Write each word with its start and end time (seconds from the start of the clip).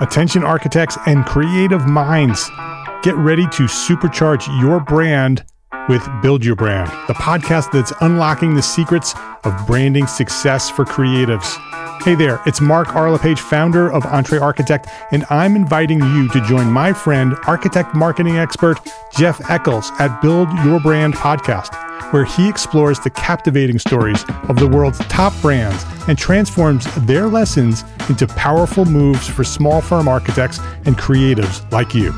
Attention 0.00 0.44
architects 0.44 0.96
and 1.06 1.26
creative 1.26 1.84
minds, 1.84 2.48
get 3.02 3.16
ready 3.16 3.42
to 3.48 3.64
supercharge 3.64 4.46
your 4.60 4.78
brand 4.78 5.44
with 5.88 6.08
Build 6.22 6.44
Your 6.44 6.54
Brand, 6.54 6.88
the 7.08 7.14
podcast 7.14 7.72
that's 7.72 7.92
unlocking 8.00 8.54
the 8.54 8.62
secrets 8.62 9.12
of 9.42 9.66
branding 9.66 10.06
success 10.06 10.70
for 10.70 10.84
creatives. 10.84 11.56
Hey 12.04 12.14
there, 12.14 12.40
it's 12.46 12.60
Mark 12.60 12.94
R. 12.94 13.10
LePage, 13.10 13.40
founder 13.40 13.90
of 13.92 14.06
Entre 14.06 14.38
Architect, 14.38 14.86
and 15.10 15.26
I'm 15.30 15.56
inviting 15.56 16.00
you 16.00 16.28
to 16.28 16.40
join 16.46 16.70
my 16.70 16.92
friend, 16.92 17.34
architect 17.46 17.94
marketing 17.94 18.38
expert 18.38 18.78
Jeff 19.12 19.50
Echols 19.50 19.90
at 19.98 20.22
Build 20.22 20.48
Your 20.64 20.78
Brand 20.78 21.14
podcast, 21.14 21.74
where 22.12 22.24
he 22.24 22.48
explores 22.48 23.00
the 23.00 23.10
captivating 23.10 23.80
stories 23.80 24.24
of 24.48 24.56
the 24.56 24.66
world's 24.66 25.00
top 25.08 25.34
brands 25.42 25.84
and 26.06 26.16
transforms 26.16 26.86
their 27.04 27.26
lessons 27.26 27.84
into 28.08 28.28
powerful 28.28 28.84
moves 28.84 29.26
for 29.28 29.42
small 29.42 29.80
firm 29.80 30.06
architects 30.06 30.60
and 30.86 30.96
creatives 30.96 31.70
like 31.72 31.94
you. 31.94 32.14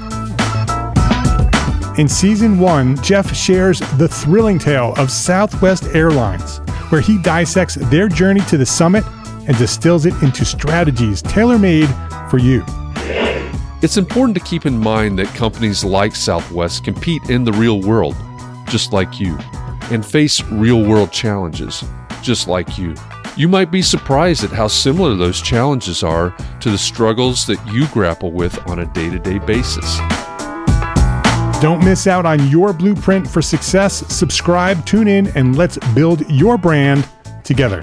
In 1.99 2.07
season 2.07 2.59
one, 2.61 3.03
Jeff 3.03 3.35
shares 3.35 3.81
the 3.97 4.09
thrilling 4.09 4.59
tale 4.59 4.95
of 4.99 5.11
Southwest 5.11 5.85
Airlines, 5.95 6.59
where 6.91 7.01
he 7.01 7.21
dissects 7.23 7.77
their 7.77 8.09
journey 8.09 8.41
to 8.43 8.59
the 8.59 8.67
summit 8.67 9.05
and 9.51 9.59
distills 9.59 10.07
it 10.07 10.15
into 10.23 10.45
strategies 10.45 11.21
tailor 11.23 11.59
made 11.59 11.89
for 12.31 12.39
you. 12.39 12.65
It's 13.83 13.97
important 13.97 14.37
to 14.37 14.45
keep 14.45 14.65
in 14.65 14.79
mind 14.79 15.19
that 15.19 15.27
companies 15.35 15.83
like 15.83 16.15
Southwest 16.15 16.85
compete 16.85 17.29
in 17.29 17.43
the 17.43 17.53
real 17.55 17.81
world, 17.81 18.15
just 18.69 18.93
like 18.93 19.19
you, 19.19 19.37
and 19.91 20.07
face 20.07 20.41
real 20.45 20.85
world 20.85 21.11
challenges, 21.11 21.83
just 22.23 22.47
like 22.47 22.79
you. 22.79 22.95
You 23.37 23.49
might 23.49 23.73
be 23.73 23.83
surprised 23.83 24.45
at 24.45 24.51
how 24.51 24.69
similar 24.69 25.17
those 25.17 25.43
challenges 25.43 26.05
are 26.05 26.31
to 26.61 26.71
the 26.71 26.79
struggles 26.79 27.45
that 27.49 27.59
you 27.73 27.89
grapple 27.89 28.31
with 28.31 28.57
on 28.69 28.79
a 28.79 28.87
day 28.93 29.11
to 29.11 29.19
day 29.19 29.41
basis. 29.41 29.99
Don't 31.61 31.85
miss 31.85 32.07
out 32.07 32.25
on 32.25 32.47
your 32.47 32.73
blueprint 32.73 33.27
for 33.29 33.43
success. 33.43 34.07
Subscribe, 34.15 34.87
tune 34.87 35.09
in, 35.09 35.27
and 35.37 35.59
let's 35.59 35.77
build 35.93 36.31
your 36.31 36.57
brand 36.57 37.09
together. 37.43 37.83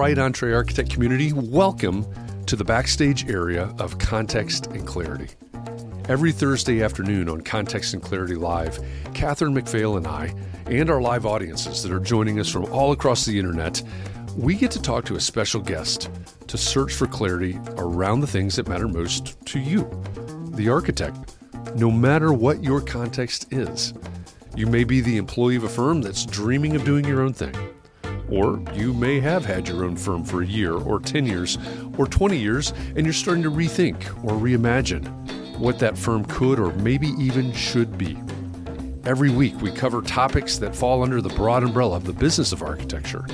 All 0.00 0.06
right, 0.06 0.18
Entre 0.18 0.54
Architect 0.54 0.88
community, 0.88 1.30
welcome 1.34 2.06
to 2.46 2.56
the 2.56 2.64
backstage 2.64 3.28
area 3.28 3.64
of 3.78 3.98
Context 3.98 4.68
and 4.68 4.86
Clarity. 4.86 5.28
Every 6.08 6.32
Thursday 6.32 6.82
afternoon 6.82 7.28
on 7.28 7.42
Context 7.42 7.92
and 7.92 8.02
Clarity 8.02 8.34
Live, 8.34 8.78
Catherine 9.12 9.52
McPhail 9.52 9.98
and 9.98 10.06
I, 10.06 10.34
and 10.64 10.88
our 10.88 11.02
live 11.02 11.26
audiences 11.26 11.82
that 11.82 11.92
are 11.92 12.00
joining 12.00 12.40
us 12.40 12.48
from 12.48 12.64
all 12.72 12.92
across 12.92 13.26
the 13.26 13.38
internet, 13.38 13.82
we 14.38 14.54
get 14.54 14.70
to 14.70 14.80
talk 14.80 15.04
to 15.04 15.16
a 15.16 15.20
special 15.20 15.60
guest 15.60 16.08
to 16.46 16.56
search 16.56 16.94
for 16.94 17.06
clarity 17.06 17.60
around 17.76 18.20
the 18.20 18.26
things 18.26 18.56
that 18.56 18.68
matter 18.68 18.88
most 18.88 19.38
to 19.48 19.58
you, 19.60 19.82
the 20.52 20.70
architect, 20.70 21.36
no 21.76 21.90
matter 21.90 22.32
what 22.32 22.64
your 22.64 22.80
context 22.80 23.52
is. 23.52 23.92
You 24.56 24.66
may 24.66 24.84
be 24.84 25.02
the 25.02 25.18
employee 25.18 25.56
of 25.56 25.64
a 25.64 25.68
firm 25.68 26.00
that's 26.00 26.24
dreaming 26.24 26.74
of 26.74 26.84
doing 26.84 27.04
your 27.04 27.20
own 27.20 27.34
thing. 27.34 27.54
Or 28.30 28.62
you 28.74 28.92
may 28.94 29.20
have 29.20 29.44
had 29.44 29.68
your 29.68 29.84
own 29.84 29.96
firm 29.96 30.24
for 30.24 30.42
a 30.42 30.46
year, 30.46 30.74
or 30.74 31.00
10 31.00 31.26
years, 31.26 31.58
or 31.98 32.06
20 32.06 32.38
years, 32.38 32.72
and 32.94 33.04
you're 33.04 33.12
starting 33.12 33.42
to 33.42 33.50
rethink 33.50 33.96
or 34.24 34.32
reimagine 34.38 35.08
what 35.58 35.78
that 35.80 35.98
firm 35.98 36.24
could 36.24 36.58
or 36.58 36.72
maybe 36.74 37.08
even 37.18 37.52
should 37.52 37.98
be. 37.98 38.16
Every 39.04 39.30
week, 39.30 39.60
we 39.60 39.72
cover 39.72 40.02
topics 40.02 40.58
that 40.58 40.76
fall 40.76 41.02
under 41.02 41.20
the 41.20 41.28
broad 41.30 41.64
umbrella 41.64 41.96
of 41.96 42.04
the 42.04 42.12
business 42.12 42.52
of 42.52 42.62
architecture, 42.62 43.26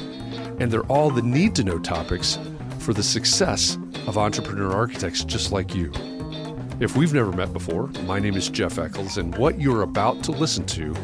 and 0.59 0.71
they're 0.71 0.87
all 0.87 1.11
the 1.11 1.23
need 1.23 1.55
to 1.57 1.65
know 1.65 1.79
topics 1.79 2.39
for 2.79 2.93
the 2.93 3.03
success 3.03 3.77
of 4.07 4.17
entrepreneur 4.17 4.73
architects 4.73 5.25
just 5.25 5.53
like 5.53 5.75
you. 5.75 5.93
If 6.79 6.97
we've 6.97 7.13
never 7.13 7.33
met 7.33 7.53
before, 7.53 7.89
my 8.07 8.19
name 8.19 8.37
is 8.37 8.49
Jeff 8.49 8.79
Echols, 8.79 9.19
and 9.19 9.37
what 9.37 9.61
you're 9.61 9.83
about 9.83 10.23
to 10.25 10.31
listen 10.31 10.65
to 10.67 10.95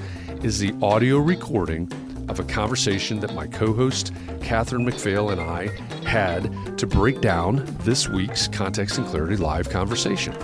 is 0.43 0.59
the 0.59 0.75
audio 0.83 1.19
recording 1.19 1.91
of 2.29 2.41
a 2.41 2.45
conversation 2.45 3.21
that 3.21 3.35
my 3.35 3.47
co 3.47 3.73
host, 3.73 4.13
Catherine 4.41 4.85
McPhail, 4.85 5.33
and 5.33 5.41
I 5.41 5.69
had 6.07 6.79
to 6.79 6.87
break 6.87 7.21
down 7.21 7.65
this 7.81 8.09
week's 8.09 8.49
Context 8.49 8.99
and 8.99 9.07
Clarity 9.07 9.37
Live 9.37 9.69
conversation. 9.71 10.35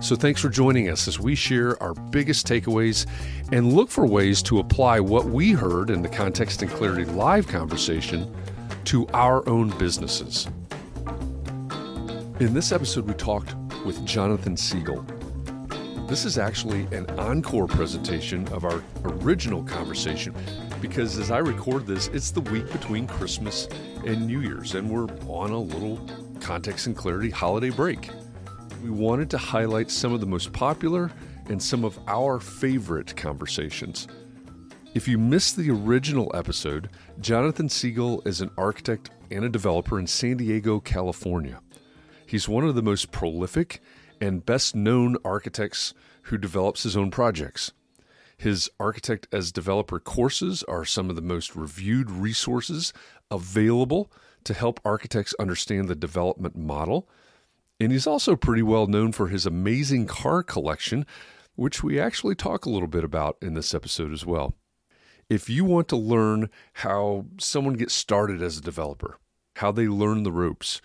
So, 0.00 0.16
thanks 0.16 0.40
for 0.40 0.48
joining 0.48 0.88
us 0.88 1.06
as 1.06 1.20
we 1.20 1.34
share 1.34 1.80
our 1.82 1.94
biggest 1.94 2.46
takeaways 2.46 3.06
and 3.52 3.72
look 3.72 3.88
for 3.88 4.06
ways 4.06 4.42
to 4.44 4.58
apply 4.58 4.98
what 5.00 5.26
we 5.26 5.52
heard 5.52 5.90
in 5.90 6.02
the 6.02 6.08
Context 6.08 6.62
and 6.62 6.70
Clarity 6.70 7.04
Live 7.04 7.46
conversation 7.46 8.34
to 8.84 9.06
our 9.08 9.48
own 9.48 9.70
businesses. 9.78 10.48
In 12.40 12.54
this 12.54 12.72
episode, 12.72 13.06
we 13.06 13.14
talked 13.14 13.54
with 13.84 14.04
Jonathan 14.04 14.56
Siegel. 14.56 15.06
This 16.08 16.24
is 16.24 16.36
actually 16.36 16.82
an 16.90 17.08
encore 17.18 17.66
presentation 17.66 18.46
of 18.48 18.64
our 18.64 18.82
original 19.04 19.62
conversation 19.62 20.34
because 20.82 21.16
as 21.16 21.30
I 21.30 21.38
record 21.38 21.86
this, 21.86 22.08
it's 22.08 22.32
the 22.32 22.40
week 22.40 22.70
between 22.72 23.06
Christmas 23.06 23.68
and 24.04 24.26
New 24.26 24.40
Year's, 24.40 24.74
and 24.74 24.90
we're 24.90 25.06
on 25.28 25.50
a 25.50 25.58
little 25.58 26.04
context 26.40 26.88
and 26.88 26.96
clarity 26.96 27.30
holiday 27.30 27.70
break. 27.70 28.10
We 28.82 28.90
wanted 28.90 29.30
to 29.30 29.38
highlight 29.38 29.92
some 29.92 30.12
of 30.12 30.20
the 30.20 30.26
most 30.26 30.52
popular 30.52 31.12
and 31.48 31.62
some 31.62 31.84
of 31.84 31.98
our 32.08 32.40
favorite 32.40 33.16
conversations. 33.16 34.08
If 34.92 35.06
you 35.06 35.18
missed 35.18 35.56
the 35.56 35.70
original 35.70 36.32
episode, 36.34 36.90
Jonathan 37.20 37.68
Siegel 37.68 38.20
is 38.26 38.40
an 38.40 38.50
architect 38.58 39.10
and 39.30 39.44
a 39.44 39.48
developer 39.48 40.00
in 40.00 40.08
San 40.08 40.36
Diego, 40.36 40.80
California. 40.80 41.60
He's 42.26 42.48
one 42.48 42.64
of 42.64 42.74
the 42.74 42.82
most 42.82 43.12
prolific 43.12 43.80
and 44.20 44.44
best 44.44 44.74
known 44.74 45.16
architects 45.24 45.94
who 46.22 46.38
develops 46.38 46.82
his 46.82 46.96
own 46.96 47.12
projects. 47.12 47.70
His 48.42 48.68
architect 48.80 49.28
as 49.30 49.52
developer 49.52 50.00
courses 50.00 50.64
are 50.64 50.84
some 50.84 51.08
of 51.08 51.14
the 51.14 51.22
most 51.22 51.54
reviewed 51.54 52.10
resources 52.10 52.92
available 53.30 54.10
to 54.42 54.52
help 54.52 54.80
architects 54.84 55.32
understand 55.38 55.86
the 55.86 55.94
development 55.94 56.56
model. 56.56 57.08
And 57.78 57.92
he's 57.92 58.08
also 58.08 58.34
pretty 58.34 58.62
well 58.62 58.88
known 58.88 59.12
for 59.12 59.28
his 59.28 59.46
amazing 59.46 60.08
car 60.08 60.42
collection, 60.42 61.06
which 61.54 61.84
we 61.84 62.00
actually 62.00 62.34
talk 62.34 62.66
a 62.66 62.68
little 62.68 62.88
bit 62.88 63.04
about 63.04 63.36
in 63.40 63.54
this 63.54 63.74
episode 63.74 64.12
as 64.12 64.26
well. 64.26 64.54
If 65.30 65.48
you 65.48 65.64
want 65.64 65.86
to 65.90 65.96
learn 65.96 66.50
how 66.72 67.26
someone 67.38 67.74
gets 67.74 67.94
started 67.94 68.42
as 68.42 68.58
a 68.58 68.62
developer, 68.62 69.20
how 69.58 69.70
they 69.70 69.86
learn 69.86 70.24
the 70.24 70.32
ropes, 70.32 70.80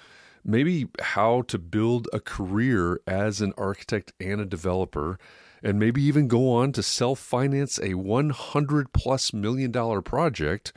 maybe 0.45 0.89
how 1.01 1.41
to 1.47 1.57
build 1.57 2.07
a 2.13 2.19
career 2.19 3.01
as 3.07 3.41
an 3.41 3.53
architect 3.57 4.13
and 4.19 4.39
a 4.39 4.45
developer, 4.45 5.17
and 5.63 5.79
maybe 5.79 6.01
even 6.01 6.27
go 6.27 6.51
on 6.51 6.71
to 6.73 6.83
self 6.83 7.19
finance 7.19 7.79
a 7.81 7.95
100 7.95 8.93
plus 8.93 9.33
million 9.33 9.71
dollar 9.71 10.01
project, 10.01 10.73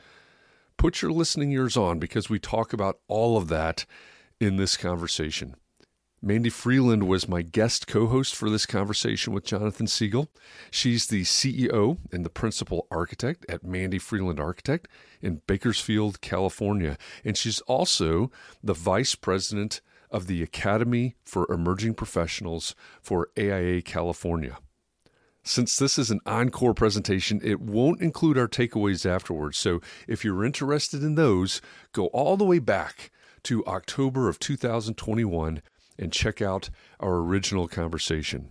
put 0.77 1.01
your 1.01 1.11
listening 1.11 1.51
ears 1.51 1.77
on 1.77 1.99
because 1.99 2.29
we 2.29 2.39
talk 2.39 2.73
about 2.73 2.99
all 3.07 3.37
of 3.37 3.47
that 3.49 3.85
in 4.39 4.57
this 4.57 4.77
conversation. 4.77 5.55
Mandy 6.23 6.51
Freeland 6.51 7.07
was 7.07 7.27
my 7.27 7.41
guest 7.41 7.87
co 7.87 8.05
host 8.05 8.35
for 8.35 8.47
this 8.47 8.67
conversation 8.67 9.33
with 9.33 9.43
Jonathan 9.43 9.87
Siegel. 9.87 10.29
She's 10.69 11.07
the 11.07 11.23
CEO 11.23 11.97
and 12.11 12.23
the 12.23 12.29
principal 12.29 12.85
architect 12.91 13.43
at 13.49 13.63
Mandy 13.63 13.97
Freeland 13.97 14.39
Architect 14.39 14.87
in 15.19 15.41
Bakersfield, 15.47 16.21
California. 16.21 16.97
And 17.25 17.35
she's 17.35 17.59
also 17.61 18.29
the 18.61 18.75
vice 18.75 19.15
president 19.15 19.81
of 20.11 20.27
the 20.27 20.43
Academy 20.43 21.15
for 21.23 21.51
Emerging 21.51 21.95
Professionals 21.95 22.75
for 23.01 23.29
AIA 23.35 23.81
California. 23.81 24.59
Since 25.43 25.77
this 25.77 25.97
is 25.97 26.11
an 26.11 26.19
encore 26.25 26.73
presentation, 26.73 27.41
it 27.43 27.59
won't 27.59 28.01
include 28.01 28.37
our 28.37 28.47
takeaways 28.47 29.09
afterwards. 29.09 29.57
So 29.57 29.81
if 30.07 30.23
you're 30.23 30.45
interested 30.45 31.03
in 31.03 31.15
those, 31.15 31.61
go 31.93 32.07
all 32.07 32.37
the 32.37 32.45
way 32.45 32.59
back 32.59 33.11
to 33.43 33.65
October 33.65 34.29
of 34.29 34.37
2021 34.37 35.61
and 35.97 36.13
check 36.13 36.41
out 36.41 36.69
our 36.99 37.15
original 37.15 37.67
conversation. 37.67 38.49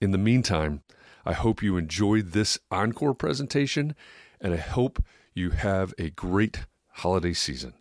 In 0.00 0.12
the 0.12 0.18
meantime, 0.18 0.82
I 1.26 1.32
hope 1.32 1.62
you 1.62 1.76
enjoyed 1.76 2.30
this 2.30 2.58
encore 2.70 3.14
presentation, 3.14 3.94
and 4.40 4.54
I 4.54 4.58
hope 4.58 5.02
you 5.34 5.50
have 5.50 5.92
a 5.98 6.10
great 6.10 6.66
holiday 6.92 7.32
season. 7.32 7.74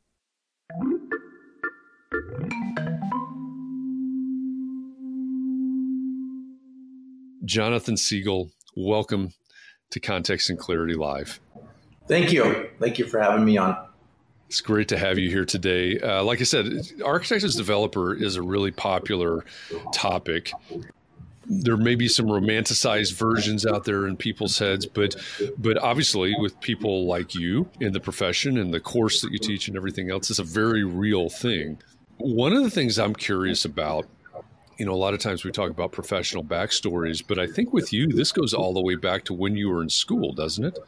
Jonathan 7.50 7.98
Siegel, 7.98 8.52
welcome 8.76 9.34
to 9.90 10.00
Context 10.00 10.52
and 10.52 10.60
Clarity 10.60 10.94
Live. 10.94 11.40
Thank 12.08 12.32
you. 12.32 12.70
Thank 12.80 13.00
you 13.00 13.08
for 13.08 13.20
having 13.20 13.44
me 13.44 13.58
on. 13.58 13.76
It's 14.46 14.62
great 14.62 14.88
to 14.90 15.00
have 15.00 15.18
you 15.18 15.32
here 15.32 15.46
today. 15.46 16.00
Uh, 16.00 16.24
like 16.24 16.42
I 16.42 16.44
said, 16.44 16.68
architect 17.04 17.44
as 17.44 17.56
developer 17.56 18.14
is 18.14 18.36
a 18.36 18.44
really 18.44 18.70
popular 18.70 19.46
topic. 19.92 20.52
There 21.48 21.76
may 21.76 21.96
be 21.96 22.08
some 22.08 22.28
romanticized 22.28 23.14
versions 23.16 23.66
out 23.66 23.84
there 23.84 24.06
in 24.06 24.16
people's 24.16 24.60
heads, 24.60 24.86
but 24.86 25.16
but 25.58 25.80
obviously, 25.80 26.36
with 26.38 26.60
people 26.62 27.08
like 27.08 27.34
you 27.34 27.68
in 27.80 27.94
the 27.94 28.00
profession 28.00 28.60
and 28.60 28.72
the 28.72 28.80
course 28.80 29.22
that 29.22 29.32
you 29.32 29.40
teach 29.40 29.68
and 29.68 29.76
everything 29.76 30.12
else, 30.12 30.30
it's 30.30 30.38
a 30.38 30.44
very 30.44 30.84
real 30.84 31.30
thing. 31.30 31.80
One 32.18 32.54
of 32.54 32.62
the 32.62 32.70
things 32.70 33.00
I'm 33.00 33.16
curious 33.16 33.66
about 33.66 34.06
you 34.80 34.86
know, 34.86 34.94
a 34.94 34.96
lot 34.96 35.14
of 35.14 35.20
times 35.20 35.44
we 35.44 35.52
talk 35.52 35.70
about 35.70 35.92
professional 35.92 36.44
backstories, 36.44 37.22
but 37.26 37.38
I 37.38 37.48
think 37.48 37.74
with 37.74 37.92
you, 37.92 38.08
this 38.08 38.32
goes 38.32 38.54
all 38.54 38.74
the 38.74 38.82
way 38.82 38.96
back 38.96 39.26
to 39.26 39.34
when 39.34 39.58
you 39.58 39.70
were 39.70 39.84
in 39.84 39.90
school, 39.90 40.32
doesn't 40.32 40.64
it? 40.64 40.80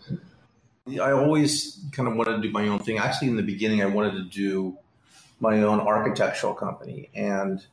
I 1.00 1.12
always 1.12 1.78
kind 1.92 2.08
of 2.08 2.16
wanted 2.16 2.38
to 2.38 2.42
do 2.42 2.52
my 2.52 2.70
own 2.70 2.80
thing. 2.80 2.98
Actually, 2.98 3.28
in 3.28 3.36
the 3.36 3.44
beginning, 3.44 3.84
I 3.84 3.88
wanted 3.88 4.14
to 4.14 4.24
do 4.24 4.78
my 5.42 5.62
own 5.62 5.82
architectural 5.82 6.54
company. 6.54 7.10
And 7.14 7.64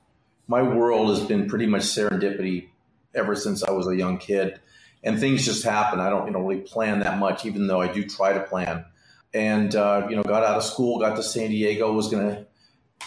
my 0.49 0.61
world 0.61 1.17
has 1.17 1.27
been 1.27 1.49
pretty 1.49 1.67
much 1.67 1.83
serendipity 1.83 2.69
ever 3.15 3.37
since 3.37 3.63
I 3.63 3.71
was 3.71 3.87
a 3.87 3.97
young 3.97 4.19
kid. 4.19 4.59
And 5.05 5.21
things 5.21 5.45
just 5.45 5.63
happen. 5.63 6.01
I 6.01 6.11
don't, 6.11 6.27
you 6.27 6.33
know, 6.33 6.41
really 6.41 6.63
plan 6.63 6.99
that 7.01 7.19
much, 7.19 7.47
even 7.47 7.69
though 7.69 7.81
I 7.81 7.93
do 7.93 8.05
try 8.05 8.33
to 8.33 8.41
plan. 8.41 8.85
And, 9.33 9.75
uh, 9.77 10.09
you 10.11 10.17
know, 10.17 10.25
got 10.25 10.43
out 10.43 10.57
of 10.57 10.65
school, 10.65 10.99
got 10.99 11.15
to 11.15 11.23
San 11.23 11.51
Diego, 11.51 11.93
was 11.93 12.09
going 12.09 12.29
to 12.29 12.47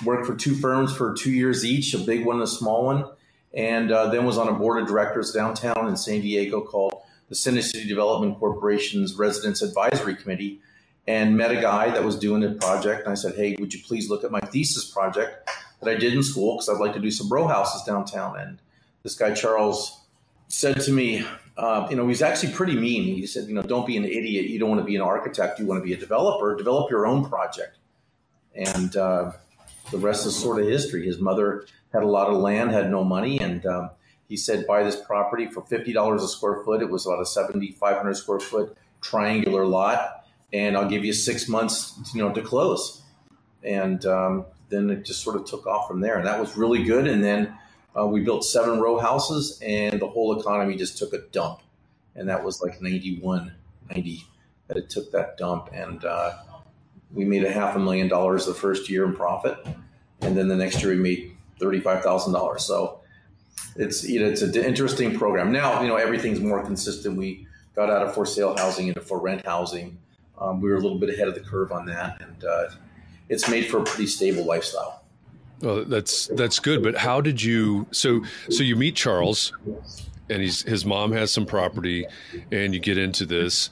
work 0.04 0.26
for 0.26 0.36
two 0.36 0.56
firms 0.56 0.96
for 0.96 1.14
two 1.14 1.32
years 1.32 1.66
each, 1.66 1.94
a 1.94 2.00
big 2.00 2.26
one 2.26 2.38
and 2.38 2.44
a 2.44 2.48
small 2.48 2.86
one. 2.86 3.06
And 3.54 3.92
uh, 3.92 4.08
then 4.08 4.26
was 4.26 4.38
on 4.38 4.48
a 4.48 4.54
board 4.54 4.82
of 4.82 4.88
directors 4.88 5.32
downtown 5.32 5.88
in 5.88 5.98
San 5.98 6.22
Diego 6.22 6.62
called 6.62 7.02
the 7.28 7.36
City 7.36 7.88
Development 7.88 8.38
Corporation's 8.38 9.16
Residence 9.16 9.62
Advisory 9.62 10.16
Committee 10.16 10.62
and 11.08 11.36
met 11.36 11.52
a 11.52 11.60
guy 11.60 11.90
that 11.90 12.04
was 12.04 12.18
doing 12.18 12.44
a 12.44 12.52
project. 12.52 13.04
And 13.04 13.12
I 13.12 13.16
said, 13.16 13.36
Hey, 13.36 13.56
would 13.60 13.74
you 13.74 13.82
please 13.84 14.10
look 14.10 14.24
at 14.24 14.32
my 14.32 14.40
thesis 14.40 14.90
project 14.90 15.50
that 15.82 15.90
I 15.90 15.96
did 15.96 16.14
in 16.14 16.24
school? 16.24 16.56
Because 16.56 16.70
I'd 16.70 16.80
like 16.80 16.94
to 16.94 17.00
do 17.00 17.12
some 17.12 17.30
row 17.30 17.48
houses 17.48 17.84
downtown. 17.84 18.40
And 18.40 18.60
this 19.04 19.16
guy, 19.16 19.34
Charles, 19.34 20.02
said 20.48 20.80
to 20.82 20.92
me, 20.92 21.26
uh, 21.58 21.88
you 21.90 21.96
know, 21.96 22.08
he's 22.08 22.22
actually 22.22 22.54
pretty 22.54 22.76
mean. 22.76 23.04
He 23.04 23.26
said, 23.26 23.48
you 23.48 23.54
know, 23.54 23.62
don't 23.62 23.88
be 23.88 23.98
an 23.98 24.06
idiot. 24.06 24.46
You 24.46 24.60
don't 24.60 24.70
want 24.70 24.82
to 24.82 24.86
be 24.86 24.96
an 24.96 25.02
architect. 25.02 25.60
You 25.60 25.66
want 25.66 25.82
to 25.82 25.86
be 25.86 25.94
a 25.94 25.98
developer. 25.98 26.56
Develop 26.56 26.90
your 26.90 27.06
own 27.06 27.26
project. 27.26 27.78
And 28.56 28.96
uh, 28.96 29.32
the 29.92 29.98
rest 29.98 30.26
is 30.26 30.36
sort 30.36 30.60
of 30.60 30.68
history. 30.68 31.06
His 31.06 31.20
mother 31.20 31.66
had 31.94 32.04
a 32.04 32.08
lot 32.08 32.30
of 32.30 32.38
land, 32.38 32.72
had 32.72 32.90
no 32.90 33.04
money, 33.04 33.40
and 33.40 33.66
um, 33.66 33.90
he 34.28 34.38
said, 34.38 34.66
buy 34.66 34.84
this 34.84 34.96
property 34.96 35.48
for 35.48 35.62
$50 35.62 36.16
a 36.16 36.28
square 36.28 36.64
foot. 36.64 36.82
It 36.82 36.90
was 36.90 37.06
about 37.06 37.22
a 37.22 37.26
7,500 37.26 38.14
square 38.16 38.40
foot 38.40 38.78
triangular 39.02 39.66
lot, 39.66 40.26
and 40.54 40.78
I'll 40.78 40.90
give 40.90 41.04
you 41.04 41.14
six 41.14 41.48
months, 41.50 42.00
you 42.14 42.22
know, 42.22 42.34
to 42.34 42.42
close. 42.42 43.02
And 43.64 44.06
um, 44.06 44.46
then 44.70 44.90
it 44.90 45.06
just 45.06 45.22
sort 45.22 45.36
of 45.36 45.46
took 45.46 45.68
off 45.68 45.88
from 45.88 46.00
there, 46.00 46.18
and 46.18 46.26
that 46.26 46.40
was 46.40 46.56
really 46.56 46.84
good. 46.84 47.08
And 47.08 47.24
then 47.24 47.54
uh, 47.98 48.08
we 48.08 48.22
built 48.22 48.46
seven 48.46 48.80
row 48.80 49.00
houses, 49.00 49.60
and 49.62 50.00
the 50.00 50.08
whole 50.08 50.40
economy 50.40 50.76
just 50.76 50.98
took 50.98 51.14
a 51.14 51.20
dump. 51.32 51.60
And 52.16 52.30
that 52.30 52.44
was 52.44 52.62
like 52.62 52.82
91, 52.82 53.54
90 53.90 54.26
that 54.68 54.78
it 54.78 54.90
took 54.90 55.12
that 55.12 55.38
dump. 55.38 55.70
And 55.74 56.04
uh, 56.06 56.34
we 57.14 57.26
made 57.26 57.44
a 57.44 57.52
half 57.52 57.76
a 57.76 57.80
million 57.80 58.08
dollars 58.08 58.46
the 58.46 58.54
first 58.54 58.90
year 58.90 59.06
in 59.06 59.14
profit. 59.14 59.58
And 60.22 60.38
then 60.38 60.48
the 60.48 60.56
next 60.56 60.82
year 60.82 60.92
we 60.92 61.00
made 61.00 61.36
$35,000. 61.60 62.60
So 62.60 63.02
it's 63.76 64.08
you 64.08 64.20
know 64.20 64.28
it's 64.28 64.42
an 64.42 64.56
interesting 64.56 65.18
program. 65.18 65.52
Now 65.52 65.82
you 65.82 65.88
know 65.88 65.96
everything's 65.96 66.40
more 66.40 66.64
consistent. 66.64 67.18
We 67.18 67.48
got 67.76 67.90
out 67.90 68.06
of 68.06 68.14
for 68.14 68.26
sale 68.26 68.56
housing 68.58 68.88
into 68.88 69.02
for 69.02 69.20
rent 69.20 69.46
housing. 69.46 69.98
Um, 70.38 70.60
we 70.60 70.70
were 70.70 70.76
a 70.76 70.80
little 70.80 70.98
bit 70.98 71.10
ahead 71.10 71.28
of 71.28 71.36
the 71.36 71.42
curve 71.42 71.72
on 71.72 71.86
that, 71.86 72.22
and 72.22 72.44
uh, 72.44 72.66
it's 73.30 73.50
made 73.50 73.68
for 73.68 73.80
a 73.80 73.84
pretty 73.84 74.08
stable 74.08 74.46
lifestyle. 74.46 75.04
Well, 75.62 75.86
that's 75.86 76.28
that's 76.28 76.60
good. 76.60 76.84
But 76.84 76.98
how 76.98 77.22
did 77.22 77.42
you? 77.42 77.88
So 77.92 78.22
so 78.50 78.64
you 78.64 78.76
meet 78.76 78.96
Charles, 78.96 79.54
and 80.30 80.42
he's 80.42 80.64
his 80.64 80.86
mom 80.86 81.12
has 81.12 81.32
some 81.32 81.46
property, 81.46 82.06
and 82.52 82.74
you 82.74 82.80
get 82.80 82.98
into 82.98 83.26
this. 83.26 83.70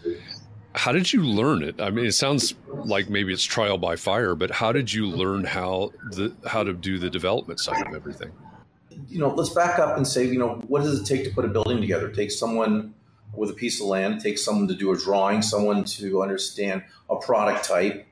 How 0.75 0.92
did 0.92 1.12
you 1.12 1.24
learn 1.24 1.63
it? 1.63 1.81
I 1.81 1.89
mean, 1.89 2.06
it 2.06 2.12
sounds 2.12 2.54
like 2.68 3.10
maybe 3.10 3.33
it's 3.33 3.44
trial 3.44 3.77
by 3.77 3.95
fire, 3.95 4.36
but 4.36 4.51
how 4.51 4.71
did 4.71 4.94
you 4.94 5.07
learn 5.07 5.44
how 5.44 5.92
the 6.12 6.33
how 6.45 6.63
to 6.63 6.74
do 6.74 7.00
the 7.00 7.10
development 7.10 7.60
side 7.60 7.88
of 7.88 7.94
everything? 7.94 8.31
you 9.07 9.19
know, 9.19 9.30
let's 9.30 9.50
back 9.50 9.80
up 9.80 9.98
and 9.98 10.07
say, 10.07 10.25
you 10.25 10.38
know, 10.38 10.62
what 10.68 10.83
does 10.83 11.00
it 11.00 11.06
take 11.06 11.24
to 11.24 11.31
put 11.31 11.45
a 11.45 11.48
building 11.48 11.80
together? 11.80 12.10
It 12.10 12.16
takes 12.16 12.38
someone 12.38 12.94
with 13.33 13.50
a 13.50 13.54
piece 13.54 13.80
of 13.80 13.88
land, 13.88 14.16
it 14.16 14.24
takes 14.24 14.44
someone 14.44 14.68
to 14.68 14.75
do 14.75 14.92
a 14.92 14.98
drawing, 14.98 15.42
someone 15.42 15.83
to 15.83 16.21
understand 16.21 16.83
a 17.10 17.16
product 17.16 17.63
type, 17.63 18.07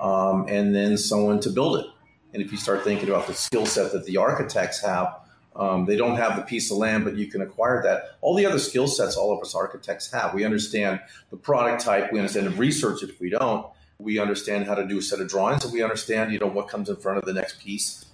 um, 0.00 0.46
and 0.48 0.74
then 0.74 0.96
someone 0.96 1.40
to 1.40 1.50
build 1.50 1.78
it. 1.78 1.86
And 2.32 2.42
if 2.42 2.52
you 2.52 2.58
start 2.58 2.84
thinking 2.84 3.08
about 3.08 3.26
the 3.26 3.34
skill 3.34 3.66
set 3.66 3.92
that 3.92 4.04
the 4.04 4.18
architects 4.18 4.82
have, 4.82 5.20
um, 5.54 5.84
they 5.86 5.96
don't 5.96 6.16
have 6.16 6.36
the 6.36 6.42
piece 6.42 6.70
of 6.70 6.78
land, 6.78 7.04
but 7.04 7.16
you 7.16 7.26
can 7.26 7.42
acquire 7.42 7.82
that. 7.82 8.16
All 8.20 8.34
the 8.34 8.46
other 8.46 8.58
skill 8.58 8.86
sets 8.86 9.16
all 9.16 9.32
of 9.32 9.40
us 9.42 9.54
architects 9.54 10.10
have. 10.12 10.34
We 10.34 10.44
understand 10.44 11.00
the 11.30 11.36
product 11.36 11.82
type, 11.82 12.12
we 12.12 12.18
understand 12.18 12.46
the 12.46 12.50
research 12.52 13.02
it 13.02 13.10
if 13.10 13.20
we 13.20 13.30
don't. 13.30 13.66
We 13.98 14.18
understand 14.18 14.66
how 14.66 14.74
to 14.74 14.86
do 14.86 14.98
a 14.98 15.02
set 15.02 15.20
of 15.20 15.28
drawings, 15.28 15.64
and 15.64 15.72
we 15.72 15.82
understand, 15.82 16.32
you 16.32 16.38
know, 16.38 16.48
what 16.48 16.68
comes 16.68 16.88
in 16.88 16.96
front 16.96 17.18
of 17.18 17.24
the 17.24 17.32
next 17.32 17.60
piece 17.60 18.06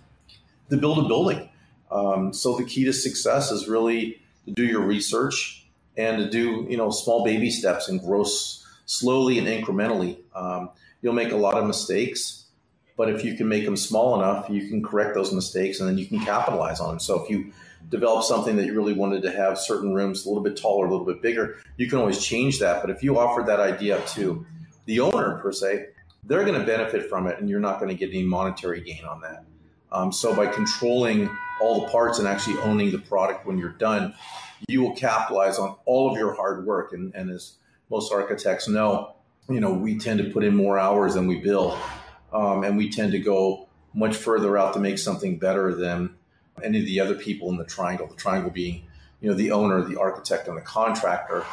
to 0.70 0.76
build 0.76 0.98
a 0.98 1.08
building. 1.08 1.48
Um, 1.90 2.32
so 2.32 2.56
the 2.56 2.64
key 2.64 2.84
to 2.84 2.92
success 2.92 3.50
is 3.50 3.68
really 3.68 4.20
to 4.44 4.52
do 4.52 4.64
your 4.64 4.82
research 4.82 5.66
and 5.96 6.18
to 6.18 6.30
do 6.30 6.66
you 6.68 6.76
know 6.76 6.90
small 6.90 7.24
baby 7.24 7.50
steps 7.50 7.88
and 7.88 8.00
grow 8.00 8.22
s- 8.22 8.64
slowly 8.86 9.38
and 9.38 9.46
incrementally. 9.46 10.18
Um, 10.34 10.70
you'll 11.02 11.14
make 11.14 11.32
a 11.32 11.36
lot 11.36 11.56
of 11.56 11.66
mistakes, 11.66 12.37
but 12.98 13.08
if 13.08 13.24
you 13.24 13.34
can 13.34 13.48
make 13.48 13.64
them 13.64 13.76
small 13.76 14.20
enough, 14.20 14.50
you 14.50 14.68
can 14.68 14.82
correct 14.82 15.14
those 15.14 15.32
mistakes 15.32 15.78
and 15.78 15.88
then 15.88 15.96
you 15.96 16.04
can 16.04 16.18
capitalize 16.18 16.80
on 16.80 16.90
them. 16.90 16.98
So 16.98 17.22
if 17.22 17.30
you 17.30 17.52
develop 17.90 18.24
something 18.24 18.56
that 18.56 18.66
you 18.66 18.74
really 18.74 18.92
wanted 18.92 19.22
to 19.22 19.30
have 19.30 19.56
certain 19.56 19.94
rooms 19.94 20.26
a 20.26 20.28
little 20.28 20.42
bit 20.42 20.56
taller, 20.56 20.84
a 20.84 20.90
little 20.90 21.06
bit 21.06 21.22
bigger, 21.22 21.58
you 21.76 21.88
can 21.88 22.00
always 22.00 22.22
change 22.22 22.58
that. 22.58 22.82
But 22.82 22.90
if 22.90 23.04
you 23.04 23.16
offer 23.16 23.44
that 23.46 23.60
idea 23.60 24.02
to 24.08 24.44
the 24.86 24.98
owner 24.98 25.38
per 25.38 25.52
se, 25.52 25.86
they're 26.24 26.44
going 26.44 26.58
to 26.58 26.66
benefit 26.66 27.08
from 27.08 27.28
it, 27.28 27.38
and 27.38 27.48
you're 27.48 27.60
not 27.60 27.78
going 27.78 27.88
to 27.88 27.94
get 27.94 28.10
any 28.10 28.24
monetary 28.24 28.80
gain 28.80 29.04
on 29.04 29.20
that. 29.20 29.44
Um, 29.92 30.10
so 30.10 30.34
by 30.34 30.48
controlling 30.48 31.30
all 31.60 31.82
the 31.82 31.86
parts 31.92 32.18
and 32.18 32.26
actually 32.26 32.58
owning 32.58 32.90
the 32.90 32.98
product 32.98 33.46
when 33.46 33.58
you're 33.58 33.70
done, 33.70 34.12
you 34.66 34.82
will 34.82 34.96
capitalize 34.96 35.56
on 35.58 35.76
all 35.86 36.10
of 36.10 36.18
your 36.18 36.34
hard 36.34 36.66
work. 36.66 36.92
And, 36.92 37.14
and 37.14 37.30
as 37.30 37.54
most 37.90 38.12
architects 38.12 38.66
know, 38.66 39.14
you 39.48 39.60
know, 39.60 39.72
we 39.72 39.98
tend 39.98 40.18
to 40.18 40.30
put 40.30 40.42
in 40.42 40.54
more 40.54 40.80
hours 40.80 41.14
than 41.14 41.28
we 41.28 41.36
bill. 41.36 41.78
Um, 42.32 42.64
and 42.64 42.76
we 42.76 42.90
tend 42.90 43.12
to 43.12 43.18
go 43.18 43.68
much 43.94 44.16
further 44.16 44.58
out 44.58 44.74
to 44.74 44.80
make 44.80 44.98
something 44.98 45.38
better 45.38 45.74
than 45.74 46.14
any 46.62 46.80
of 46.80 46.86
the 46.86 47.00
other 47.00 47.14
people 47.14 47.50
in 47.50 47.56
the 47.56 47.64
triangle. 47.64 48.06
The 48.06 48.16
triangle 48.16 48.50
being, 48.50 48.84
you 49.20 49.30
know, 49.30 49.34
the 49.34 49.50
owner, 49.50 49.82
the 49.82 49.98
architect, 49.98 50.48
and 50.48 50.56
the 50.56 50.62
contractor. 50.62 51.44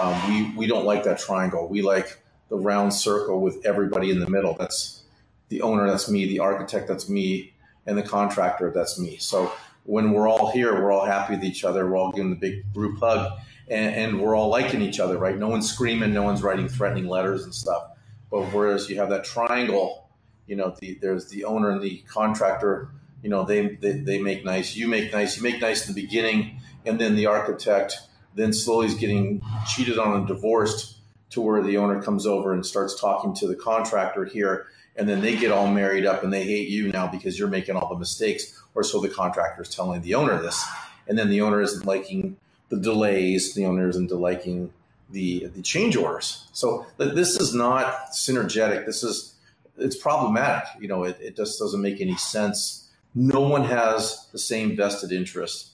Um, 0.00 0.28
we 0.28 0.56
we 0.56 0.66
don't 0.66 0.84
like 0.84 1.04
that 1.04 1.18
triangle. 1.18 1.68
We 1.68 1.82
like 1.82 2.20
the 2.48 2.56
round 2.56 2.92
circle 2.92 3.40
with 3.40 3.64
everybody 3.64 4.10
in 4.10 4.20
the 4.20 4.28
middle. 4.28 4.54
That's 4.54 5.02
the 5.48 5.62
owner. 5.62 5.86
That's 5.86 6.08
me. 6.08 6.26
The 6.26 6.40
architect. 6.40 6.88
That's 6.88 7.08
me 7.08 7.54
and 7.86 7.98
the 7.98 8.02
contractor, 8.02 8.70
that's 8.70 8.98
me. 8.98 9.16
So 9.18 9.52
when 9.84 10.12
we're 10.12 10.28
all 10.28 10.50
here, 10.50 10.74
we're 10.74 10.92
all 10.92 11.04
happy 11.04 11.34
with 11.34 11.44
each 11.44 11.64
other. 11.64 11.86
We're 11.86 11.96
all 11.96 12.12
giving 12.12 12.30
the 12.30 12.36
big 12.36 12.72
group 12.72 12.98
hug 13.00 13.38
and, 13.68 13.94
and, 13.94 14.20
we're 14.20 14.36
all 14.36 14.48
liking 14.48 14.82
each 14.82 15.00
other, 15.00 15.16
right? 15.16 15.36
No 15.38 15.48
one's 15.48 15.70
screaming, 15.70 16.12
no 16.12 16.22
one's 16.22 16.42
writing 16.42 16.68
threatening 16.68 17.06
letters 17.06 17.44
and 17.44 17.54
stuff. 17.54 17.92
But 18.30 18.42
whereas 18.52 18.90
you 18.90 18.96
have 18.96 19.10
that 19.10 19.24
triangle, 19.24 20.03
you 20.46 20.56
know, 20.56 20.74
the, 20.80 20.98
there's 21.00 21.28
the 21.28 21.44
owner 21.44 21.70
and 21.70 21.82
the 21.82 22.02
contractor, 22.08 22.88
you 23.22 23.30
know, 23.30 23.44
they, 23.44 23.68
they, 23.76 23.92
they 23.92 24.18
make 24.20 24.44
nice, 24.44 24.76
you 24.76 24.86
make 24.88 25.12
nice, 25.12 25.36
you 25.36 25.42
make 25.42 25.60
nice 25.60 25.88
in 25.88 25.94
the 25.94 26.02
beginning, 26.02 26.60
and 26.84 27.00
then 27.00 27.16
the 27.16 27.26
architect 27.26 28.00
then 28.34 28.52
slowly 28.52 28.86
is 28.86 28.94
getting 28.94 29.40
cheated 29.66 29.98
on 29.98 30.16
and 30.16 30.26
divorced 30.26 30.96
to 31.30 31.40
where 31.40 31.62
the 31.62 31.76
owner 31.76 32.02
comes 32.02 32.26
over 32.26 32.52
and 32.52 32.66
starts 32.66 33.00
talking 33.00 33.34
to 33.34 33.46
the 33.46 33.54
contractor 33.54 34.24
here 34.24 34.66
and 34.96 35.08
then 35.08 35.20
they 35.20 35.36
get 35.36 35.50
all 35.50 35.66
married 35.66 36.06
up 36.06 36.22
and 36.22 36.32
they 36.32 36.44
hate 36.44 36.68
you 36.68 36.88
now 36.88 37.06
because 37.06 37.38
you're 37.38 37.48
making 37.48 37.76
all 37.76 37.88
the 37.88 37.98
mistakes, 37.98 38.60
or 38.74 38.82
so 38.82 39.00
the 39.00 39.08
contractor 39.08 39.62
is 39.62 39.68
telling 39.68 40.00
the 40.02 40.14
owner 40.14 40.40
this, 40.40 40.64
and 41.08 41.18
then 41.18 41.30
the 41.30 41.40
owner 41.40 41.60
isn't 41.60 41.84
liking 41.84 42.36
the 42.68 42.76
delays, 42.76 43.54
the 43.54 43.66
owner 43.66 43.88
isn't 43.88 44.10
liking 44.10 44.72
the 45.10 45.46
the 45.46 45.62
change 45.62 45.96
orders. 45.96 46.48
So 46.52 46.86
this 46.96 47.38
is 47.40 47.54
not 47.54 48.12
synergetic. 48.12 48.86
This 48.86 49.02
is 49.02 49.33
it's 49.78 49.96
problematic. 49.96 50.68
You 50.80 50.88
know, 50.88 51.04
it, 51.04 51.18
it 51.20 51.36
just 51.36 51.58
doesn't 51.58 51.80
make 51.80 52.00
any 52.00 52.16
sense. 52.16 52.90
No 53.14 53.40
one 53.40 53.64
has 53.64 54.28
the 54.32 54.38
same 54.38 54.76
vested 54.76 55.12
interest 55.12 55.72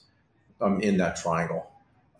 um, 0.59 0.79
in 0.81 0.97
that 0.97 1.15
triangle. 1.15 1.67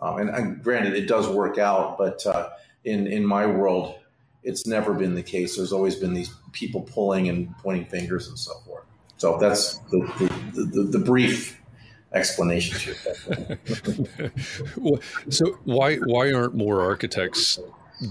Um, 0.01 0.17
and, 0.17 0.29
and, 0.29 0.63
granted, 0.63 0.95
it 0.95 1.07
does 1.07 1.27
work 1.27 1.59
out, 1.59 1.97
but 1.97 2.25
uh, 2.25 2.50
in 2.83 3.05
in 3.05 3.23
my 3.25 3.45
world, 3.45 4.00
it's 4.43 4.65
never 4.65 4.93
been 4.93 5.13
the 5.13 5.21
case. 5.21 5.57
There's 5.57 5.71
always 5.71 5.95
been 5.95 6.13
these 6.13 6.33
people 6.51 6.81
pulling 6.81 7.29
and 7.29 7.55
pointing 7.59 7.85
fingers 7.85 8.27
and 8.27 8.38
so 8.38 8.53
forth. 8.65 8.83
So 9.17 9.38
that's 9.38 9.77
the 9.91 10.00
the, 10.53 10.63
the, 10.63 10.83
the 10.83 11.00
brief 11.00 11.61
explanation 12.13 12.79
to 12.79 13.59
it. 14.23 15.03
so 15.29 15.45
why 15.65 15.97
why 15.97 16.33
aren't 16.33 16.55
more 16.55 16.81
architects 16.81 17.59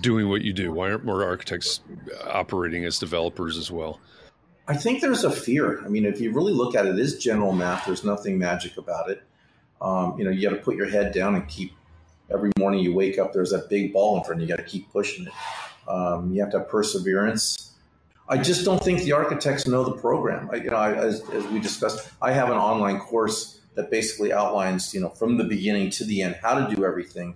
doing 0.01 0.29
what 0.29 0.43
you 0.43 0.53
do? 0.53 0.73
Why 0.73 0.91
aren't 0.91 1.05
more 1.05 1.25
architects 1.25 1.81
operating 2.25 2.85
as 2.85 2.99
developers 2.99 3.57
as 3.57 3.71
well? 3.71 4.01
I 4.69 4.77
think 4.77 5.01
there's 5.01 5.25
a 5.25 5.31
fear. 5.31 5.85
I 5.85 5.89
mean, 5.89 6.05
if 6.05 6.21
you 6.21 6.33
really 6.33 6.53
look 6.53 6.77
at 6.77 6.87
it, 6.87 6.91
it 6.91 6.99
is 7.01 7.19
general 7.19 7.53
math. 7.53 7.87
There's 7.87 8.05
nothing 8.05 8.39
magic 8.39 8.77
about 8.77 9.11
it. 9.11 9.23
Um, 9.81 10.17
you 10.19 10.25
know, 10.25 10.31
you 10.31 10.49
got 10.49 10.55
to 10.55 10.63
put 10.63 10.77
your 10.77 10.89
head 10.89 11.13
down 11.13 11.35
and 11.35 11.49
keep. 11.49 11.73
Every 12.33 12.53
morning 12.57 12.79
you 12.79 12.95
wake 12.95 13.19
up, 13.19 13.33
there's 13.33 13.51
that 13.51 13.69
big 13.69 13.93
ball 13.93 14.19
in 14.19 14.23
front. 14.23 14.41
You 14.41 14.47
you 14.47 14.55
got 14.55 14.63
to 14.63 14.69
keep 14.69 14.93
pushing 14.93 15.27
it. 15.27 15.33
Um, 15.89 16.33
you 16.33 16.41
have 16.41 16.53
to 16.53 16.59
have 16.61 16.69
perseverance. 16.69 17.73
I 18.29 18.39
just 18.39 18.65
don't 18.65 18.81
think 18.81 19.01
the 19.01 19.11
architects 19.11 19.67
know 19.67 19.83
the 19.83 19.97
program. 19.97 20.49
I, 20.53 20.57
you 20.57 20.71
know, 20.71 20.77
I, 20.77 20.93
as, 20.93 21.29
as 21.31 21.45
we 21.49 21.59
discussed, 21.59 22.09
I 22.23 22.31
have 22.31 22.49
an 22.49 22.57
online 22.57 23.01
course 23.01 23.59
that 23.75 23.91
basically 23.91 24.33
outlines, 24.33 24.95
you 24.95 25.01
know, 25.01 25.09
from 25.09 25.37
the 25.37 25.45
beginning 25.45 25.91
to 25.91 26.05
the 26.05 26.23
end 26.23 26.37
how 26.41 26.55
to 26.65 26.73
do 26.73 26.85
everything, 26.85 27.35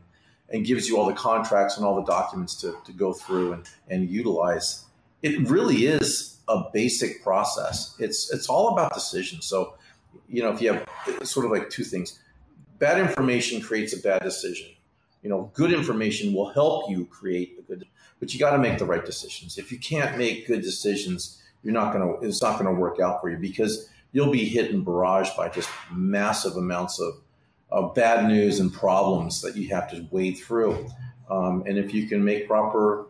and 0.50 0.64
gives 0.64 0.88
you 0.88 0.98
all 0.98 1.06
the 1.06 1.14
contracts 1.14 1.76
and 1.76 1.86
all 1.86 1.96
the 1.96 2.04
documents 2.04 2.54
to, 2.60 2.76
to 2.84 2.92
go 2.92 3.12
through 3.12 3.54
and, 3.54 3.68
and 3.88 4.08
utilize. 4.10 4.84
It 5.22 5.48
really 5.48 5.86
is 5.86 6.38
a 6.48 6.64
basic 6.72 7.22
process. 7.22 7.96
It's 7.98 8.30
it's 8.32 8.48
all 8.48 8.68
about 8.68 8.92
decisions. 8.92 9.46
So, 9.46 9.74
you 10.28 10.42
know, 10.42 10.52
if 10.52 10.60
you 10.60 10.72
have 10.72 10.86
sort 11.26 11.46
of 11.46 11.52
like 11.52 11.70
two 11.70 11.84
things, 11.84 12.18
bad 12.78 13.00
information 13.00 13.60
creates 13.60 13.94
a 13.94 14.00
bad 14.00 14.22
decision. 14.22 14.68
You 15.22 15.30
know, 15.30 15.50
good 15.54 15.72
information 15.72 16.34
will 16.34 16.52
help 16.52 16.90
you 16.90 17.06
create 17.06 17.56
a 17.58 17.62
good 17.62 17.86
but 18.20 18.32
you 18.32 18.40
got 18.40 18.52
to 18.52 18.58
make 18.58 18.78
the 18.78 18.84
right 18.84 19.04
decisions. 19.04 19.58
If 19.58 19.70
you 19.70 19.78
can't 19.78 20.16
make 20.16 20.46
good 20.46 20.62
decisions, 20.62 21.42
you're 21.62 21.74
not 21.74 21.92
to, 21.92 22.26
it's 22.26 22.42
not 22.42 22.58
to 22.58 22.70
work 22.70 23.00
out 23.00 23.20
for 23.20 23.28
you 23.28 23.36
because 23.36 23.88
you'll 24.12 24.30
be 24.30 24.44
hit 24.44 24.72
and 24.72 24.84
barraged 24.84 25.36
by 25.36 25.48
just 25.48 25.68
massive 25.92 26.56
amounts 26.56 27.00
of, 27.00 27.14
of 27.70 27.94
bad 27.94 28.28
news 28.28 28.60
and 28.60 28.72
problems 28.72 29.42
that 29.42 29.56
you 29.56 29.68
have 29.68 29.90
to 29.90 30.06
wade 30.10 30.38
through. 30.38 30.88
Um, 31.30 31.64
and 31.66 31.78
if 31.78 31.94
you 31.94 32.06
can 32.06 32.24
make 32.24 32.46
proper 32.46 33.06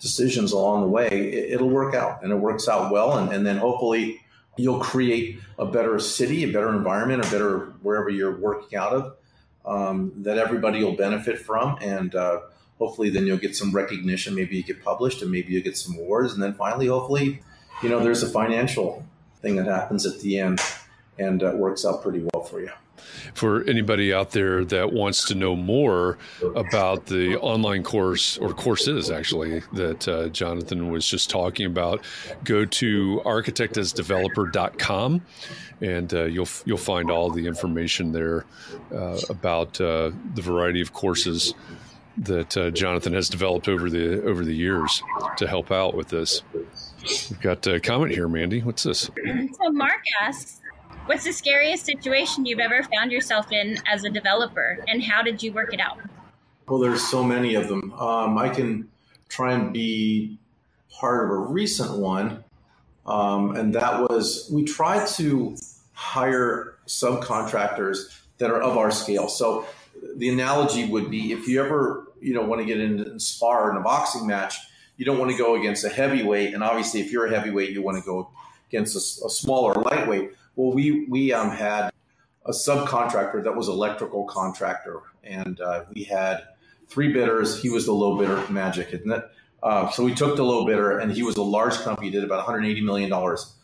decisions 0.00 0.52
along 0.52 0.82
the 0.82 0.88
way, 0.88 1.08
it, 1.08 1.60
will 1.60 1.70
work 1.70 1.94
out 1.94 2.22
and 2.22 2.32
it 2.32 2.36
works 2.36 2.68
out 2.68 2.92
well. 2.92 3.16
And, 3.18 3.32
and 3.32 3.46
then 3.46 3.56
hopefully 3.56 4.20
you'll 4.56 4.80
create 4.80 5.40
a 5.58 5.66
better 5.66 5.98
city, 5.98 6.44
a 6.44 6.52
better 6.52 6.70
environment, 6.70 7.24
a 7.24 7.30
better 7.30 7.72
wherever 7.82 8.08
you're 8.08 8.38
working 8.38 8.78
out 8.78 8.92
of 8.92 9.16
um, 9.64 10.12
that 10.16 10.38
everybody 10.38 10.82
will 10.82 10.96
benefit 10.96 11.38
from. 11.38 11.78
And, 11.80 12.14
uh, 12.14 12.40
hopefully 12.78 13.10
then 13.10 13.26
you'll 13.26 13.38
get 13.38 13.56
some 13.56 13.72
recognition. 13.72 14.34
Maybe 14.34 14.56
you 14.56 14.62
get 14.62 14.82
published 14.82 15.20
and 15.22 15.30
maybe 15.30 15.52
you 15.52 15.60
get 15.60 15.76
some 15.76 15.96
awards. 15.96 16.32
And 16.32 16.42
then 16.42 16.54
finally, 16.54 16.86
hopefully, 16.86 17.42
you 17.82 17.88
know, 17.88 18.00
there's 18.00 18.22
a 18.22 18.28
financial 18.28 19.04
thing 19.42 19.56
that 19.56 19.66
happens 19.66 20.06
at 20.06 20.20
the 20.20 20.38
end 20.38 20.60
and 21.18 21.42
uh, 21.42 21.52
works 21.54 21.84
out 21.84 22.02
pretty 22.02 22.26
well 22.32 22.44
for 22.44 22.60
you. 22.60 22.70
For 23.34 23.62
anybody 23.64 24.12
out 24.12 24.32
there 24.32 24.64
that 24.66 24.92
wants 24.92 25.26
to 25.28 25.34
know 25.34 25.56
more 25.56 26.18
about 26.54 27.06
the 27.06 27.38
online 27.40 27.82
course 27.82 28.38
or 28.38 28.52
courses 28.52 29.10
actually 29.10 29.62
that 29.72 30.06
uh, 30.08 30.28
Jonathan 30.28 30.90
was 30.90 31.06
just 31.06 31.30
talking 31.30 31.66
about, 31.66 32.04
go 32.44 32.64
to 32.64 33.22
architectasdeveloper.com 33.24 35.22
and 35.80 36.12
uh, 36.14 36.24
you'll 36.24 36.48
you'll 36.64 36.76
find 36.76 37.10
all 37.10 37.30
the 37.30 37.46
information 37.46 38.12
there 38.12 38.44
uh, 38.92 39.18
about 39.28 39.80
uh, 39.80 40.10
the 40.34 40.42
variety 40.42 40.80
of 40.80 40.92
courses 40.92 41.54
that 42.16 42.56
uh, 42.56 42.70
Jonathan 42.70 43.12
has 43.12 43.28
developed 43.28 43.68
over 43.68 43.88
the 43.88 44.22
over 44.24 44.44
the 44.44 44.54
years 44.54 45.02
to 45.36 45.46
help 45.46 45.70
out 45.70 45.94
with 45.94 46.08
this. 46.08 46.42
We've 47.30 47.40
got 47.40 47.66
a 47.66 47.80
comment 47.80 48.12
here, 48.12 48.28
Mandy. 48.28 48.60
What's 48.60 48.82
this? 48.82 49.10
So 49.62 49.70
Mark 49.70 50.02
asks, 50.20 50.60
"What's 51.08 51.24
the 51.24 51.32
scariest 51.32 51.86
situation 51.86 52.44
you've 52.44 52.58
ever 52.58 52.82
found 52.82 53.10
yourself 53.10 53.50
in 53.50 53.78
as 53.86 54.04
a 54.04 54.10
developer, 54.10 54.84
and 54.86 55.02
how 55.02 55.22
did 55.22 55.42
you 55.42 55.52
work 55.52 55.72
it 55.72 55.80
out?" 55.80 55.98
Well, 56.68 56.78
there's 56.78 57.02
so 57.02 57.24
many 57.24 57.54
of 57.54 57.68
them. 57.68 57.94
Um, 57.94 58.36
I 58.36 58.50
can 58.50 58.90
try 59.30 59.54
and 59.54 59.72
be 59.72 60.38
part 60.90 61.24
of 61.24 61.30
a 61.30 61.38
recent 61.38 61.98
one, 61.98 62.44
um, 63.06 63.56
and 63.56 63.74
that 63.74 64.02
was 64.02 64.50
we 64.52 64.64
tried 64.64 65.06
to 65.16 65.56
hire 65.94 66.74
subcontractors 66.86 68.20
that 68.36 68.50
are 68.50 68.60
of 68.60 68.76
our 68.76 68.90
scale. 68.90 69.28
So 69.28 69.66
the 70.16 70.28
analogy 70.28 70.84
would 70.84 71.10
be 71.10 71.32
if 71.32 71.48
you 71.48 71.64
ever 71.64 72.06
you 72.20 72.34
know 72.34 72.42
want 72.42 72.60
to 72.60 72.66
get 72.66 72.80
in 72.80 73.00
and 73.00 73.22
spar 73.22 73.70
in 73.70 73.78
a 73.78 73.80
boxing 73.80 74.26
match, 74.26 74.58
you 74.98 75.06
don't 75.06 75.18
want 75.18 75.30
to 75.30 75.38
go 75.38 75.54
against 75.54 75.84
a 75.84 75.88
heavyweight, 75.88 76.52
and 76.52 76.62
obviously 76.62 77.00
if 77.00 77.10
you're 77.10 77.26
a 77.26 77.30
heavyweight, 77.30 77.70
you 77.70 77.80
want 77.80 77.96
to 77.96 78.04
go 78.04 78.28
against 78.68 78.94
a, 78.94 79.26
a 79.26 79.30
smaller 79.30 79.72
lightweight. 79.74 80.32
Well, 80.58 80.72
we 80.72 81.04
we 81.04 81.32
um, 81.32 81.52
had 81.52 81.92
a 82.44 82.50
subcontractor 82.50 83.44
that 83.44 83.54
was 83.54 83.68
electrical 83.68 84.24
contractor, 84.24 85.02
and 85.22 85.60
uh, 85.60 85.84
we 85.94 86.02
had 86.02 86.42
three 86.88 87.12
bidders. 87.12 87.62
He 87.62 87.70
was 87.70 87.86
the 87.86 87.92
low 87.92 88.18
bidder, 88.18 88.44
magic, 88.50 88.88
isn't 88.92 89.08
it? 89.08 89.22
Uh, 89.62 89.88
so 89.90 90.02
we 90.02 90.12
took 90.12 90.34
the 90.34 90.42
low 90.42 90.66
bidder, 90.66 90.98
and 90.98 91.12
he 91.12 91.22
was 91.22 91.36
a 91.36 91.42
large 91.42 91.76
company, 91.76 92.10
did 92.10 92.24
about 92.24 92.38
180 92.38 92.80
million 92.80 93.08
dollars 93.08 93.54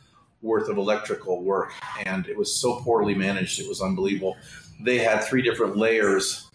worth 0.41 0.69
of 0.69 0.77
electrical 0.77 1.43
work, 1.43 1.73
and 2.07 2.29
it 2.29 2.39
was 2.39 2.55
so 2.55 2.77
poorly 2.83 3.17
managed, 3.17 3.59
it 3.59 3.69
was 3.69 3.83
unbelievable. 3.83 4.37
They 4.81 4.99
had 4.99 5.25
three 5.25 5.43
different 5.43 5.77
layers 5.77 6.49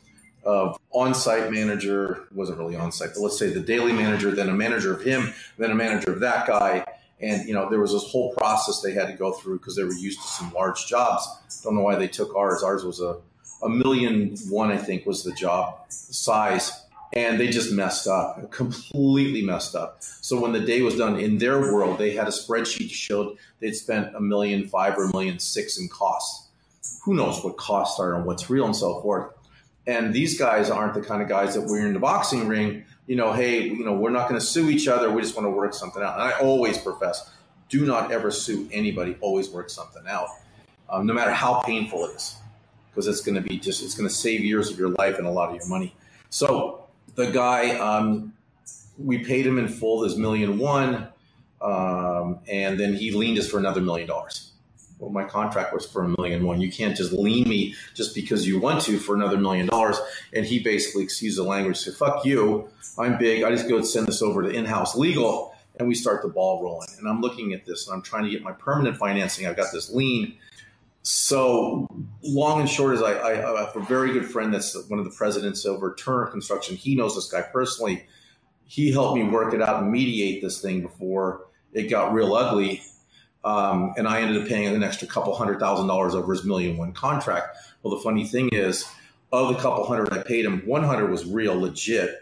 of 0.45 0.79
on-site 0.91 1.51
manager 1.51 2.27
wasn't 2.31 2.59
really 2.59 2.77
on-site, 2.77 3.09
but 3.13 3.19
let's 3.19 3.37
say 3.37 3.51
the 3.51 3.59
daily 3.59 3.91
manager, 3.91 4.31
then 4.31 4.47
a 4.47 4.53
manager 4.53 4.93
of 4.93 5.01
him, 5.01 5.33
then 5.57 5.71
a 5.71 5.75
manager 5.75 6.13
of 6.13 6.21
that 6.21 6.47
guy, 6.47 6.85
and 7.21 7.47
you 7.47 7.53
know 7.53 7.69
there 7.69 7.79
was 7.79 7.91
this 7.91 8.09
whole 8.11 8.33
process 8.33 8.81
they 8.81 8.93
had 8.93 9.07
to 9.07 9.13
go 9.13 9.31
through 9.33 9.59
because 9.59 9.75
they 9.75 9.83
were 9.83 9.93
used 9.93 10.21
to 10.21 10.27
some 10.27 10.51
large 10.51 10.87
jobs. 10.87 11.27
Don't 11.63 11.75
know 11.75 11.81
why 11.81 11.95
they 11.95 12.07
took 12.07 12.35
ours. 12.35 12.63
Ours 12.63 12.83
was 12.83 13.01
a 13.01 13.17
a 13.61 13.69
million 13.69 14.37
one, 14.49 14.71
I 14.71 14.77
think, 14.77 15.05
was 15.05 15.23
the 15.23 15.33
job 15.33 15.79
size, 15.89 16.71
and 17.13 17.39
they 17.39 17.49
just 17.49 17.71
messed 17.71 18.07
up, 18.07 18.51
completely 18.51 19.41
messed 19.41 19.75
up. 19.75 19.97
So 19.99 20.39
when 20.39 20.53
the 20.53 20.59
day 20.59 20.81
was 20.81 20.95
done 20.95 21.19
in 21.19 21.37
their 21.37 21.59
world, 21.59 21.97
they 21.97 22.11
had 22.11 22.27
a 22.27 22.31
spreadsheet 22.31 22.91
showed 22.91 23.37
they'd 23.59 23.75
spent 23.75 24.15
a 24.15 24.21
million 24.21 24.67
five 24.67 24.97
or 24.97 25.05
a 25.05 25.11
million 25.11 25.39
six 25.39 25.79
in 25.79 25.89
costs. 25.89 26.47
Who 27.03 27.15
knows 27.15 27.43
what 27.43 27.57
costs 27.57 27.99
are 27.99 28.15
and 28.15 28.25
what's 28.25 28.49
real 28.49 28.65
and 28.65 28.75
so 28.75 29.01
forth. 29.01 29.33
And 29.87 30.13
these 30.13 30.37
guys 30.37 30.69
aren't 30.69 30.93
the 30.93 31.01
kind 31.01 31.21
of 31.21 31.27
guys 31.27 31.55
that 31.55 31.61
we're 31.61 31.85
in 31.85 31.93
the 31.93 31.99
boxing 31.99 32.47
ring, 32.47 32.85
you 33.09 33.15
know, 33.15 33.33
hey, 33.33 33.63
you 33.63 33.83
know, 33.83 33.93
we're 33.93 34.11
not 34.11 34.29
going 34.29 34.39
to 34.39 34.45
sue 34.45 34.69
each 34.69 34.87
other. 34.87 35.09
We 35.09 35.23
just 35.23 35.35
want 35.35 35.47
to 35.47 35.49
work 35.49 35.73
something 35.73 36.03
out. 36.03 36.13
And 36.13 36.21
I 36.21 36.39
always 36.39 36.77
profess, 36.77 37.31
do 37.67 37.83
not 37.83 38.11
ever 38.11 38.29
sue 38.29 38.69
anybody. 38.71 39.17
Always 39.19 39.49
work 39.49 39.71
something 39.71 40.03
out, 40.07 40.27
um, 40.91 41.07
no 41.07 41.15
matter 41.15 41.31
how 41.31 41.61
painful 41.61 42.05
it 42.05 42.15
is, 42.17 42.35
because 42.91 43.07
it's 43.07 43.21
going 43.21 43.33
to 43.33 43.41
be 43.41 43.57
just, 43.57 43.81
it's 43.81 43.95
going 43.95 44.07
to 44.07 44.13
save 44.13 44.41
years 44.41 44.69
of 44.69 44.77
your 44.77 44.89
life 44.89 45.17
and 45.17 45.25
a 45.25 45.31
lot 45.31 45.49
of 45.49 45.55
your 45.55 45.67
money. 45.67 45.95
So 46.29 46.85
the 47.15 47.31
guy, 47.31 47.79
um, 47.79 48.33
we 48.99 49.17
paid 49.17 49.47
him 49.47 49.57
in 49.57 49.69
full, 49.69 50.01
this 50.01 50.15
million 50.15 50.59
one, 50.59 51.07
um, 51.63 52.41
and 52.47 52.79
then 52.79 52.93
he 52.93 53.09
liened 53.09 53.39
us 53.39 53.49
for 53.49 53.57
another 53.57 53.81
million 53.81 54.07
dollars 54.07 54.48
well, 54.99 55.09
my 55.09 55.23
contract 55.23 55.73
was 55.73 55.85
for 55.85 56.03
a 56.03 56.09
million 56.09 56.45
one. 56.45 56.59
You 56.59 56.71
can't 56.71 56.95
just 56.95 57.13
lien 57.13 57.47
me 57.47 57.73
just 57.93 58.13
because 58.13 58.45
you 58.45 58.59
want 58.59 58.81
to 58.81 58.99
for 58.99 59.15
another 59.15 59.37
million 59.37 59.67
dollars. 59.67 59.97
And 60.33 60.45
he 60.45 60.59
basically, 60.59 61.03
excuse 61.03 61.37
the 61.37 61.43
language, 61.43 61.77
said, 61.77 61.93
fuck 61.93 62.25
you. 62.25 62.69
I'm 62.97 63.17
big. 63.17 63.43
I 63.43 63.49
just 63.49 63.69
go 63.69 63.81
send 63.81 64.07
this 64.07 64.21
over 64.21 64.43
to 64.43 64.49
in-house 64.49 64.97
legal 64.97 65.55
and 65.79 65.87
we 65.87 65.95
start 65.95 66.21
the 66.21 66.27
ball 66.27 66.61
rolling. 66.61 66.89
And 66.97 67.07
I'm 67.07 67.21
looking 67.21 67.53
at 67.53 67.65
this 67.65 67.87
and 67.87 67.95
I'm 67.95 68.01
trying 68.01 68.25
to 68.25 68.29
get 68.29 68.43
my 68.43 68.51
permanent 68.51 68.97
financing. 68.97 69.47
I've 69.47 69.55
got 69.55 69.71
this 69.71 69.89
lien. 69.89 70.35
So 71.01 71.87
long 72.21 72.59
and 72.59 72.69
short 72.69 72.93
is 72.93 73.01
I, 73.01 73.19
I 73.21 73.35
have 73.35 73.75
a 73.75 73.79
very 73.87 74.11
good 74.11 74.25
friend 74.25 74.53
that's 74.53 74.75
one 74.89 74.99
of 74.99 75.05
the 75.05 75.11
presidents 75.11 75.65
over 75.65 75.95
Turner 75.95 76.25
Construction. 76.25 76.75
He 76.75 76.95
knows 76.95 77.15
this 77.15 77.31
guy 77.31 77.41
personally. 77.41 78.05
He 78.65 78.91
helped 78.91 79.17
me 79.17 79.23
work 79.23 79.53
it 79.53 79.61
out 79.61 79.81
and 79.81 79.91
mediate 79.91 80.41
this 80.41 80.61
thing 80.61 80.81
before 80.81 81.47
it 81.71 81.83
got 81.83 82.13
real 82.13 82.35
ugly 82.35 82.81
um, 83.43 83.93
and 83.97 84.07
I 84.07 84.21
ended 84.21 84.41
up 84.41 84.49
paying 84.49 84.67
an 84.67 84.83
extra 84.83 85.07
couple 85.07 85.33
hundred 85.35 85.59
thousand 85.59 85.87
dollars 85.87 86.15
over 86.15 86.33
his 86.33 86.43
million 86.43 86.77
one 86.77 86.91
contract. 86.93 87.57
Well, 87.81 87.95
the 87.95 88.01
funny 88.01 88.25
thing 88.25 88.49
is, 88.51 88.85
of 89.31 89.49
the 89.49 89.61
couple 89.61 89.85
hundred 89.85 90.11
I 90.11 90.21
paid 90.21 90.45
him, 90.45 90.63
100 90.65 91.09
was 91.09 91.25
real 91.25 91.59
legit, 91.59 92.15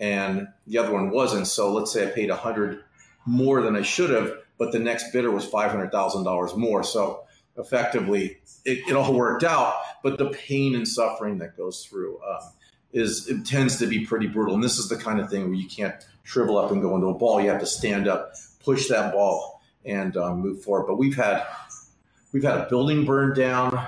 and 0.00 0.48
the 0.66 0.78
other 0.78 0.92
one 0.92 1.10
wasn't. 1.10 1.46
So 1.46 1.72
let's 1.72 1.92
say 1.92 2.08
I 2.08 2.10
paid 2.10 2.30
100 2.30 2.82
more 3.26 3.62
than 3.62 3.76
I 3.76 3.82
should 3.82 4.10
have, 4.10 4.32
but 4.58 4.72
the 4.72 4.78
next 4.78 5.12
bidder 5.12 5.30
was 5.30 5.46
$500,000 5.46 6.56
more. 6.56 6.82
So 6.82 7.24
effectively, 7.56 8.38
it, 8.64 8.88
it, 8.88 8.96
all 8.96 9.12
worked 9.12 9.44
out. 9.44 9.74
But 10.02 10.18
the 10.18 10.30
pain 10.30 10.74
and 10.74 10.86
suffering 10.86 11.38
that 11.38 11.56
goes 11.56 11.84
through 11.84 12.20
um, 12.22 12.52
is 12.92 13.28
it 13.28 13.44
tends 13.44 13.78
to 13.78 13.86
be 13.86 14.06
pretty 14.06 14.26
brutal. 14.26 14.54
And 14.54 14.62
this 14.62 14.78
is 14.78 14.88
the 14.88 14.96
kind 14.96 15.20
of 15.20 15.28
thing 15.28 15.44
where 15.44 15.54
you 15.54 15.68
can't 15.68 15.94
shrivel 16.22 16.56
up 16.56 16.70
and 16.70 16.82
go 16.82 16.94
into 16.94 17.08
a 17.08 17.14
ball. 17.14 17.40
You 17.40 17.50
have 17.50 17.60
to 17.60 17.66
stand 17.66 18.08
up, 18.08 18.34
push 18.64 18.88
that 18.88 19.12
ball 19.12 19.55
and 19.86 20.16
um, 20.16 20.40
move 20.40 20.62
forward. 20.62 20.86
But 20.86 20.96
we've 20.96 21.16
had 21.16 21.46
we've 22.32 22.42
had 22.42 22.58
a 22.58 22.68
building 22.68 23.04
burned 23.04 23.36
down. 23.36 23.86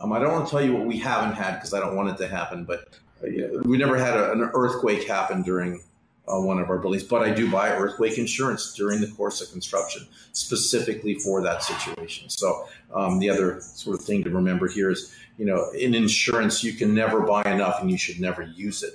Um, 0.00 0.12
I 0.12 0.18
don't 0.18 0.32
want 0.32 0.46
to 0.46 0.50
tell 0.50 0.64
you 0.64 0.74
what 0.74 0.86
we 0.86 0.98
haven't 0.98 1.34
had 1.34 1.54
because 1.54 1.74
I 1.74 1.80
don't 1.80 1.96
want 1.96 2.08
it 2.10 2.16
to 2.18 2.28
happen. 2.28 2.64
But 2.64 2.88
we 3.20 3.76
never 3.78 3.96
had 3.98 4.16
a, 4.16 4.32
an 4.32 4.50
earthquake 4.54 5.06
happen 5.06 5.42
during 5.42 5.82
uh, 6.26 6.40
one 6.40 6.58
of 6.58 6.70
our 6.70 6.78
buildings, 6.78 7.02
but 7.02 7.22
I 7.22 7.34
do 7.34 7.50
buy 7.50 7.70
earthquake 7.70 8.16
insurance 8.18 8.72
during 8.74 9.00
the 9.00 9.08
course 9.08 9.42
of 9.42 9.50
construction, 9.52 10.06
specifically 10.32 11.14
for 11.16 11.42
that 11.42 11.62
situation. 11.62 12.30
So 12.30 12.66
um, 12.94 13.18
the 13.18 13.28
other 13.28 13.60
sort 13.60 13.98
of 13.98 14.04
thing 14.04 14.24
to 14.24 14.30
remember 14.30 14.68
here 14.68 14.90
is, 14.90 15.14
you 15.36 15.44
know, 15.44 15.70
in 15.72 15.94
insurance, 15.94 16.64
you 16.64 16.72
can 16.72 16.94
never 16.94 17.20
buy 17.20 17.42
enough, 17.42 17.80
and 17.80 17.90
you 17.90 17.98
should 17.98 18.20
never 18.20 18.42
use 18.42 18.82
it 18.82 18.94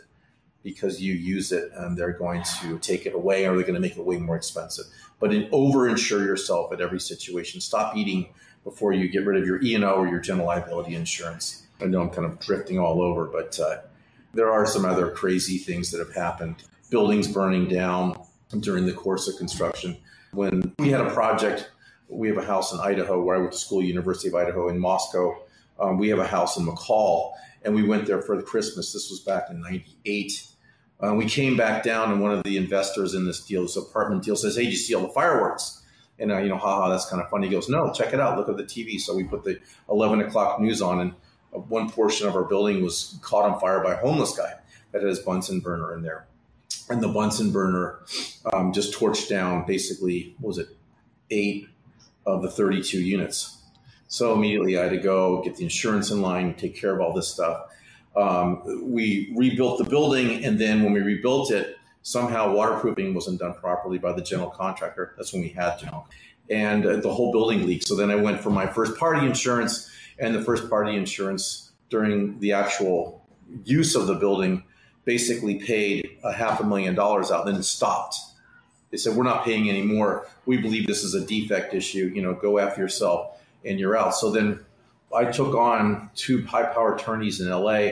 because 0.64 1.02
you 1.02 1.14
use 1.14 1.52
it 1.52 1.72
and 1.76 1.98
they're 1.98 2.14
going 2.14 2.44
to 2.62 2.78
take 2.80 3.06
it 3.06 3.14
away 3.14 3.46
or 3.46 3.56
they're 3.56 3.64
going 3.64 3.76
to 3.76 3.80
make 3.80 3.98
it 3.98 4.06
way 4.06 4.18
more 4.18 4.36
expensive. 4.36 4.86
But 5.20 5.34
in, 5.34 5.50
over 5.52 5.88
insure 5.88 6.24
yourself 6.24 6.72
at 6.72 6.82
every 6.82 7.00
situation. 7.00 7.62
Stop 7.62 7.96
eating 7.96 8.34
before 8.64 8.94
you 8.94 9.10
get 9.10 9.26
rid 9.26 9.42
of 9.42 9.48
your 9.48 9.62
E&O 9.62 9.90
or 9.90 10.08
your 10.08 10.20
general 10.20 10.48
liability 10.48 10.96
insurance. 10.96 11.64
I 11.82 11.86
know 11.86 12.02
I'm 12.02 12.10
kind 12.10 12.26
of 12.26 12.40
drifting 12.40 12.78
all 12.78 13.02
over, 13.02 13.26
but 13.26 13.58
uh, 13.60 13.78
there 14.34 14.52
are 14.52 14.66
some 14.66 14.86
other 14.86 15.10
crazy 15.12 15.58
things 15.58 15.92
that 15.92 16.00
have 16.00 16.14
happened. 16.14 16.64
Buildings 16.90 17.28
burning 17.28 17.68
down 17.68 18.20
during 18.60 18.86
the 18.86 18.94
course 18.94 19.28
of 19.28 19.38
construction. 19.38 19.98
When 20.32 20.74
we 20.80 20.90
had 20.90 21.02
a 21.02 21.10
project, 21.12 21.72
we 22.10 22.28
have 22.28 22.38
a 22.38 22.46
house 22.46 22.74
in 22.74 22.80
Idaho 22.80 23.22
where 23.22 23.36
I 23.36 23.40
went 23.40 23.52
to 23.54 23.58
school, 23.58 23.82
University 23.82 24.28
of 24.28 24.36
Idaho 24.36 24.70
in 24.70 24.80
Moscow. 24.80 25.42
Um, 25.80 25.98
we 25.98 26.10
have 26.10 26.20
a 26.20 26.28
house 26.28 26.58
in 26.58 26.66
McCall, 26.66 27.32
and 27.64 27.76
we 27.76 27.84
went 27.84 28.06
there 28.06 28.22
for 28.22 28.42
Christmas. 28.42 28.94
This 28.94 29.10
was 29.10 29.20
back 29.20 29.50
in 29.50 29.62
'98. 29.62 30.46
Uh, 31.02 31.14
we 31.14 31.26
came 31.26 31.56
back 31.56 31.84
down, 31.84 32.12
and 32.12 32.22
one 32.22 32.32
of 32.32 32.44
the 32.44 32.58
investors 32.58 33.14
in 33.14 33.26
this 33.26 33.46
deal, 33.46 33.62
this 33.62 33.78
apartment 33.78 34.24
deal, 34.24 34.36
says, 34.36 34.56
"Hey, 34.56 34.64
did 34.64 34.72
you 34.72 34.78
see 34.78 34.94
all 34.94 35.04
the 35.04 35.10
fireworks?" 35.10 35.84
And 36.20 36.32
uh, 36.32 36.40
you 36.40 36.50
know, 36.50 36.58
haha, 36.58 36.90
that's 36.90 37.10
kind 37.10 37.22
of 37.22 37.30
funny. 37.30 37.48
He 37.48 37.54
goes, 37.54 37.70
"No, 37.70 37.92
check 37.94 38.14
it 38.14 38.20
out. 38.20 38.38
Look 38.38 38.50
at 38.50 38.58
the 38.58 38.64
TV." 38.64 39.00
So 39.00 39.16
we 39.16 39.24
put 39.24 39.44
the 39.44 39.60
11 39.90 40.22
o'clock 40.22 40.60
news 40.60 40.82
on, 40.82 41.00
and 41.00 41.14
uh, 41.54 41.60
one 41.60 41.90
portion 41.90 42.28
of 42.28 42.36
our 42.36 42.44
building 42.44 42.84
was 42.84 43.18
caught 43.22 43.50
on 43.50 43.60
fire 43.60 43.84
by 43.84 43.94
a 43.94 43.98
homeless 43.98 44.38
guy 44.38 44.54
that 44.92 45.02
had 45.02 45.10
his 45.10 45.20
Bunsen 45.20 45.60
burner 45.60 45.94
in 45.94 46.02
there, 46.02 46.28
and 46.90 47.02
the 47.02 47.08
Bunsen 47.08 47.52
burner 47.52 48.00
um, 48.52 48.74
just 48.74 48.94
torched 48.94 49.30
down 49.30 49.66
basically, 49.66 50.36
was 50.42 50.58
it 50.58 50.70
eight 51.32 51.68
of 52.26 52.42
the 52.42 52.50
32 52.50 53.02
units. 53.02 53.58
So 54.10 54.34
immediately 54.34 54.78
I 54.78 54.84
had 54.84 54.92
to 54.92 54.98
go 54.98 55.42
get 55.42 55.56
the 55.56 55.64
insurance 55.64 56.12
in 56.12 56.22
line, 56.22 56.54
take 56.56 56.76
care 56.76 56.94
of 56.94 57.00
all 57.00 57.14
this 57.14 57.30
stuff 57.30 57.70
um, 58.16 58.92
we 58.92 59.32
rebuilt 59.36 59.78
the 59.78 59.84
building, 59.84 60.44
and 60.44 60.60
then 60.60 60.84
when 60.84 60.94
we 60.94 61.00
rebuilt 61.00 61.52
it, 61.52 61.78
somehow 62.02 62.54
waterproofing 62.54 63.14
wasn't 63.14 63.40
done 63.40 63.54
properly 63.54 63.98
by 63.98 64.14
the 64.14 64.22
general 64.22 64.50
contractor. 64.50 65.14
That's 65.18 65.32
when 65.32 65.42
we 65.42 65.50
had 65.50 65.80
general, 65.80 66.08
and 66.50 66.86
uh, 66.86 66.98
the 66.98 67.14
whole 67.14 67.32
building 67.32 67.66
leaked. 67.66 67.88
So 67.88 67.96
then 67.96 68.10
I 68.10 68.16
went 68.16 68.42
for 68.42 68.50
my 68.50 68.66
first 68.66 68.98
party 68.98 69.26
insurance, 69.26 69.90
and 70.18 70.34
the 70.34 70.42
first 70.42 70.70
party 70.70 70.96
insurance 70.96 71.72
during 71.90 72.40
the 72.40 72.54
actual 72.54 73.26
use 73.64 73.96
of 73.96 74.08
the 74.08 74.16
building 74.16 74.64
basically 75.06 75.56
paid 75.56 76.18
a 76.24 76.34
half 76.34 76.60
a 76.60 76.64
million 76.64 76.96
dollars 76.96 77.32
out. 77.32 77.46
Then 77.46 77.56
it 77.56 77.64
stopped. 77.64 78.16
They 78.92 78.98
said 78.98 79.16
we're 79.16 79.24
not 79.24 79.46
paying 79.46 79.70
anymore. 79.70 80.28
We 80.46 80.58
believe 80.58 80.88
this 80.88 81.04
is 81.04 81.14
a 81.14 81.26
defect 81.26 81.74
issue. 81.74 82.12
You 82.14 82.22
know, 82.22 82.34
go 82.34 82.58
after 82.60 82.82
yourself, 82.82 83.39
and 83.66 83.80
you're 83.80 83.98
out. 83.98 84.16
So 84.16 84.32
then 84.32 84.60
I 85.16 85.26
took 85.26 85.56
on 85.56 86.10
two 86.16 86.46
high 86.46 86.66
power 86.66 86.96
attorneys 86.96 87.42
in 87.42 87.50
LA 87.50 87.90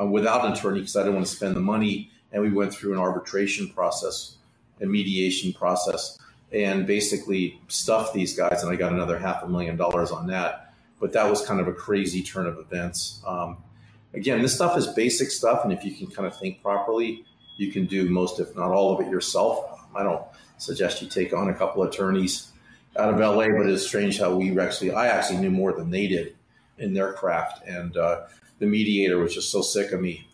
uh, 0.00 0.06
without 0.06 0.44
an 0.44 0.52
attorney 0.52 0.80
because 0.80 0.96
I 0.96 1.00
didn't 1.00 1.14
want 1.14 1.26
to 1.26 1.34
spend 1.34 1.56
the 1.56 1.60
money. 1.60 2.10
And 2.32 2.42
we 2.42 2.50
went 2.50 2.74
through 2.74 2.94
an 2.94 2.98
arbitration 2.98 3.68
process, 3.68 4.36
a 4.80 4.86
mediation 4.86 5.52
process, 5.52 6.18
and 6.52 6.86
basically 6.86 7.60
stuffed 7.68 8.14
these 8.14 8.36
guys. 8.36 8.62
And 8.62 8.72
I 8.72 8.76
got 8.76 8.92
another 8.92 9.18
half 9.18 9.42
a 9.42 9.48
million 9.48 9.76
dollars 9.76 10.10
on 10.10 10.26
that. 10.28 10.74
But 11.00 11.12
that 11.12 11.28
was 11.28 11.44
kind 11.44 11.60
of 11.60 11.68
a 11.68 11.72
crazy 11.72 12.22
turn 12.22 12.46
of 12.46 12.58
events. 12.58 13.22
Um, 13.26 13.58
again, 14.14 14.42
this 14.42 14.54
stuff 14.54 14.76
is 14.76 14.86
basic 14.88 15.30
stuff. 15.30 15.64
And 15.64 15.72
if 15.72 15.84
you 15.84 15.94
can 15.94 16.08
kind 16.08 16.26
of 16.26 16.36
think 16.38 16.62
properly, 16.62 17.24
you 17.56 17.70
can 17.70 17.86
do 17.86 18.08
most, 18.08 18.40
if 18.40 18.56
not 18.56 18.70
all 18.70 18.94
of 18.94 19.06
it 19.06 19.10
yourself. 19.10 19.80
I 19.94 20.02
don't 20.02 20.22
suggest 20.58 21.02
you 21.02 21.08
take 21.08 21.32
on 21.32 21.50
a 21.50 21.54
couple 21.54 21.82
attorneys 21.82 22.50
out 22.96 23.12
of 23.12 23.18
LA, 23.18 23.48
but 23.48 23.68
it's 23.68 23.86
strange 23.86 24.18
how 24.18 24.34
we 24.34 24.58
actually, 24.58 24.92
I 24.92 25.08
actually 25.08 25.38
knew 25.38 25.50
more 25.50 25.72
than 25.72 25.90
they 25.90 26.06
did 26.06 26.36
in 26.78 26.94
their 26.94 27.12
craft. 27.12 27.66
And 27.66 27.96
uh, 27.96 28.26
the 28.58 28.66
mediator 28.66 29.18
was 29.18 29.34
just 29.34 29.50
so 29.50 29.62
sick 29.62 29.92
of 29.92 30.00
me 30.00 30.26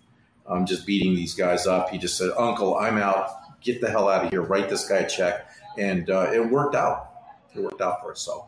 um, 0.46 0.66
just 0.66 0.85
beating 0.85 1.14
these 1.14 1.35
guys 1.35 1.66
up. 1.66 1.90
He 1.90 1.99
just 1.99 2.18
said, 2.18 2.31
Uncle, 2.37 2.77
I'm 2.77 2.99
out. 2.99 3.61
Get 3.61 3.81
the 3.81 3.90
hell 3.90 4.09
out 4.09 4.25
of 4.25 4.31
here. 4.31 4.42
Write 4.42 4.68
this 4.68 4.88
guy 4.88 4.99
a 4.99 5.09
check. 5.09 5.49
And 5.79 6.11
uh, 6.11 6.31
it 6.33 6.51
worked 6.51 6.75
out. 6.75 7.12
It 7.55 7.61
worked 7.61 7.81
out 7.81 8.03
for 8.03 8.12
us. 8.12 8.20
So 8.20 8.46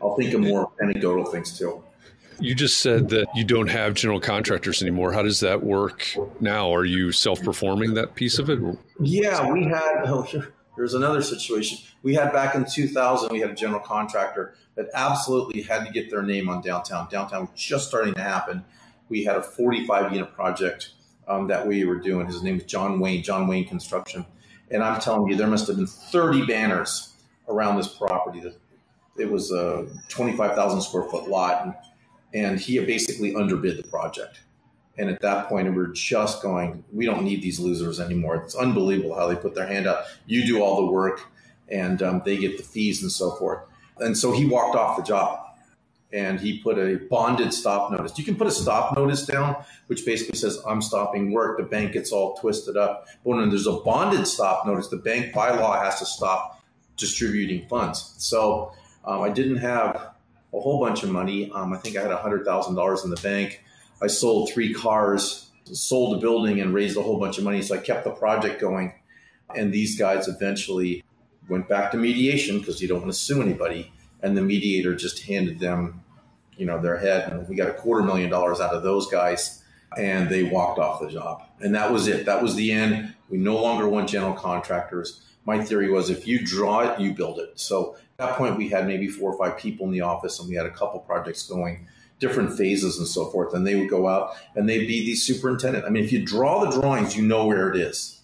I'll 0.00 0.16
think 0.16 0.32
of 0.34 0.40
more 0.40 0.70
anecdotal 0.82 1.26
things 1.26 1.56
too. 1.56 1.84
You 2.40 2.54
just 2.54 2.78
said 2.78 3.10
that 3.10 3.26
you 3.36 3.44
don't 3.44 3.68
have 3.68 3.94
general 3.94 4.18
contractors 4.18 4.82
anymore. 4.82 5.12
How 5.12 5.22
does 5.22 5.40
that 5.40 5.62
work 5.62 6.08
now? 6.40 6.74
Are 6.74 6.84
you 6.84 7.12
self 7.12 7.42
performing 7.42 7.94
that 7.94 8.14
piece 8.14 8.38
of 8.38 8.48
it? 8.50 8.58
Yeah, 8.98 9.48
we 9.50 9.64
had. 9.64 10.04
There's 10.76 10.94
another 10.94 11.22
situation. 11.22 11.78
We 12.02 12.14
had 12.14 12.32
back 12.32 12.54
in 12.54 12.64
2000, 12.64 13.30
we 13.30 13.40
had 13.40 13.50
a 13.50 13.54
general 13.54 13.80
contractor 13.80 14.54
that 14.74 14.88
absolutely 14.94 15.62
had 15.62 15.86
to 15.86 15.92
get 15.92 16.10
their 16.10 16.22
name 16.22 16.48
on 16.48 16.62
downtown. 16.62 17.08
Downtown 17.10 17.42
was 17.42 17.60
just 17.60 17.88
starting 17.88 18.14
to 18.14 18.22
happen. 18.22 18.64
We 19.08 19.24
had 19.24 19.36
a 19.36 19.42
45 19.42 20.12
unit 20.12 20.32
project 20.32 20.92
um, 21.28 21.46
that 21.48 21.66
we 21.66 21.84
were 21.84 21.98
doing. 21.98 22.26
His 22.26 22.42
name 22.42 22.54
was 22.54 22.64
John 22.64 23.00
Wayne, 23.00 23.22
John 23.22 23.46
Wayne 23.46 23.66
Construction. 23.66 24.24
And 24.70 24.82
I'm 24.82 25.00
telling 25.00 25.30
you, 25.30 25.36
there 25.36 25.46
must 25.46 25.66
have 25.66 25.76
been 25.76 25.86
30 25.86 26.46
banners 26.46 27.14
around 27.48 27.76
this 27.76 27.88
property. 27.88 28.42
It 29.18 29.30
was 29.30 29.52
a 29.52 29.86
25,000 30.08 30.80
square 30.80 31.04
foot 31.10 31.28
lot. 31.28 31.66
And, 31.66 31.74
and 32.34 32.58
he 32.58 32.78
basically 32.78 33.34
underbid 33.34 33.76
the 33.76 33.88
project. 33.88 34.40
And 34.98 35.08
at 35.08 35.20
that 35.22 35.48
point, 35.48 35.68
we 35.68 35.74
were 35.74 35.88
just 35.88 36.42
going, 36.42 36.84
we 36.92 37.06
don't 37.06 37.24
need 37.24 37.42
these 37.42 37.58
losers 37.58 37.98
anymore. 37.98 38.36
It's 38.36 38.54
unbelievable 38.54 39.14
how 39.14 39.26
they 39.26 39.36
put 39.36 39.54
their 39.54 39.66
hand 39.66 39.86
up. 39.86 40.06
You 40.26 40.44
do 40.44 40.62
all 40.62 40.84
the 40.84 40.92
work 40.92 41.22
and 41.68 42.02
um, 42.02 42.22
they 42.24 42.36
get 42.36 42.58
the 42.58 42.62
fees 42.62 43.02
and 43.02 43.10
so 43.10 43.30
forth. 43.32 43.60
And 43.98 44.16
so 44.16 44.32
he 44.32 44.44
walked 44.44 44.76
off 44.76 44.96
the 44.96 45.02
job 45.02 45.42
and 46.12 46.38
he 46.38 46.58
put 46.58 46.78
a 46.78 46.96
bonded 47.08 47.54
stop 47.54 47.90
notice. 47.90 48.18
You 48.18 48.24
can 48.24 48.36
put 48.36 48.46
a 48.46 48.50
stop 48.50 48.94
notice 48.96 49.24
down, 49.24 49.64
which 49.86 50.04
basically 50.04 50.38
says, 50.38 50.60
I'm 50.66 50.82
stopping 50.82 51.32
work. 51.32 51.56
The 51.56 51.64
bank 51.64 51.92
gets 51.92 52.12
all 52.12 52.34
twisted 52.34 52.76
up. 52.76 53.06
But 53.24 53.36
when 53.36 53.48
there's 53.48 53.66
a 53.66 53.72
bonded 53.72 54.26
stop 54.26 54.66
notice, 54.66 54.88
the 54.88 54.98
bank 54.98 55.32
by 55.32 55.50
law 55.58 55.82
has 55.82 55.98
to 56.00 56.06
stop 56.06 56.62
distributing 56.96 57.66
funds. 57.68 58.14
So 58.18 58.72
um, 59.04 59.22
I 59.22 59.30
didn't 59.30 59.56
have 59.56 60.12
a 60.52 60.60
whole 60.60 60.80
bunch 60.80 61.02
of 61.02 61.10
money. 61.10 61.50
Um, 61.50 61.72
I 61.72 61.78
think 61.78 61.96
I 61.96 62.02
had 62.02 62.10
$100,000 62.10 63.04
in 63.04 63.10
the 63.10 63.16
bank. 63.16 63.64
I 64.02 64.08
sold 64.08 64.50
three 64.50 64.74
cars, 64.74 65.50
sold 65.72 66.16
a 66.16 66.20
building, 66.20 66.60
and 66.60 66.74
raised 66.74 66.96
a 66.96 67.02
whole 67.02 67.20
bunch 67.20 67.38
of 67.38 67.44
money. 67.44 67.62
So 67.62 67.76
I 67.76 67.78
kept 67.78 68.04
the 68.04 68.10
project 68.10 68.60
going. 68.60 68.94
And 69.54 69.72
these 69.72 69.98
guys 69.98 70.26
eventually 70.26 71.04
went 71.48 71.68
back 71.68 71.92
to 71.92 71.96
mediation 71.96 72.58
because 72.58 72.82
you 72.82 72.88
don't 72.88 73.00
want 73.00 73.12
to 73.12 73.18
sue 73.18 73.40
anybody. 73.40 73.92
And 74.22 74.36
the 74.36 74.42
mediator 74.42 74.96
just 74.96 75.22
handed 75.24 75.60
them, 75.60 76.02
you 76.56 76.66
know, 76.66 76.80
their 76.80 76.98
head. 76.98 77.32
And 77.32 77.48
we 77.48 77.54
got 77.54 77.68
a 77.68 77.74
quarter 77.74 78.02
million 78.02 78.28
dollars 78.28 78.60
out 78.60 78.74
of 78.74 78.82
those 78.82 79.06
guys. 79.08 79.62
And 79.96 80.28
they 80.28 80.44
walked 80.44 80.78
off 80.78 81.00
the 81.00 81.08
job. 81.08 81.44
And 81.60 81.74
that 81.74 81.92
was 81.92 82.08
it. 82.08 82.26
That 82.26 82.42
was 82.42 82.56
the 82.56 82.72
end. 82.72 83.14
We 83.28 83.38
no 83.38 83.60
longer 83.60 83.88
want 83.88 84.08
general 84.08 84.34
contractors. 84.34 85.22
My 85.44 85.62
theory 85.62 85.90
was 85.90 86.08
if 86.08 86.26
you 86.26 86.44
draw 86.44 86.80
it, 86.80 87.00
you 87.00 87.12
build 87.12 87.38
it. 87.38 87.60
So 87.60 87.96
at 88.18 88.28
that 88.28 88.36
point, 88.36 88.56
we 88.56 88.68
had 88.68 88.86
maybe 88.86 89.06
four 89.06 89.32
or 89.32 89.38
five 89.38 89.58
people 89.58 89.86
in 89.86 89.92
the 89.92 90.00
office 90.00 90.40
and 90.40 90.48
we 90.48 90.54
had 90.54 90.66
a 90.66 90.70
couple 90.70 90.98
projects 91.00 91.46
going 91.46 91.86
different 92.22 92.56
phases 92.56 92.98
and 92.98 93.06
so 93.06 93.26
forth. 93.26 93.52
And 93.52 93.66
they 93.66 93.74
would 93.74 93.90
go 93.90 94.06
out 94.06 94.36
and 94.54 94.68
they'd 94.68 94.86
be 94.86 95.04
the 95.04 95.16
superintendent. 95.16 95.84
I 95.84 95.90
mean, 95.90 96.04
if 96.04 96.12
you 96.12 96.24
draw 96.24 96.64
the 96.64 96.80
drawings, 96.80 97.16
you 97.16 97.26
know 97.26 97.46
where 97.46 97.68
it 97.68 97.76
is. 97.76 98.20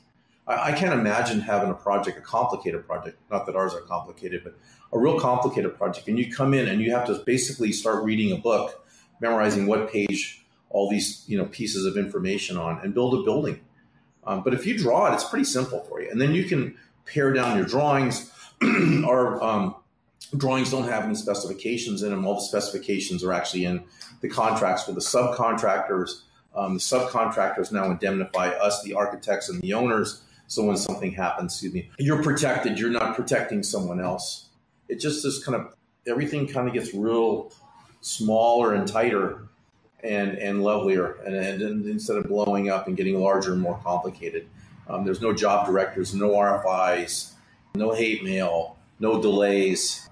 I, 0.46 0.70
I 0.70 0.72
can't 0.72 0.94
imagine 0.94 1.40
having 1.40 1.68
a 1.68 1.74
project, 1.74 2.16
a 2.16 2.20
complicated 2.20 2.86
project, 2.86 3.18
not 3.28 3.44
that 3.46 3.56
ours 3.56 3.74
are 3.74 3.80
complicated, 3.80 4.44
but 4.44 4.56
a 4.92 4.98
real 4.98 5.18
complicated 5.18 5.76
project. 5.76 6.06
And 6.06 6.16
you 6.16 6.32
come 6.32 6.54
in 6.54 6.68
and 6.68 6.80
you 6.80 6.92
have 6.92 7.06
to 7.08 7.20
basically 7.26 7.72
start 7.72 8.04
reading 8.04 8.32
a 8.32 8.38
book, 8.38 8.86
memorizing 9.20 9.66
what 9.66 9.92
page 9.92 10.44
all 10.70 10.88
these 10.88 11.24
you 11.26 11.36
know 11.36 11.46
pieces 11.46 11.84
of 11.84 11.96
information 11.96 12.56
on, 12.56 12.78
and 12.82 12.94
build 12.94 13.14
a 13.14 13.22
building. 13.22 13.60
Um, 14.24 14.44
but 14.44 14.54
if 14.54 14.64
you 14.64 14.78
draw 14.78 15.10
it, 15.10 15.14
it's 15.14 15.24
pretty 15.24 15.44
simple 15.44 15.80
for 15.88 16.00
you. 16.00 16.08
And 16.10 16.20
then 16.20 16.34
you 16.34 16.44
can 16.44 16.76
pare 17.04 17.32
down 17.32 17.56
your 17.56 17.66
drawings. 17.66 18.30
or 19.06 19.42
um, 19.42 19.74
drawings 20.36 20.70
don't 20.70 20.88
have 20.88 21.04
any 21.04 21.14
specifications 21.14 22.02
in 22.02 22.10
them. 22.10 22.26
All 22.26 22.34
the 22.34 22.40
specifications 22.40 23.24
are 23.24 23.32
actually 23.32 23.64
in 23.64 23.84
the 24.20 24.28
contracts 24.28 24.84
for 24.84 24.92
the 24.92 25.00
subcontractors. 25.00 26.22
Um, 26.54 26.74
the 26.74 26.80
subcontractors 26.80 27.72
now 27.72 27.90
indemnify 27.90 28.48
us, 28.48 28.82
the 28.82 28.94
architects, 28.94 29.48
and 29.48 29.60
the 29.62 29.74
owners. 29.74 30.22
So 30.46 30.64
when 30.64 30.76
something 30.76 31.12
happens, 31.12 31.52
excuse 31.52 31.74
me, 31.74 31.90
you're 31.98 32.22
protected. 32.22 32.78
You're 32.78 32.90
not 32.90 33.14
protecting 33.14 33.62
someone 33.62 34.00
else. 34.00 34.48
It 34.88 34.98
just 34.98 35.24
is 35.24 35.44
kind 35.44 35.56
of 35.56 35.74
everything 36.06 36.46
kind 36.46 36.66
of 36.66 36.74
gets 36.74 36.94
real 36.94 37.52
smaller 38.00 38.74
and 38.74 38.88
tighter 38.88 39.48
and 40.02 40.38
and 40.38 40.62
lovelier, 40.62 41.16
and, 41.26 41.34
and, 41.34 41.62
and 41.62 41.86
instead 41.86 42.16
of 42.16 42.28
blowing 42.28 42.70
up 42.70 42.86
and 42.86 42.96
getting 42.96 43.20
larger 43.20 43.52
and 43.52 43.60
more 43.60 43.78
complicated. 43.84 44.48
Um, 44.88 45.04
there's 45.04 45.20
no 45.20 45.34
job 45.34 45.66
directors, 45.66 46.14
no 46.14 46.30
RFIs, 46.30 47.32
no 47.74 47.92
hate 47.92 48.24
mail, 48.24 48.77
no 49.00 49.20
delays 49.20 50.08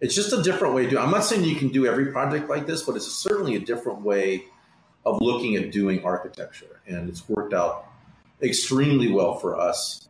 it's 0.00 0.14
just 0.14 0.32
a 0.32 0.42
different 0.42 0.74
way 0.74 0.84
to 0.84 0.90
do 0.90 0.98
it. 0.98 1.00
I'm 1.00 1.10
not 1.10 1.24
saying 1.24 1.44
you 1.44 1.56
can 1.56 1.68
do 1.68 1.86
every 1.86 2.12
project 2.12 2.48
like 2.48 2.66
this, 2.66 2.82
but 2.82 2.96
it's 2.96 3.10
certainly 3.10 3.56
a 3.56 3.60
different 3.60 4.02
way 4.02 4.44
of 5.04 5.20
looking 5.20 5.56
at 5.56 5.72
doing 5.72 6.04
architecture, 6.04 6.80
and 6.86 7.08
it's 7.08 7.28
worked 7.28 7.54
out 7.54 7.86
extremely 8.42 9.10
well 9.10 9.38
for 9.38 9.58
us. 9.58 10.08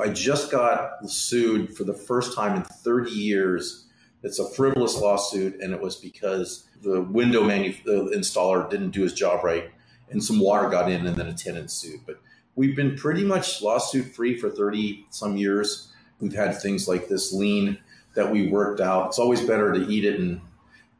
I 0.00 0.08
just 0.08 0.50
got 0.50 1.08
sued 1.08 1.74
for 1.74 1.84
the 1.84 1.94
first 1.94 2.36
time 2.36 2.56
in 2.56 2.62
30 2.62 3.10
years. 3.10 3.86
It's 4.22 4.38
a 4.38 4.48
frivolous 4.50 4.96
lawsuit, 4.98 5.60
and 5.60 5.72
it 5.72 5.80
was 5.80 5.96
because 5.96 6.68
the 6.82 7.00
window 7.00 7.42
manu- 7.42 7.74
the 7.84 8.12
installer 8.14 8.68
didn't 8.68 8.90
do 8.90 9.02
his 9.02 9.14
job 9.14 9.42
right, 9.42 9.70
and 10.10 10.22
some 10.22 10.38
water 10.38 10.68
got 10.68 10.90
in, 10.90 11.06
and 11.06 11.16
then 11.16 11.26
a 11.26 11.34
tenant 11.34 11.70
sued. 11.70 12.00
But 12.06 12.20
we've 12.54 12.76
been 12.76 12.96
pretty 12.96 13.24
much 13.24 13.62
lawsuit 13.62 14.14
free 14.14 14.38
for 14.38 14.50
30 14.50 15.06
some 15.10 15.36
years. 15.36 15.91
We've 16.22 16.32
had 16.32 16.62
things 16.62 16.86
like 16.86 17.08
this 17.08 17.32
lien 17.32 17.78
that 18.14 18.30
we 18.30 18.46
worked 18.46 18.80
out. 18.80 19.08
It's 19.08 19.18
always 19.18 19.40
better 19.40 19.72
to 19.72 19.88
eat 19.88 20.04
it 20.04 20.20
and, 20.20 20.40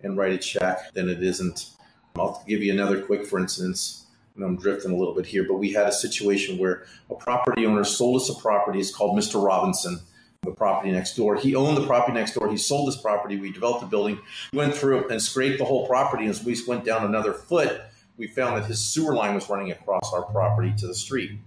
and 0.03 0.17
write 0.17 0.33
a 0.33 0.39
check 0.39 0.93
than 0.95 1.09
it 1.09 1.23
isn't. 1.23 1.71
I'll 2.17 2.43
give 2.49 2.61
you 2.61 2.73
another 2.73 3.01
quick, 3.01 3.25
for 3.25 3.39
instance, 3.39 4.07
and 4.35 4.45
I'm 4.45 4.57
drifting 4.57 4.91
a 4.91 4.97
little 4.97 5.15
bit 5.15 5.25
here, 5.25 5.45
but 5.45 5.55
we 5.55 5.73
had 5.73 5.87
a 5.87 5.93
situation 5.93 6.59
where 6.59 6.87
a 7.09 7.15
property 7.15 7.65
owner 7.65 7.85
sold 7.85 8.21
us 8.21 8.29
a 8.31 8.35
property. 8.35 8.81
It's 8.81 8.95
called 8.95 9.17
Mr. 9.17 9.43
Robinson, 9.43 10.01
the 10.43 10.51
property 10.51 10.91
next 10.91 11.15
door. 11.15 11.37
He 11.37 11.55
owned 11.55 11.77
the 11.77 11.87
property 11.87 12.19
next 12.19 12.35
door. 12.35 12.51
He 12.51 12.57
sold 12.57 12.89
this 12.89 13.01
property. 13.01 13.37
We 13.37 13.53
developed 13.53 13.83
the 13.83 13.87
building, 13.87 14.19
went 14.53 14.75
through 14.75 15.09
and 15.09 15.23
scraped 15.23 15.59
the 15.59 15.65
whole 15.65 15.87
property. 15.87 16.27
As 16.27 16.43
we 16.43 16.57
went 16.67 16.85
down 16.85 17.05
another 17.05 17.33
foot, 17.33 17.81
we 18.17 18.27
found 18.27 18.57
that 18.57 18.67
his 18.67 18.81
sewer 18.85 19.15
line 19.15 19.37
was 19.37 19.49
running 19.49 19.71
across 19.71 20.13
our 20.13 20.23
property 20.23 20.75
to 20.79 20.89
the 20.89 20.95
street. 20.97 21.39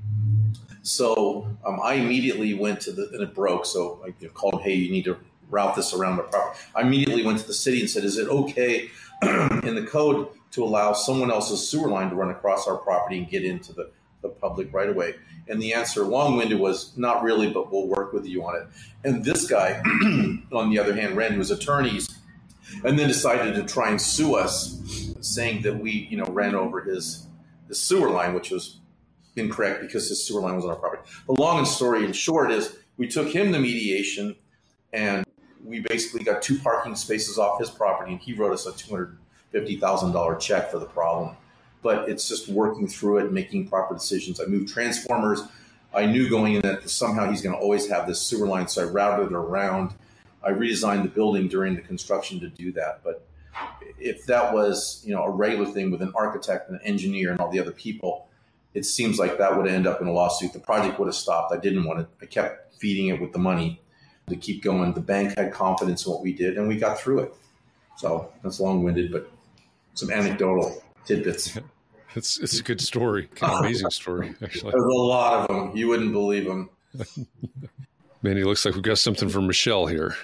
So 0.85 1.47
um, 1.65 1.79
I 1.81 1.95
immediately 1.95 2.53
went 2.53 2.79
to 2.81 2.91
the, 2.91 3.09
and 3.11 3.21
it 3.21 3.33
broke. 3.33 3.65
So 3.65 4.05
I 4.05 4.11
called 4.27 4.53
him, 4.55 4.59
hey, 4.59 4.75
you 4.75 4.91
need 4.91 5.05
to 5.05 5.17
route 5.49 5.75
this 5.75 5.95
around 5.95 6.17
the 6.17 6.23
property. 6.23 6.59
I 6.75 6.81
immediately 6.81 7.25
went 7.25 7.39
to 7.39 7.47
the 7.47 7.55
city 7.55 7.79
and 7.79 7.89
said, 7.89 8.03
is 8.03 8.19
it 8.19 8.27
okay 8.27 8.89
in 9.23 9.73
the 9.73 9.87
code 9.89 10.27
to 10.51 10.63
allow 10.63 10.93
someone 10.93 11.31
else's 11.31 11.67
sewer 11.67 11.89
line 11.89 12.11
to 12.11 12.15
run 12.15 12.29
across 12.29 12.67
our 12.67 12.77
property 12.77 13.17
and 13.17 13.27
get 13.27 13.43
into 13.43 13.73
the, 13.73 13.89
the 14.21 14.29
public 14.29 14.71
right 14.71 14.87
away? 14.87 15.15
And 15.47 15.59
the 15.59 15.73
answer, 15.73 16.03
long 16.03 16.37
winded, 16.37 16.59
was 16.59 16.95
not 16.95 17.23
really, 17.23 17.49
but 17.49 17.71
we'll 17.71 17.87
work 17.87 18.13
with 18.13 18.27
you 18.27 18.45
on 18.45 18.55
it. 18.55 18.67
And 19.03 19.25
this 19.25 19.47
guy, 19.47 19.81
on 20.51 20.69
the 20.69 20.77
other 20.77 20.93
hand, 20.93 21.17
ran 21.17 21.31
to 21.31 21.39
his 21.39 21.49
attorneys 21.49 22.07
and 22.83 22.99
then 22.99 23.07
decided 23.07 23.55
to 23.55 23.63
try 23.63 23.89
and 23.89 23.99
sue 23.99 24.35
us, 24.35 24.79
saying 25.19 25.63
that 25.63 25.79
we, 25.79 26.07
you 26.11 26.17
know, 26.17 26.25
ran 26.25 26.53
over 26.53 26.81
his, 26.81 27.25
his 27.67 27.81
sewer 27.81 28.11
line, 28.11 28.35
which 28.35 28.51
was 28.51 28.81
incorrect 29.35 29.81
because 29.81 30.09
his 30.09 30.25
sewer 30.25 30.41
line 30.41 30.55
was 30.55 30.65
on 30.65 30.71
our 30.71 30.77
property. 30.77 31.03
The 31.27 31.33
long 31.33 31.59
and 31.59 31.67
story 31.67 32.05
in 32.05 32.13
short 32.13 32.51
is 32.51 32.77
we 32.97 33.07
took 33.07 33.27
him 33.27 33.51
to 33.51 33.59
mediation 33.59 34.35
and 34.93 35.25
we 35.63 35.79
basically 35.79 36.23
got 36.23 36.41
two 36.41 36.59
parking 36.59 36.95
spaces 36.95 37.37
off 37.37 37.59
his 37.59 37.69
property 37.69 38.13
and 38.13 38.21
he 38.21 38.33
wrote 38.33 38.53
us 38.53 38.65
a 38.65 38.71
$250,000 38.71 40.39
check 40.39 40.71
for 40.71 40.79
the 40.79 40.85
problem. 40.85 41.35
But 41.81 42.09
it's 42.09 42.27
just 42.27 42.49
working 42.49 42.87
through 42.87 43.19
it, 43.19 43.31
making 43.31 43.67
proper 43.67 43.93
decisions. 43.93 44.39
I 44.39 44.45
moved 44.45 44.69
transformers. 44.69 45.41
I 45.93 46.05
knew 46.05 46.29
going 46.29 46.55
in 46.55 46.61
that 46.61 46.89
somehow 46.89 47.29
he's 47.29 47.41
going 47.41 47.55
to 47.55 47.61
always 47.61 47.87
have 47.89 48.07
this 48.07 48.19
sewer 48.19 48.47
line, 48.47 48.67
so 48.67 48.81
I 48.81 48.85
routed 48.85 49.27
it 49.27 49.33
around. 49.33 49.93
I 50.43 50.51
redesigned 50.51 51.03
the 51.03 51.09
building 51.09 51.47
during 51.47 51.75
the 51.75 51.81
construction 51.81 52.39
to 52.39 52.49
do 52.49 52.71
that. 52.73 53.01
But 53.03 53.25
if 53.99 54.25
that 54.25 54.53
was, 54.53 55.01
you 55.05 55.13
know, 55.13 55.23
a 55.23 55.29
regular 55.29 55.65
thing 55.65 55.91
with 55.91 56.01
an 56.01 56.11
architect 56.15 56.69
and 56.69 56.79
an 56.79 56.85
engineer 56.85 57.31
and 57.31 57.39
all 57.39 57.49
the 57.49 57.59
other 57.59 57.71
people, 57.71 58.27
it 58.75 58.85
seems 58.85 59.17
like 59.17 59.37
that 59.37 59.57
would 59.57 59.67
end 59.67 59.87
up 59.87 60.01
in 60.01 60.07
a 60.07 60.11
lawsuit. 60.11 60.53
The 60.53 60.59
project 60.59 60.99
would 60.99 61.07
have 61.07 61.15
stopped. 61.15 61.53
I 61.53 61.57
didn't 61.57 61.85
want 61.85 62.01
it. 62.01 62.07
I 62.21 62.25
kept 62.25 62.75
feeding 62.75 63.07
it 63.07 63.19
with 63.19 63.31
the 63.31 63.39
money 63.39 63.81
to 64.27 64.35
keep 64.35 64.61
going. 64.61 64.93
The 64.93 65.01
bank 65.01 65.37
had 65.37 65.53
confidence 65.53 66.05
in 66.05 66.11
what 66.11 66.21
we 66.21 66.33
did, 66.33 66.57
and 66.57 66.67
we 66.67 66.77
got 66.77 66.99
through 66.99 67.19
it. 67.19 67.33
So 67.97 68.31
that's 68.43 68.59
long 68.59 68.83
winded, 68.83 69.11
but 69.11 69.31
some 69.93 70.11
anecdotal 70.11 70.83
tidbits. 71.05 71.57
It's 72.17 72.39
it's 72.39 72.61
a 72.61 72.63
good 72.63 72.79
story, 72.79 73.27
kind 73.35 73.51
of 73.55 73.59
amazing 73.59 73.89
story, 73.89 74.33
actually. 74.41 74.71
There's 74.71 74.85
a 74.85 74.87
lot 74.87 75.33
of 75.33 75.47
them. 75.53 75.75
You 75.75 75.89
wouldn't 75.89 76.13
believe 76.13 76.45
them. 76.45 76.69
Mandy, 78.21 78.45
looks 78.45 78.63
like 78.63 78.73
we've 78.73 78.83
got 78.85 78.99
something 78.99 79.27
from 79.27 79.47
Michelle 79.47 79.85
here. 79.85 80.15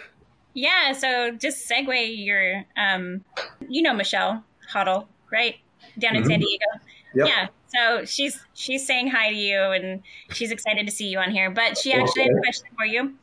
Yeah, 0.54 0.94
so 0.94 1.32
just 1.32 1.70
segue 1.70 2.26
your, 2.26 2.64
um, 2.78 3.26
you 3.68 3.82
know 3.82 3.94
Michelle 3.94 4.42
Huddle, 4.70 5.10
right? 5.34 5.58
Down 6.00 6.16
in 6.16 6.22
mm-hmm. 6.22 6.32
San 6.32 6.40
Diego. 6.40 6.66
Yep. 7.14 7.28
Yeah. 7.28 7.48
So 7.74 8.06
she's 8.06 8.40
she's 8.54 8.86
saying 8.86 9.10
hi 9.10 9.30
to 9.30 9.36
you 9.36 9.60
and 9.60 10.04
she's 10.32 10.52
excited 10.52 10.86
to 10.86 10.92
see 10.92 11.08
you 11.08 11.20
on 11.20 11.32
here. 11.32 11.50
But 11.50 11.78
she 11.78 11.94
actually 11.94 12.24
okay. 12.24 12.30
had 12.30 12.38
a 12.38 12.42
question 12.42 12.68
for 12.78 12.86
you. 12.86 13.14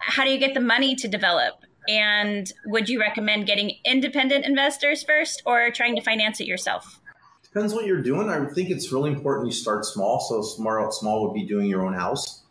How 0.00 0.24
do 0.24 0.30
you 0.30 0.38
get 0.38 0.54
the 0.54 0.60
money 0.60 0.94
to 0.96 1.08
develop? 1.08 1.54
And 1.88 2.50
would 2.66 2.88
you 2.88 3.00
recommend 3.00 3.46
getting 3.46 3.72
independent 3.84 4.44
investors 4.44 5.02
first 5.02 5.42
or 5.46 5.70
trying 5.70 5.96
to 5.96 6.02
finance 6.02 6.40
it 6.40 6.46
yourself? 6.46 7.00
Depends 7.42 7.74
what 7.74 7.86
you're 7.86 8.02
doing. 8.02 8.28
I 8.28 8.44
think 8.46 8.70
it's 8.70 8.92
really 8.92 9.10
important 9.10 9.46
you 9.46 9.52
start 9.52 9.84
small. 9.84 10.20
So 10.20 10.42
small, 10.42 10.92
small 10.92 11.26
would 11.26 11.34
be 11.34 11.44
doing 11.44 11.66
your 11.66 11.84
own 11.84 11.94
house. 11.94 12.42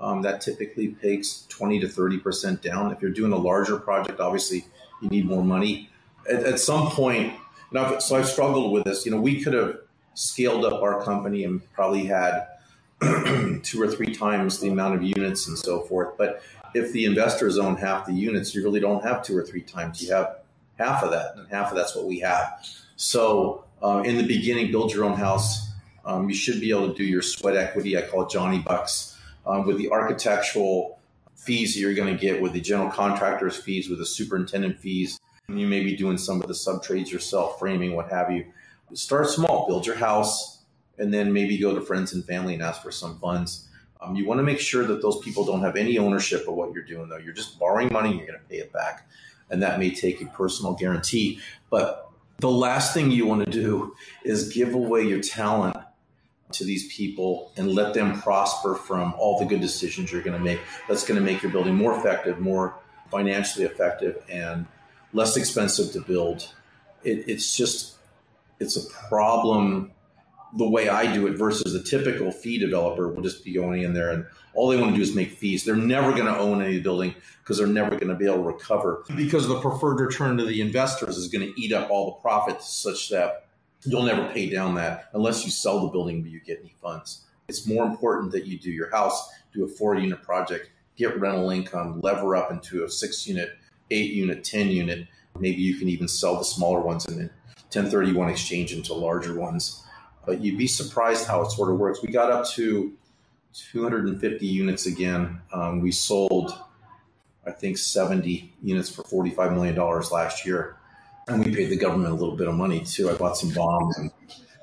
Um, 0.00 0.22
that 0.22 0.40
typically 0.40 0.88
takes 1.00 1.46
20 1.48 1.80
to 1.80 1.86
30% 1.86 2.60
down. 2.60 2.90
If 2.90 3.00
you're 3.00 3.12
doing 3.12 3.32
a 3.32 3.38
larger 3.38 3.78
project, 3.78 4.20
obviously 4.20 4.66
you 5.00 5.08
need 5.08 5.26
more 5.26 5.42
money. 5.42 5.88
At, 6.28 6.42
at 6.42 6.60
some 6.60 6.88
point, 6.88 7.32
now, 7.72 7.98
so 7.98 8.16
I've 8.16 8.28
struggled 8.28 8.72
with 8.72 8.84
this. 8.84 9.06
You 9.06 9.12
know, 9.12 9.20
we 9.20 9.42
could 9.42 9.54
have 9.54 9.78
scaled 10.14 10.64
up 10.64 10.82
our 10.82 11.02
company 11.02 11.44
and 11.44 11.60
probably 11.72 12.04
had 12.06 12.46
two 13.62 13.80
or 13.80 13.88
three 13.88 14.14
times 14.14 14.60
the 14.60 14.68
amount 14.68 14.94
of 14.94 15.02
units 15.02 15.48
and 15.48 15.58
so 15.58 15.80
forth. 15.80 16.16
But 16.16 16.42
if 16.74 16.92
the 16.92 17.04
investors 17.04 17.58
own 17.58 17.76
half 17.76 18.06
the 18.06 18.12
units, 18.12 18.54
you 18.54 18.62
really 18.62 18.80
don't 18.80 19.02
have 19.04 19.22
two 19.22 19.36
or 19.36 19.44
three 19.44 19.62
times. 19.62 20.02
You 20.02 20.12
have 20.12 20.36
half 20.78 21.02
of 21.02 21.10
that, 21.10 21.36
and 21.36 21.48
half 21.48 21.70
of 21.70 21.76
that's 21.76 21.94
what 21.94 22.06
we 22.06 22.20
have. 22.20 22.66
So 22.96 23.64
uh, 23.82 24.02
in 24.04 24.16
the 24.16 24.26
beginning, 24.26 24.70
build 24.70 24.92
your 24.92 25.04
own 25.04 25.14
house. 25.14 25.68
Um, 26.04 26.28
you 26.28 26.34
should 26.34 26.60
be 26.60 26.70
able 26.70 26.88
to 26.88 26.94
do 26.94 27.04
your 27.04 27.22
sweat 27.22 27.56
equity. 27.56 27.96
I 27.96 28.02
call 28.02 28.22
it 28.22 28.30
Johnny 28.30 28.58
Bucks. 28.58 29.18
Um, 29.46 29.66
with 29.66 29.76
the 29.76 29.90
architectural 29.90 30.98
fees 31.36 31.74
that 31.74 31.80
you're 31.80 31.94
going 31.94 32.12
to 32.12 32.20
get, 32.20 32.40
with 32.40 32.54
the 32.54 32.60
general 32.60 32.90
contractor's 32.90 33.56
fees, 33.56 33.90
with 33.90 33.98
the 33.98 34.06
superintendent 34.06 34.78
fees, 34.78 35.20
and 35.48 35.60
you 35.60 35.66
may 35.66 35.84
be 35.84 35.94
doing 35.94 36.16
some 36.16 36.40
of 36.40 36.48
the 36.48 36.54
sub 36.54 36.82
trades 36.82 37.12
yourself, 37.12 37.58
framing, 37.58 37.94
what 37.94 38.10
have 38.10 38.30
you 38.30 38.46
start 38.94 39.28
small, 39.28 39.66
build 39.66 39.86
your 39.86 39.96
house, 39.96 40.62
and 40.98 41.12
then 41.12 41.32
maybe 41.32 41.58
go 41.58 41.74
to 41.74 41.80
friends 41.80 42.12
and 42.12 42.24
family 42.24 42.54
and 42.54 42.62
ask 42.62 42.82
for 42.82 42.92
some 42.92 43.18
funds. 43.18 43.68
Um, 44.00 44.14
you 44.14 44.26
want 44.26 44.38
to 44.38 44.44
make 44.44 44.60
sure 44.60 44.84
that 44.84 45.02
those 45.02 45.18
people 45.20 45.44
don't 45.44 45.62
have 45.62 45.76
any 45.76 45.98
ownership 45.98 46.46
of 46.46 46.54
what 46.54 46.72
you're 46.72 46.84
doing, 46.84 47.08
though. 47.08 47.16
You're 47.16 47.32
just 47.32 47.58
borrowing 47.58 47.92
money, 47.92 48.10
you're 48.10 48.26
going 48.26 48.38
to 48.38 48.44
pay 48.48 48.58
it 48.58 48.72
back. 48.72 49.08
And 49.50 49.62
that 49.62 49.78
may 49.78 49.90
take 49.90 50.20
a 50.20 50.26
personal 50.26 50.74
guarantee. 50.74 51.40
But 51.70 52.10
the 52.38 52.50
last 52.50 52.94
thing 52.94 53.10
you 53.10 53.26
want 53.26 53.44
to 53.44 53.50
do 53.50 53.94
is 54.24 54.52
give 54.52 54.74
away 54.74 55.02
your 55.02 55.20
talent 55.20 55.76
to 56.52 56.64
these 56.64 56.92
people 56.92 57.52
and 57.56 57.72
let 57.72 57.94
them 57.94 58.20
prosper 58.20 58.74
from 58.74 59.14
all 59.18 59.38
the 59.38 59.44
good 59.44 59.60
decisions 59.60 60.12
you're 60.12 60.22
going 60.22 60.36
to 60.36 60.44
make. 60.44 60.60
That's 60.88 61.04
going 61.04 61.18
to 61.18 61.24
make 61.24 61.42
your 61.42 61.52
building 61.52 61.74
more 61.74 61.96
effective, 61.98 62.40
more 62.40 62.76
financially 63.10 63.64
effective, 63.64 64.22
and 64.28 64.66
less 65.12 65.36
expensive 65.36 65.92
to 65.92 66.00
build. 66.00 66.52
It, 67.02 67.24
it's 67.28 67.56
just 67.56 67.93
it's 68.64 68.76
a 68.76 69.08
problem 69.08 69.92
the 70.56 70.68
way 70.68 70.88
I 70.88 71.12
do 71.12 71.26
it 71.26 71.36
versus 71.36 71.74
a 71.74 71.82
typical 71.82 72.30
fee 72.30 72.58
developer 72.58 73.08
will 73.08 73.22
just 73.22 73.44
be 73.44 73.52
going 73.52 73.82
in 73.82 73.92
there 73.92 74.10
and 74.10 74.24
all 74.54 74.68
they 74.68 74.76
want 74.76 74.92
to 74.92 74.96
do 74.96 75.02
is 75.02 75.14
make 75.14 75.32
fees. 75.32 75.64
They're 75.64 75.74
never 75.74 76.12
going 76.12 76.26
to 76.26 76.38
own 76.38 76.62
any 76.62 76.78
building 76.80 77.14
because 77.42 77.58
they're 77.58 77.66
never 77.66 77.90
going 77.90 78.08
to 78.08 78.14
be 78.14 78.26
able 78.26 78.36
to 78.36 78.42
recover 78.42 79.04
because 79.16 79.48
the 79.48 79.60
preferred 79.60 80.00
return 80.00 80.36
to 80.38 80.44
the 80.44 80.60
investors 80.60 81.16
is 81.16 81.28
going 81.28 81.52
to 81.52 81.60
eat 81.60 81.72
up 81.72 81.90
all 81.90 82.06
the 82.06 82.20
profits 82.20 82.68
such 82.68 83.08
that 83.10 83.46
you'll 83.84 84.04
never 84.04 84.26
pay 84.32 84.48
down 84.48 84.76
that 84.76 85.10
unless 85.12 85.44
you 85.44 85.50
sell 85.50 85.80
the 85.80 85.88
building 85.88 86.22
but 86.22 86.30
you 86.30 86.40
get 86.40 86.60
any 86.60 86.74
funds. 86.80 87.24
It's 87.48 87.66
more 87.66 87.84
important 87.84 88.32
that 88.32 88.46
you 88.46 88.58
do 88.58 88.70
your 88.70 88.90
house, 88.90 89.28
do 89.52 89.64
a 89.64 89.68
four 89.68 89.96
unit 89.96 90.22
project, 90.22 90.70
get 90.96 91.18
rental 91.20 91.50
income, 91.50 92.00
lever 92.00 92.36
up 92.36 92.50
into 92.50 92.84
a 92.84 92.88
six 92.88 93.26
unit, 93.26 93.50
eight 93.90 94.12
unit, 94.12 94.44
10 94.44 94.68
unit. 94.68 95.08
Maybe 95.38 95.60
you 95.60 95.76
can 95.76 95.88
even 95.88 96.06
sell 96.06 96.38
the 96.38 96.44
smaller 96.44 96.80
ones 96.80 97.06
and 97.06 97.18
then 97.18 97.30
1031 97.74 98.28
exchange 98.28 98.72
into 98.72 98.94
larger 98.94 99.38
ones. 99.38 99.82
But 100.26 100.40
you'd 100.40 100.58
be 100.58 100.66
surprised 100.66 101.26
how 101.26 101.42
it 101.42 101.50
sort 101.50 101.70
of 101.70 101.78
works. 101.78 102.00
We 102.02 102.12
got 102.12 102.30
up 102.30 102.46
to 102.50 102.92
250 103.52 104.46
units 104.46 104.86
again. 104.86 105.40
Um, 105.52 105.80
we 105.80 105.92
sold, 105.92 106.58
I 107.46 107.50
think, 107.52 107.78
70 107.78 108.52
units 108.62 108.90
for 108.90 109.02
$45 109.02 109.54
million 109.54 109.76
last 110.10 110.46
year. 110.46 110.76
And 111.28 111.44
we 111.44 111.54
paid 111.54 111.70
the 111.70 111.76
government 111.76 112.10
a 112.10 112.16
little 112.16 112.36
bit 112.36 112.48
of 112.48 112.54
money 112.54 112.84
too. 112.84 113.10
I 113.10 113.14
bought 113.14 113.36
some 113.36 113.50
bombs 113.50 113.98
and 113.98 114.10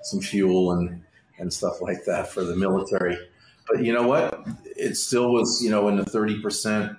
some 0.04 0.22
fuel 0.22 0.74
and, 0.74 1.04
and 1.38 1.52
stuff 1.52 1.82
like 1.82 2.06
that 2.06 2.32
for 2.32 2.44
the 2.44 2.56
military. 2.56 3.18
But 3.68 3.84
you 3.84 3.94
know 3.94 4.08
what? 4.08 4.48
It 4.66 4.96
still 4.96 5.32
was, 5.32 5.62
you 5.64 5.70
know, 5.70 5.88
in 5.88 5.96
the 5.96 6.04
30% 6.04 6.98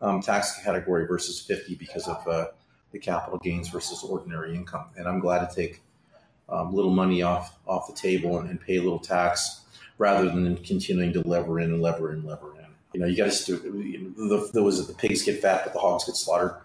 um, 0.00 0.20
tax 0.20 0.60
category 0.62 1.06
versus 1.06 1.40
50 1.40 1.76
because 1.76 2.06
of 2.08 2.26
uh, 2.28 2.46
the 2.92 2.98
capital 2.98 3.38
gains 3.38 3.68
versus 3.68 4.02
ordinary 4.02 4.54
income. 4.54 4.86
And 4.96 5.08
I'm 5.08 5.18
glad 5.18 5.48
to 5.48 5.54
take 5.54 5.82
um, 6.48 6.74
little 6.74 6.90
money 6.90 7.22
off 7.22 7.56
off 7.66 7.86
the 7.86 7.94
table 7.94 8.38
and, 8.38 8.50
and, 8.50 8.60
pay 8.60 8.76
a 8.76 8.82
little 8.82 8.98
tax 8.98 9.62
rather 9.98 10.26
than 10.26 10.56
continuing 10.58 11.12
to 11.14 11.26
lever 11.26 11.60
in 11.60 11.72
and 11.72 11.80
lever 11.80 12.12
in, 12.12 12.18
and 12.18 12.28
lever 12.28 12.52
in. 12.58 12.66
You 12.92 13.00
know, 13.00 13.06
you 13.06 13.16
got 13.16 13.32
to 13.32 13.56
the, 13.56 14.50
there 14.52 14.62
was 14.62 14.86
the 14.86 14.94
pigs 14.94 15.22
get 15.22 15.40
fat, 15.40 15.62
but 15.64 15.72
the 15.72 15.78
hogs 15.78 16.04
get 16.04 16.16
slaughtered. 16.16 16.56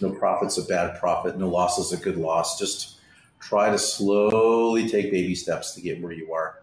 No 0.00 0.10
profit's 0.10 0.58
a 0.58 0.64
bad 0.64 0.98
profit. 0.98 1.38
No 1.38 1.48
loss 1.48 1.78
is 1.78 1.92
a 1.92 2.02
good 2.02 2.16
loss. 2.16 2.58
Just 2.58 2.98
try 3.40 3.70
to 3.70 3.78
slowly 3.78 4.88
take 4.88 5.10
baby 5.10 5.34
steps 5.34 5.74
to 5.74 5.80
get 5.80 6.02
where 6.02 6.12
you 6.12 6.32
are, 6.32 6.62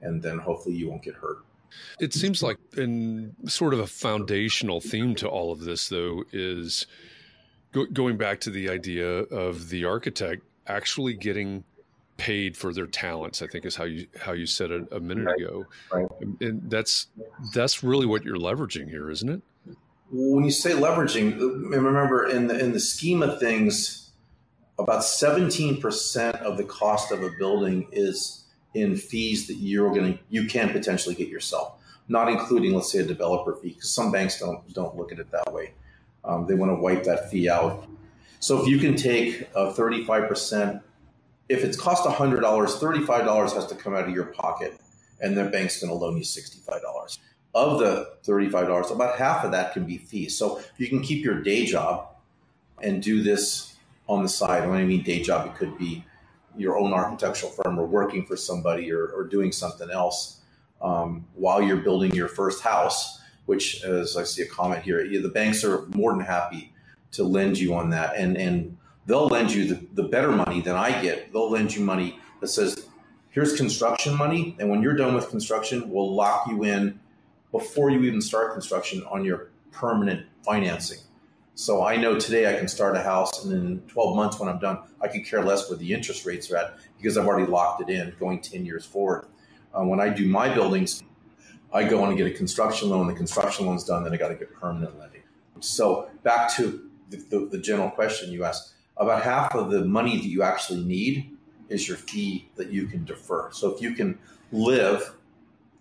and 0.00 0.22
then 0.22 0.38
hopefully 0.38 0.74
you 0.74 0.88
won't 0.88 1.02
get 1.02 1.14
hurt. 1.14 1.38
It 2.00 2.14
seems 2.14 2.42
like, 2.42 2.58
in 2.76 3.34
sort 3.46 3.74
of 3.74 3.80
a 3.80 3.86
foundational 3.86 4.80
theme 4.80 5.14
to 5.16 5.28
all 5.28 5.52
of 5.52 5.60
this, 5.60 5.88
though, 5.88 6.24
is 6.32 6.86
go- 7.74 7.86
going 7.86 8.16
back 8.16 8.40
to 8.40 8.50
the 8.50 8.70
idea 8.70 9.06
of 9.06 9.68
the 9.68 9.84
architect 9.84 10.42
actually 10.66 11.12
getting 11.12 11.64
paid 12.16 12.56
for 12.56 12.72
their 12.72 12.86
talents. 12.86 13.42
I 13.42 13.48
think 13.48 13.66
is 13.66 13.76
how 13.76 13.84
you 13.84 14.06
how 14.18 14.32
you 14.32 14.46
said 14.46 14.70
it 14.70 14.86
a 14.92 15.00
minute 15.00 15.26
right. 15.26 15.40
ago, 15.40 15.66
right. 15.92 16.06
and 16.40 16.70
that's 16.70 17.08
that's 17.52 17.82
really 17.82 18.06
what 18.06 18.24
you're 18.24 18.38
leveraging 18.38 18.88
here, 18.88 19.10
isn't 19.10 19.28
it? 19.28 19.42
When 20.10 20.44
you 20.44 20.52
say 20.52 20.70
leveraging, 20.70 21.40
uh, 21.40 21.76
remember 21.76 22.28
in 22.28 22.46
the 22.46 22.58
in 22.58 22.72
the 22.72 22.80
scheme 22.80 23.22
of 23.22 23.40
things, 23.40 24.10
about 24.78 25.04
seventeen 25.04 25.80
percent 25.80 26.36
of 26.36 26.56
the 26.56 26.64
cost 26.64 27.10
of 27.10 27.22
a 27.22 27.30
building 27.38 27.88
is 27.90 28.44
in 28.74 28.96
fees 28.96 29.46
that 29.48 29.54
you're 29.54 29.92
going 29.92 30.14
to 30.14 30.18
you 30.30 30.46
can 30.46 30.70
potentially 30.70 31.14
get 31.16 31.28
yourself, 31.28 31.74
not 32.08 32.28
including 32.28 32.74
let's 32.74 32.92
say 32.92 33.00
a 33.00 33.04
developer 33.04 33.56
fee, 33.56 33.70
because 33.70 33.90
some 33.90 34.12
banks 34.12 34.38
don't 34.38 34.72
don't 34.72 34.96
look 34.96 35.10
at 35.10 35.18
it 35.18 35.30
that 35.32 35.52
way. 35.52 35.74
Um, 36.24 36.46
they 36.46 36.54
want 36.54 36.70
to 36.70 36.76
wipe 36.76 37.04
that 37.04 37.30
fee 37.30 37.48
out. 37.48 37.86
So 38.40 38.60
if 38.60 38.68
you 38.68 38.78
can 38.78 38.96
take 38.96 39.48
a 39.54 39.72
five 39.72 40.28
percent 40.28 40.82
if 41.48 41.62
it's 41.62 41.76
cost 41.76 42.04
$100, 42.04 42.40
$35 42.40 43.54
has 43.54 43.66
to 43.66 43.74
come 43.74 43.94
out 43.94 44.08
of 44.08 44.14
your 44.14 44.26
pocket 44.26 44.80
and 45.20 45.36
the 45.36 45.44
bank's 45.44 45.80
going 45.80 45.90
to 45.90 45.94
loan 45.94 46.16
you 46.16 46.22
$65. 46.22 47.18
Of 47.54 47.78
the 47.78 48.14
$35, 48.26 48.90
about 48.90 49.18
half 49.18 49.44
of 49.44 49.52
that 49.52 49.72
can 49.72 49.84
be 49.84 49.98
fees. 49.98 50.36
So 50.36 50.60
you 50.76 50.88
can 50.88 51.02
keep 51.02 51.24
your 51.24 51.42
day 51.42 51.66
job 51.66 52.08
and 52.82 53.02
do 53.02 53.22
this 53.22 53.76
on 54.08 54.22
the 54.22 54.28
side. 54.28 54.68
When 54.68 54.78
I 54.78 54.84
mean 54.84 55.02
day 55.02 55.22
job, 55.22 55.46
it 55.46 55.54
could 55.54 55.78
be 55.78 56.04
your 56.56 56.78
own 56.78 56.92
architectural 56.92 57.52
firm 57.52 57.78
or 57.78 57.86
working 57.86 58.24
for 58.24 58.36
somebody 58.36 58.90
or, 58.90 59.08
or 59.08 59.24
doing 59.24 59.52
something 59.52 59.90
else 59.90 60.40
um, 60.82 61.26
while 61.34 61.62
you're 61.62 61.78
building 61.78 62.12
your 62.12 62.28
first 62.28 62.62
house, 62.62 63.20
which, 63.46 63.82
as 63.84 64.16
I 64.16 64.24
see 64.24 64.42
a 64.42 64.46
comment 64.46 64.82
here, 64.82 65.06
the 65.06 65.28
banks 65.28 65.64
are 65.64 65.86
more 65.88 66.12
than 66.12 66.20
happy 66.20 66.72
to 67.12 67.24
lend 67.24 67.58
you 67.58 67.74
on 67.74 67.90
that. 67.90 68.16
And, 68.16 68.36
and 68.36 68.76
they'll 69.06 69.26
lend 69.26 69.52
you 69.52 69.66
the, 69.66 69.86
the 69.94 70.08
better 70.08 70.32
money 70.32 70.60
than 70.60 70.76
I 70.76 71.00
get. 71.02 71.32
They'll 71.32 71.50
lend 71.50 71.74
you 71.74 71.84
money 71.84 72.18
that 72.40 72.48
says, 72.48 72.86
here's 73.30 73.56
construction 73.56 74.16
money. 74.16 74.56
And 74.58 74.70
when 74.70 74.82
you're 74.82 74.96
done 74.96 75.14
with 75.14 75.28
construction, 75.30 75.90
we'll 75.90 76.14
lock 76.14 76.46
you 76.48 76.64
in 76.64 76.98
before 77.52 77.90
you 77.90 78.02
even 78.02 78.20
start 78.20 78.52
construction 78.52 79.02
on 79.04 79.24
your 79.24 79.50
permanent 79.70 80.26
financing. 80.42 80.98
So 81.56 81.84
I 81.84 81.96
know 81.96 82.18
today 82.18 82.52
I 82.52 82.58
can 82.58 82.66
start 82.66 82.96
a 82.96 83.02
house 83.02 83.44
and 83.44 83.52
in 83.52 83.80
12 83.82 84.16
months 84.16 84.40
when 84.40 84.48
I'm 84.48 84.58
done, 84.58 84.78
I 85.00 85.06
could 85.06 85.24
care 85.24 85.40
less 85.40 85.70
where 85.70 85.78
the 85.78 85.92
interest 85.92 86.26
rates 86.26 86.50
are 86.50 86.56
at 86.56 86.78
because 86.96 87.16
I've 87.16 87.26
already 87.26 87.46
locked 87.46 87.88
it 87.88 87.90
in 87.90 88.12
going 88.18 88.40
10 88.40 88.66
years 88.66 88.84
forward. 88.84 89.26
Uh, 89.72 89.84
when 89.84 90.00
I 90.00 90.08
do 90.08 90.26
my 90.26 90.52
buildings, 90.52 91.04
I 91.74 91.82
go 91.82 92.04
and 92.04 92.16
get 92.16 92.28
a 92.28 92.30
construction 92.30 92.88
loan. 92.88 93.08
The 93.08 93.14
construction 93.14 93.66
loan's 93.66 93.84
done, 93.84 94.04
then 94.04 94.12
I 94.12 94.16
got 94.16 94.28
to 94.28 94.36
get 94.36 94.54
permanent 94.54 94.96
lending. 94.98 95.22
So 95.60 96.08
back 96.22 96.54
to 96.54 96.88
the, 97.10 97.16
the, 97.16 97.48
the 97.52 97.58
general 97.58 97.90
question 97.90 98.32
you 98.32 98.44
asked 98.44 98.74
about 98.96 99.22
half 99.22 99.54
of 99.54 99.70
the 99.70 99.84
money 99.84 100.16
that 100.16 100.26
you 100.26 100.42
actually 100.44 100.84
need 100.84 101.36
is 101.68 101.88
your 101.88 101.96
fee 101.96 102.48
that 102.54 102.70
you 102.70 102.86
can 102.86 103.04
defer. 103.04 103.50
So 103.50 103.74
if 103.74 103.82
you 103.82 103.92
can 103.92 104.18
live 104.52 105.14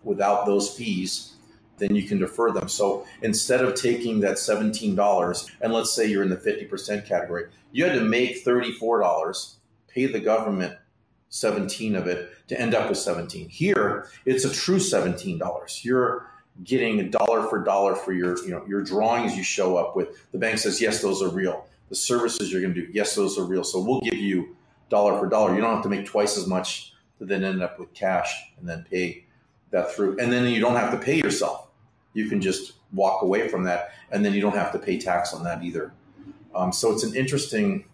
without 0.03 0.47
those 0.47 0.75
fees, 0.75 1.33
then 1.77 1.95
you 1.95 2.03
can 2.03 2.19
defer 2.19 2.51
them. 2.51 2.67
So 2.67 3.05
instead 3.21 3.61
of 3.61 3.75
taking 3.75 4.19
that 4.21 4.37
$17, 4.37 5.51
and 5.61 5.73
let's 5.73 5.95
say 5.95 6.07
you're 6.07 6.23
in 6.23 6.29
the 6.29 6.37
50% 6.37 7.07
category, 7.07 7.45
you 7.71 7.83
had 7.85 7.93
to 7.93 8.03
make 8.03 8.43
$34, 8.43 9.55
pay 9.87 10.05
the 10.07 10.19
government 10.19 10.75
17 11.33 11.95
of 11.95 12.07
it 12.07 12.29
to 12.47 12.59
end 12.59 12.75
up 12.75 12.89
with 12.89 12.97
17. 12.97 13.49
Here, 13.49 14.07
it's 14.25 14.45
a 14.45 14.53
true 14.53 14.77
$17. 14.77 15.83
You're 15.83 16.27
getting 16.63 16.99
a 16.99 17.09
dollar 17.09 17.47
for 17.47 17.63
dollar 17.63 17.95
for 17.95 18.13
your, 18.13 18.37
you 18.43 18.51
know, 18.51 18.63
your 18.67 18.83
drawings 18.83 19.35
you 19.35 19.43
show 19.43 19.77
up 19.77 19.95
with. 19.95 20.31
The 20.31 20.37
bank 20.37 20.59
says, 20.59 20.81
yes, 20.81 21.01
those 21.01 21.21
are 21.21 21.29
real 21.29 21.65
the 21.93 21.95
services 21.99 22.51
you're 22.51 22.61
going 22.61 22.73
to 22.73 22.87
do, 22.87 22.91
yes, 22.91 23.13
those 23.13 23.37
are 23.37 23.43
real. 23.43 23.63
So 23.63 23.79
we'll 23.79 24.01
give 24.01 24.15
you 24.15 24.55
dollar 24.89 25.19
for 25.19 25.27
dollar. 25.27 25.53
You 25.53 25.61
don't 25.61 25.75
have 25.75 25.83
to 25.83 25.89
make 25.89 26.07
twice 26.07 26.39
as 26.39 26.47
much 26.47 26.91
to 27.19 27.25
then 27.25 27.43
end 27.43 27.61
up 27.61 27.79
with 27.79 27.93
cash 27.93 28.33
and 28.57 28.67
then 28.67 28.83
pay 28.89 29.25
that 29.69 29.91
through. 29.91 30.17
And 30.19 30.31
then 30.31 30.47
you 30.47 30.59
don't 30.59 30.75
have 30.75 30.89
to 30.89 30.97
pay 30.97 31.17
yourself. 31.17 31.67
You 32.13 32.29
can 32.29 32.41
just 32.41 32.73
walk 32.93 33.21
away 33.21 33.47
from 33.47 33.65
that, 33.65 33.91
and 34.09 34.25
then 34.25 34.33
you 34.33 34.41
don't 34.41 34.55
have 34.55 34.71
to 34.71 34.79
pay 34.79 34.97
tax 34.99 35.35
on 35.35 35.43
that 35.43 35.63
either. 35.63 35.93
Um, 36.55 36.71
so 36.71 36.91
it's 36.91 37.03
an 37.03 37.15
interesting 37.15 37.85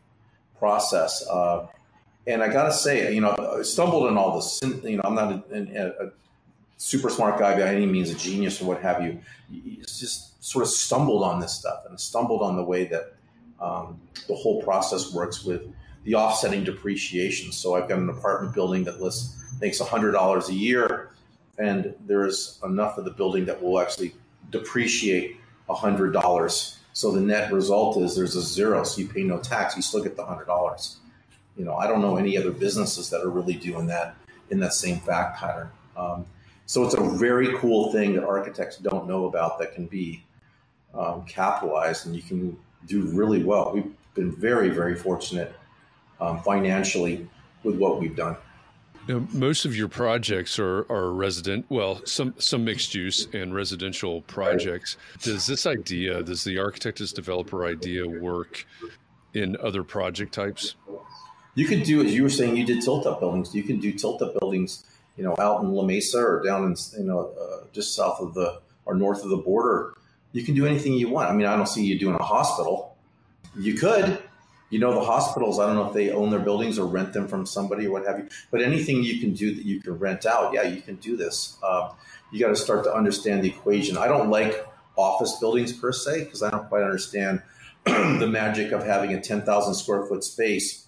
process. 0.58 1.26
Uh, 1.28 1.68
and 2.30 2.44
I 2.44 2.54
got 2.54 2.66
to 2.66 2.74
say, 2.74 3.12
you 3.14 3.22
know, 3.22 3.36
I 3.60 3.64
stumbled 3.64 4.08
on 4.08 4.16
all 4.16 4.36
this. 4.36 4.60
You 4.62 4.98
know, 4.98 5.02
I'm 5.04 5.16
not 5.16 5.32
a, 5.32 5.44
a, 5.52 6.08
a, 6.08 6.12
super 6.78 7.10
smart 7.10 7.38
guy 7.38 7.56
by 7.60 7.68
any 7.68 7.86
means, 7.86 8.10
a 8.12 8.16
genius 8.16 8.62
or 8.62 8.66
what 8.66 8.82
have 8.82 9.04
you. 9.04 9.20
It's 9.52 10.00
just 10.00 10.42
sort 10.42 10.64
of 10.64 10.70
stumbled 10.70 11.24
on 11.24 11.42
this 11.42 11.54
stuff 11.54 11.84
and 11.90 12.00
stumbled 12.00 12.42
on 12.42 12.56
the 12.56 12.64
way 12.64 12.86
that 12.86 13.16
um, 13.60 14.00
the 14.28 14.36
whole 14.36 14.62
process 14.62 15.12
works 15.12 15.44
with 15.44 15.64
the 16.06 16.16
offsetting 16.16 16.64
depreciation. 16.64 17.52
So 17.52 17.76
I've 17.76 17.90
got 17.90 17.98
an 17.98 18.10
apartment 18.10 18.54
building 18.54 18.86
that 18.86 19.02
lists, 19.02 19.36
makes 19.60 19.82
$100 19.82 20.50
a 20.50 20.54
year, 20.54 21.10
and 21.58 21.94
there's 22.06 22.60
enough 22.64 22.98
of 22.98 23.06
the 23.06 23.12
building 23.12 23.44
that 23.46 23.62
will 23.62 23.80
actually 23.80 24.14
depreciate 24.52 25.36
$100. 25.68 26.76
So 26.94 27.12
the 27.12 27.22
net 27.22 27.52
result 27.52 27.98
is 27.98 28.16
there's 28.16 28.36
a 28.36 28.42
zero, 28.42 28.84
so 28.84 29.02
you 29.02 29.08
pay 29.08 29.24
no 29.24 29.40
tax. 29.40 29.76
You 29.76 29.82
still 29.82 30.02
get 30.02 30.16
the 30.16 30.24
$100. 30.24 30.96
You 31.60 31.66
know, 31.66 31.76
I 31.76 31.88
don't 31.88 32.02
know 32.02 32.16
any 32.16 32.38
other 32.38 32.52
businesses 32.52 33.10
that 33.10 33.22
are 33.22 33.30
really 33.30 33.54
doing 33.54 33.86
that 33.88 34.16
in 34.50 34.62
that 34.62 34.74
same 34.74 35.02
fact 35.02 35.38
pattern. 35.38 35.70
Um, 35.98 36.26
so 36.66 36.86
it's 36.86 36.94
a 36.94 37.04
very 37.18 37.54
cool 37.58 37.92
thing 37.92 38.14
that 38.14 38.24
architects 38.24 38.78
don't 38.78 39.10
know 39.10 39.26
about 39.26 39.60
that 39.60 39.76
can 39.76 39.86
be 39.86 40.24
um, 40.94 41.26
capitalized, 41.26 42.06
and 42.06 42.16
you 42.16 42.22
can 42.22 42.58
do 42.88 43.08
really 43.08 43.44
well. 43.44 43.74
We've 43.74 43.92
been 44.14 44.34
very, 44.34 44.70
very 44.70 44.96
fortunate 44.96 45.54
um, 46.22 46.42
financially 46.44 47.28
with 47.64 47.76
what 47.76 48.00
we've 48.00 48.16
done. 48.16 48.38
Now, 49.10 49.28
most 49.34 49.66
of 49.66 49.76
your 49.76 49.90
projects 49.90 50.60
are, 50.60 50.90
are 50.90 51.12
resident, 51.12 51.66
well, 51.68 52.00
some 52.06 52.36
some 52.38 52.64
mixed 52.64 52.96
use 52.96 53.28
and 53.34 53.54
residential 53.54 54.22
projects. 54.22 54.96
Does 55.24 55.46
this 55.46 55.66
idea, 55.66 56.24
does 56.24 56.46
the 56.46 56.58
architect 56.58 57.02
as 57.02 57.12
developer 57.12 57.66
idea 57.66 58.08
work 58.08 58.66
in 59.34 59.58
other 59.58 59.84
project 59.84 60.34
types? 60.34 60.76
You 61.56 61.66
could 61.66 61.84
do, 61.84 62.04
as 62.04 62.14
you 62.14 62.24
were 62.24 62.30
saying, 62.30 62.56
you 62.56 62.66
did 62.66 62.82
tilt 62.82 63.06
up 63.06 63.20
buildings. 63.20 63.54
You 63.54 63.64
can 63.64 63.80
do 63.80 63.92
tilt 63.92 64.22
up 64.22 64.40
buildings, 64.40 64.86
you 65.18 65.24
know, 65.24 65.36
out 65.40 65.62
in 65.62 65.72
La 65.72 65.84
Mesa 65.84 66.20
or 66.20 66.42
down 66.44 66.64
in, 66.64 66.76
you 66.98 67.06
know, 67.06 67.34
uh, 67.40 67.66
just 67.74 67.96
south 67.96 68.20
of 68.20 68.34
the 68.34 68.62
or 68.86 68.96
north 68.96 69.24
of 69.24 69.30
the 69.30 69.38
border 69.38 69.94
you 70.32 70.44
can 70.44 70.56
do 70.56 70.66
anything 70.66 70.94
you 70.94 71.10
want. 71.10 71.30
I 71.30 71.34
mean, 71.34 71.48
I 71.48 71.56
don't 71.56 71.68
see 71.68 71.86
you 71.86 71.98
doing 71.98 72.16
a 72.16 72.24
hospital. 72.24 72.96
You 73.58 73.74
could, 73.74 74.22
you 74.70 74.80
know, 74.80 74.94
the 74.94 75.02
hospitals, 75.02 75.60
I 75.60 75.66
don't 75.66 75.76
know 75.76 75.88
if 75.88 75.94
they 75.94 76.12
own 76.12 76.30
their 76.30 76.40
buildings 76.40 76.78
or 76.78 76.86
rent 76.86 77.14
them 77.14 77.28
from 77.28 77.46
somebody 77.46 77.88
or 77.88 77.92
what 77.92 78.06
have 78.06 78.20
you, 78.20 78.30
but 78.52 78.62
anything 78.62 79.04
you 79.04 79.20
can 79.20 79.34
do 79.34 79.54
that 79.56 79.66
you 79.66 79.82
can 79.82 79.98
rent 79.98 80.26
out, 80.26 80.54
yeah, 80.54 80.64
you 80.64 80.82
can 80.82 80.96
do 80.98 81.18
this. 81.18 81.58
Uh, 81.64 81.92
you 82.32 82.40
got 82.40 82.50
to 82.50 82.56
start 82.56 82.84
to 82.84 82.94
understand 82.94 83.44
the 83.44 83.50
equation. 83.50 83.98
I 83.98 84.08
don't 84.08 84.30
like 84.30 84.66
office 84.96 85.38
buildings 85.40 85.74
per 85.74 85.92
se 85.92 86.26
because 86.26 86.44
I 86.44 86.52
don't 86.52 86.68
quite 86.70 86.84
understand 86.84 87.42
the 87.86 88.28
magic 88.28 88.72
of 88.72 88.86
having 88.86 89.14
a 89.14 89.22
10,000 89.22 89.74
square 89.74 90.06
foot 90.06 90.24
space 90.24 90.86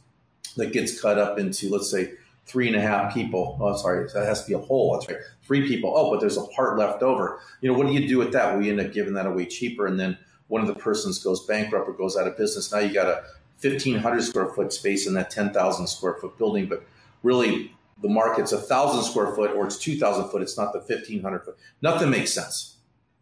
that 0.58 0.74
gets 0.74 1.00
cut 1.00 1.18
up 1.18 1.40
into, 1.40 1.70
let's 1.70 1.90
say, 1.90 2.14
three 2.46 2.68
and 2.68 2.76
a 2.76 2.82
half 2.82 3.14
people. 3.14 3.58
Oh, 3.62 3.76
sorry, 3.78 4.08
that 4.14 4.26
has 4.26 4.42
to 4.44 4.48
be 4.48 4.54
a 4.54 4.60
whole. 4.60 4.94
That's 4.94 5.10
right. 5.10 5.20
Three 5.44 5.68
people. 5.68 5.94
Oh, 5.96 6.12
but 6.12 6.20
there's 6.20 6.38
a 6.38 6.44
part 6.48 6.78
left 6.78 7.04
over. 7.04 7.40
You 7.62 7.72
know, 7.72 7.78
what 7.78 7.88
do 7.88 7.94
you 7.94 8.08
do 8.08 8.18
with 8.18 8.34
that? 8.34 8.58
We 8.58 8.70
end 8.70 8.82
up 8.82 8.92
giving 8.92 9.14
that 9.14 9.26
away 9.26 9.46
cheaper, 9.46 9.86
and 9.86 10.00
then 10.00 10.18
one 10.48 10.62
of 10.62 10.68
the 10.68 10.76
persons 10.76 11.20
goes 11.24 11.46
bankrupt 11.46 11.88
or 11.88 11.94
goes 11.94 12.18
out 12.18 12.28
of 12.28 12.38
business. 12.38 12.72
Now 12.72 12.80
you 12.80 12.94
got 12.94 13.08
a 13.08 13.24
1,500 13.62 14.24
square 14.24 14.48
foot 14.48 14.74
space 14.74 15.08
in 15.08 15.14
that 15.14 15.30
10,000 15.30 15.88
square 15.88 16.16
foot 16.16 16.38
building, 16.38 16.68
but 16.68 16.84
really 17.24 17.72
the 18.02 18.10
market's 18.10 18.52
a 18.52 18.58
thousand 18.58 19.04
square 19.04 19.34
foot 19.36 19.52
or 19.52 19.66
it's 19.66 19.78
2,000 19.78 20.30
foot. 20.30 20.42
It's 20.42 20.58
not 20.58 20.74
the 20.74 20.80
1,500 20.80 21.46
foot. 21.46 21.58
Nothing 21.82 22.10
makes 22.10 22.34
sense. 22.34 22.78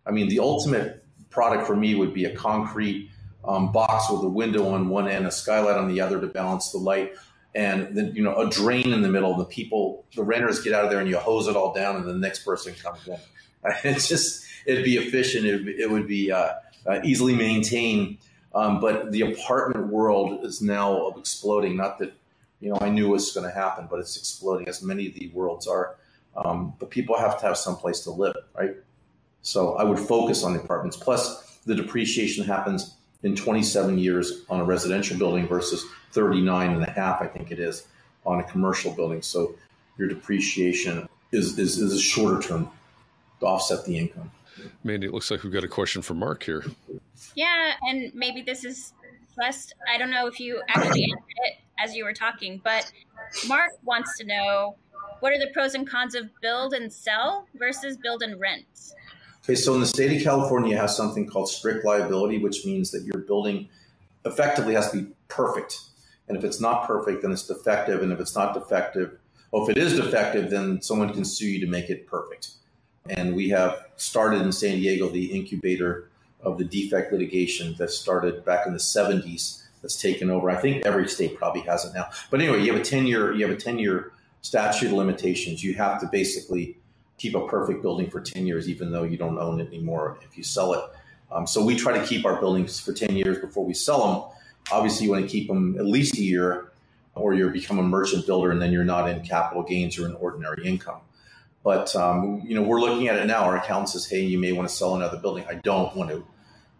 I 0.05 0.11
mean, 0.11 0.29
the 0.29 0.39
ultimate 0.39 1.03
product 1.29 1.67
for 1.67 1.75
me 1.75 1.93
would 1.95 2.13
be 2.13 2.25
a 2.25 2.35
concrete 2.35 3.11
um, 3.45 3.71
box 3.71 4.09
with 4.09 4.21
a 4.23 4.27
window 4.29 4.67
on 4.69 4.89
one 4.89 5.07
end, 5.07 5.25
a 5.25 5.31
skylight 5.31 5.77
on 5.77 5.87
the 5.87 6.01
other 6.01 6.19
to 6.19 6.27
balance 6.27 6.71
the 6.71 6.77
light. 6.77 7.13
And 7.55 7.95
then 7.95 8.13
you 8.15 8.23
know 8.23 8.35
a 8.37 8.49
drain 8.49 8.93
in 8.93 9.01
the 9.01 9.09
middle. 9.09 9.35
The 9.35 9.45
people 9.45 10.05
the 10.15 10.23
renters 10.23 10.61
get 10.61 10.73
out 10.73 10.83
of 10.83 10.91
there 10.91 10.99
and 10.99 11.09
you 11.09 11.17
hose 11.17 11.47
it 11.47 11.55
all 11.55 11.73
down 11.73 11.95
and 11.95 12.05
the 12.05 12.13
next 12.13 12.43
person 12.43 12.73
comes 12.75 13.07
in. 13.07 13.17
It's 13.83 14.07
just 14.07 14.45
it'd 14.65 14.85
be 14.85 14.97
efficient. 14.97 15.45
It, 15.45 15.67
it 15.67 15.89
would 15.89 16.07
be 16.07 16.31
uh, 16.31 16.51
uh, 16.85 16.99
easily 17.03 17.35
maintained. 17.35 18.19
Um, 18.53 18.79
but 18.79 19.11
the 19.11 19.21
apartment 19.21 19.87
world 19.87 20.45
is 20.45 20.61
now 20.61 21.09
exploding. 21.09 21.75
Not 21.75 21.99
that 21.99 22.13
you 22.59 22.69
know 22.69 22.77
i 22.81 22.89
knew 22.89 23.07
it 23.07 23.11
was 23.11 23.31
going 23.31 23.47
to 23.47 23.53
happen 23.53 23.87
but 23.89 23.99
it's 23.99 24.17
exploding 24.17 24.67
as 24.67 24.83
many 24.83 25.07
of 25.07 25.13
the 25.15 25.29
worlds 25.33 25.67
are. 25.67 25.95
Um, 26.37 26.73
but 26.79 26.91
people 26.91 27.17
have 27.17 27.39
to 27.39 27.45
have 27.47 27.57
some 27.57 27.75
place 27.75 28.01
to 28.01 28.11
live 28.11 28.35
right? 28.55 28.75
So 29.41 29.75
i 29.75 29.83
would 29.83 29.99
focus 29.99 30.43
on 30.43 30.53
the 30.53 30.59
apartments. 30.59 30.97
Plus 30.97 31.57
the 31.65 31.73
depreciation 31.73 32.45
happens 32.45 32.95
in 33.23 33.35
27 33.35 33.97
years 33.97 34.43
on 34.49 34.59
a 34.59 34.63
residential 34.63 35.17
building 35.17 35.47
versus 35.47 35.85
39 36.11 36.71
and 36.71 36.83
a 36.83 36.89
half, 36.89 37.21
I 37.21 37.27
think 37.27 37.51
it 37.51 37.59
is, 37.59 37.85
on 38.25 38.39
a 38.39 38.43
commercial 38.43 38.91
building. 38.93 39.21
So 39.21 39.55
your 39.97 40.07
depreciation 40.07 41.07
is, 41.31 41.59
is, 41.59 41.77
is 41.77 41.93
a 41.93 41.99
shorter 41.99 42.41
term 42.41 42.71
to 43.39 43.45
offset 43.45 43.85
the 43.85 43.97
income. 43.97 44.31
Mandy, 44.83 45.07
it 45.07 45.13
looks 45.13 45.31
like 45.31 45.43
we've 45.43 45.53
got 45.53 45.63
a 45.63 45.69
question 45.69 46.01
from 46.01 46.19
Mark 46.19 46.43
here. 46.43 46.65
Yeah, 47.35 47.73
and 47.83 48.13
maybe 48.13 48.41
this 48.41 48.63
is 48.63 48.93
just, 49.41 49.73
I 49.93 49.97
don't 49.97 50.11
know 50.11 50.27
if 50.27 50.39
you 50.39 50.61
actually 50.67 51.03
answered 51.03 51.37
it 51.45 51.53
as 51.81 51.95
you 51.95 52.03
were 52.03 52.13
talking, 52.13 52.59
but 52.63 52.91
Mark 53.47 53.71
wants 53.83 54.17
to 54.17 54.25
know 54.25 54.75
what 55.19 55.33
are 55.33 55.39
the 55.39 55.49
pros 55.53 55.75
and 55.75 55.89
cons 55.89 56.15
of 56.15 56.29
build 56.41 56.73
and 56.73 56.91
sell 56.91 57.47
versus 57.55 57.97
build 57.97 58.21
and 58.21 58.39
rent? 58.39 58.93
Okay, 59.43 59.55
so 59.55 59.73
in 59.73 59.79
the 59.79 59.85
state 59.85 60.15
of 60.15 60.23
California, 60.23 60.71
you 60.71 60.77
have 60.77 60.91
something 60.91 61.27
called 61.27 61.49
strict 61.49 61.85
liability, 61.85 62.37
which 62.37 62.65
means 62.65 62.91
that 62.91 63.03
your 63.03 63.19
building 63.19 63.69
effectively 64.25 64.73
has 64.73 64.91
to 64.91 65.01
be 65.01 65.11
perfect. 65.27 65.81
And 66.27 66.37
if 66.37 66.43
it's 66.43 66.61
not 66.61 66.85
perfect, 66.85 67.23
then 67.23 67.31
it's 67.31 67.47
defective. 67.47 68.03
And 68.03 68.11
if 68.11 68.19
it's 68.19 68.35
not 68.35 68.53
defective, 68.53 69.17
well, 69.51 69.63
if 69.63 69.69
it 69.69 69.77
is 69.77 69.95
defective, 69.95 70.51
then 70.51 70.81
someone 70.81 71.11
can 71.13 71.25
sue 71.25 71.47
you 71.47 71.59
to 71.61 71.67
make 71.67 71.89
it 71.89 72.05
perfect. 72.05 72.51
And 73.09 73.35
we 73.35 73.49
have 73.49 73.85
started 73.95 74.41
in 74.41 74.51
San 74.51 74.75
Diego 74.75 75.09
the 75.09 75.25
incubator 75.25 76.09
of 76.41 76.57
the 76.57 76.63
defect 76.63 77.11
litigation 77.11 77.75
that 77.79 77.89
started 77.89 78.45
back 78.45 78.67
in 78.67 78.73
the 78.73 78.79
70s 78.79 79.63
that's 79.81 79.99
taken 79.99 80.29
over. 80.29 80.49
I 80.49 80.57
think 80.57 80.85
every 80.85 81.07
state 81.07 81.37
probably 81.37 81.61
has 81.61 81.85
it 81.85 81.93
now. 81.93 82.09
But 82.29 82.41
anyway, 82.41 82.61
you 82.61 82.71
have 82.71 82.81
a 82.81 82.83
10 82.83 83.07
year 83.07 83.33
you 83.33 83.45
have 83.47 83.55
a 83.55 83.59
10 83.59 83.79
year 83.79 84.11
statute 84.41 84.87
of 84.87 84.93
limitations. 84.93 85.63
You 85.63 85.73
have 85.75 85.99
to 86.01 86.07
basically 86.07 86.77
keep 87.19 87.35
a 87.35 87.47
perfect 87.47 87.81
building 87.81 88.09
for 88.09 88.21
10 88.21 88.47
years, 88.47 88.67
even 88.67 88.91
though 88.91 89.03
you 89.03 89.17
don't 89.17 89.37
own 89.37 89.59
it 89.59 89.67
anymore 89.67 90.17
if 90.27 90.37
you 90.37 90.43
sell 90.43 90.73
it. 90.73 90.83
Um, 91.31 91.45
so 91.45 91.63
we 91.63 91.75
try 91.75 91.95
to 91.95 92.03
keep 92.05 92.25
our 92.25 92.39
buildings 92.39 92.79
for 92.79 92.93
10 92.93 93.15
years 93.15 93.37
before 93.37 93.63
we 93.65 93.73
sell 93.73 94.11
them. 94.11 94.39
Obviously, 94.71 95.05
you 95.05 95.11
want 95.11 95.23
to 95.23 95.29
keep 95.29 95.47
them 95.47 95.75
at 95.77 95.85
least 95.85 96.17
a 96.17 96.23
year, 96.23 96.71
or 97.13 97.33
you 97.33 97.47
become 97.49 97.77
a 97.77 97.83
merchant 97.83 98.25
builder, 98.25 98.51
and 98.51 98.61
then 98.61 98.71
you're 98.71 98.83
not 98.83 99.09
in 99.09 99.21
capital 99.21 99.61
gains 99.61 99.99
or 99.99 100.07
in 100.07 100.15
ordinary 100.15 100.65
income. 100.65 101.01
But 101.63 101.95
um, 101.95 102.41
you 102.45 102.55
know, 102.55 102.61
we're 102.61 102.79
looking 102.79 103.07
at 103.09 103.17
it 103.17 103.25
now. 103.25 103.43
Our 103.43 103.57
accountant 103.57 103.89
says, 103.89 104.09
"Hey, 104.09 104.21
you 104.21 104.39
may 104.39 104.53
want 104.53 104.69
to 104.69 104.73
sell 104.73 104.95
another 104.95 105.17
building." 105.17 105.45
I 105.49 105.55
don't 105.55 105.95
want 105.95 106.09
to. 106.11 106.25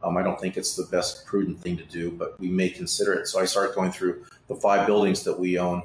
Um, 0.02 0.16
I 0.16 0.24
don't 0.24 0.40
think 0.40 0.56
it's 0.56 0.76
the 0.76 0.86
best 0.86 1.26
prudent 1.26 1.60
thing 1.60 1.76
to 1.78 1.84
do, 1.84 2.12
but 2.12 2.40
we 2.40 2.50
may 2.50 2.70
consider 2.70 3.14
it. 3.14 3.28
So 3.28 3.42
I 3.42 3.46
started 3.46 3.76
going 3.76 3.92
through 3.92 4.24
the 4.48 4.56
five 4.56 4.88
buildings 4.88 5.24
that 5.26 5.38
we 5.38 5.60
own, 5.60 5.84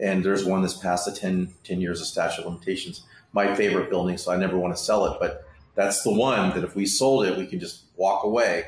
and 0.00 0.24
there's 0.24 0.44
one 0.44 0.62
that's 0.62 0.76
past 0.76 1.06
the 1.06 1.12
10, 1.12 1.54
10 1.62 1.80
years 1.80 2.00
of 2.00 2.08
statute 2.08 2.40
of 2.40 2.52
limitations. 2.52 3.04
My 3.32 3.54
favorite 3.54 3.88
building, 3.88 4.18
so 4.18 4.32
I 4.32 4.36
never 4.36 4.58
want 4.58 4.76
to 4.76 4.82
sell 4.82 5.06
it. 5.06 5.18
But 5.18 5.46
that's 5.74 6.02
the 6.02 6.12
one 6.12 6.50
that 6.50 6.64
if 6.64 6.76
we 6.76 6.86
sold 6.86 7.26
it, 7.26 7.36
we 7.36 7.46
can 7.46 7.60
just 7.60 7.84
walk 7.96 8.24
away. 8.24 8.66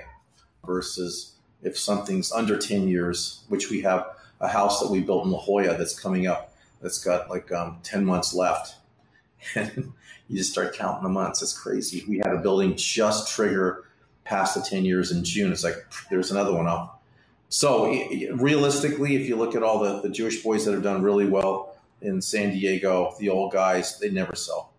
Versus 0.65 1.33
if 1.63 1.79
something's 1.79 2.33
under 2.33 2.57
10 2.57 2.89
years, 2.89 3.45
which 3.49 3.71
we 3.71 3.83
have 3.83 4.07
a 4.41 4.49
house 4.49 4.81
that 4.81 4.91
we 4.91 5.01
built 5.01 5.27
in 5.27 5.31
La 5.31 5.39
Jolla 5.39 5.77
that's 5.77 5.99
coming 5.99 6.27
up, 6.27 6.55
that's 6.81 7.03
got 7.03 7.29
like 7.29 7.53
um, 7.53 7.79
10 7.83 8.05
months 8.05 8.33
left 8.35 8.77
and 9.55 9.93
you 10.29 10.39
just 10.39 10.53
start 10.53 10.75
counting 10.75 11.03
the 11.03 11.09
months. 11.09 11.43
It's 11.43 11.57
crazy. 11.57 12.05
We 12.09 12.19
had 12.19 12.33
a 12.33 12.39
building 12.39 12.77
just 12.77 13.35
trigger 13.35 13.85
past 14.25 14.55
the 14.55 14.63
10 14.63 14.85
years 14.85 15.11
in 15.11 15.25
June. 15.25 15.53
It's 15.53 15.65
like, 15.65 15.77
there's 16.11 16.31
another 16.31 16.53
one 16.53 16.67
up. 16.67 17.03
So 17.51 17.93
realistically, 18.33 19.17
if 19.17 19.29
you 19.29 19.37
look 19.37 19.55
at 19.55 19.63
all 19.63 19.79
the, 19.79 20.01
the 20.01 20.09
Jewish 20.09 20.43
boys 20.43 20.65
that 20.65 20.73
have 20.73 20.83
done 20.83 21.03
really 21.03 21.27
well 21.27 21.74
in 22.05 22.21
San 22.21 22.51
Diego, 22.51 23.15
the 23.19 23.31
old 23.31 23.53
guys, 23.53 23.99
they 23.99 24.11
never 24.11 24.35
sell. 24.35 24.73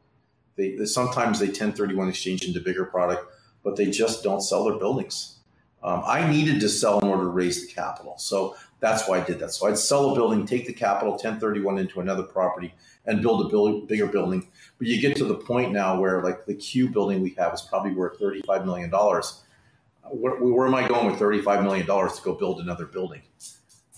They, 0.56 0.76
they 0.76 0.86
sometimes 0.86 1.40
they 1.40 1.48
1031 1.48 2.10
exchange 2.10 2.46
into 2.46 2.60
bigger 2.60 2.86
product, 2.86 3.26
but 3.64 3.76
they 3.76 3.88
just 3.88 4.24
don't 4.24 4.42
sell 4.42 4.64
their 4.64 4.78
buildings. 4.78 5.40
Um, 5.84 6.02
I 6.06 6.30
needed 6.30 6.62
to 6.62 6.70
sell 6.70 7.00
in 7.00 7.08
order 7.08 7.24
to 7.24 7.30
raise 7.30 7.68
the 7.68 7.72
capital. 7.72 8.18
So 8.18 8.56
that's 8.80 9.08
why 9.08 9.20
I 9.20 9.24
did 9.24 9.40
that. 9.40 9.52
So 9.52 9.68
I'd 9.68 9.78
sell 9.78 10.12
a 10.12 10.16
building, 10.16 10.46
take 10.46 10.66
the 10.66 10.74
capital 10.74 11.12
1031 11.12 11.78
into 11.78 12.00
another 12.00 12.24
property, 12.24 12.74
and 13.06 13.22
build 13.22 13.46
a 13.46 13.50
build, 13.50 13.88
bigger 13.88 14.08
building. 14.08 14.48
But 14.78 14.88
you 14.88 15.00
get 15.00 15.16
to 15.18 15.26
the 15.26 15.36
point 15.36 15.72
now 15.72 16.00
where, 16.00 16.24
like, 16.24 16.46
the 16.46 16.56
Q 16.56 16.90
building 16.90 17.22
we 17.22 17.32
have 17.38 17.54
is 17.54 17.62
probably 17.62 17.92
worth 17.92 18.20
$35 18.20 18.66
million. 18.66 18.90
Where, 18.90 20.36
where 20.38 20.68
am 20.68 20.76
I 20.76 20.88
going 20.88 21.08
with 21.08 21.20
$35 21.20 21.64
million 21.64 21.86
to 21.86 22.22
go 22.24 22.34
build 22.34 22.62
another 22.62 22.86
building? 22.86 23.22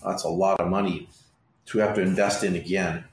That's 0.04 0.24
a 0.24 0.28
lot 0.28 0.60
of 0.60 0.68
money 0.68 1.08
to 1.66 1.78
have 1.78 1.94
to 1.94 2.02
invest 2.02 2.44
in 2.44 2.54
again 2.54 3.04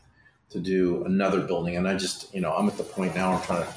to 0.50 0.60
do 0.60 1.04
another 1.06 1.42
building. 1.42 1.78
And 1.78 1.88
I 1.88 1.96
just, 1.96 2.34
you 2.34 2.42
know, 2.42 2.52
I'm 2.54 2.68
at 2.68 2.78
the 2.78 2.84
point 2.84 3.16
now 3.16 3.34
I'm 3.34 3.42
trying 3.44 3.64
to 3.64 3.70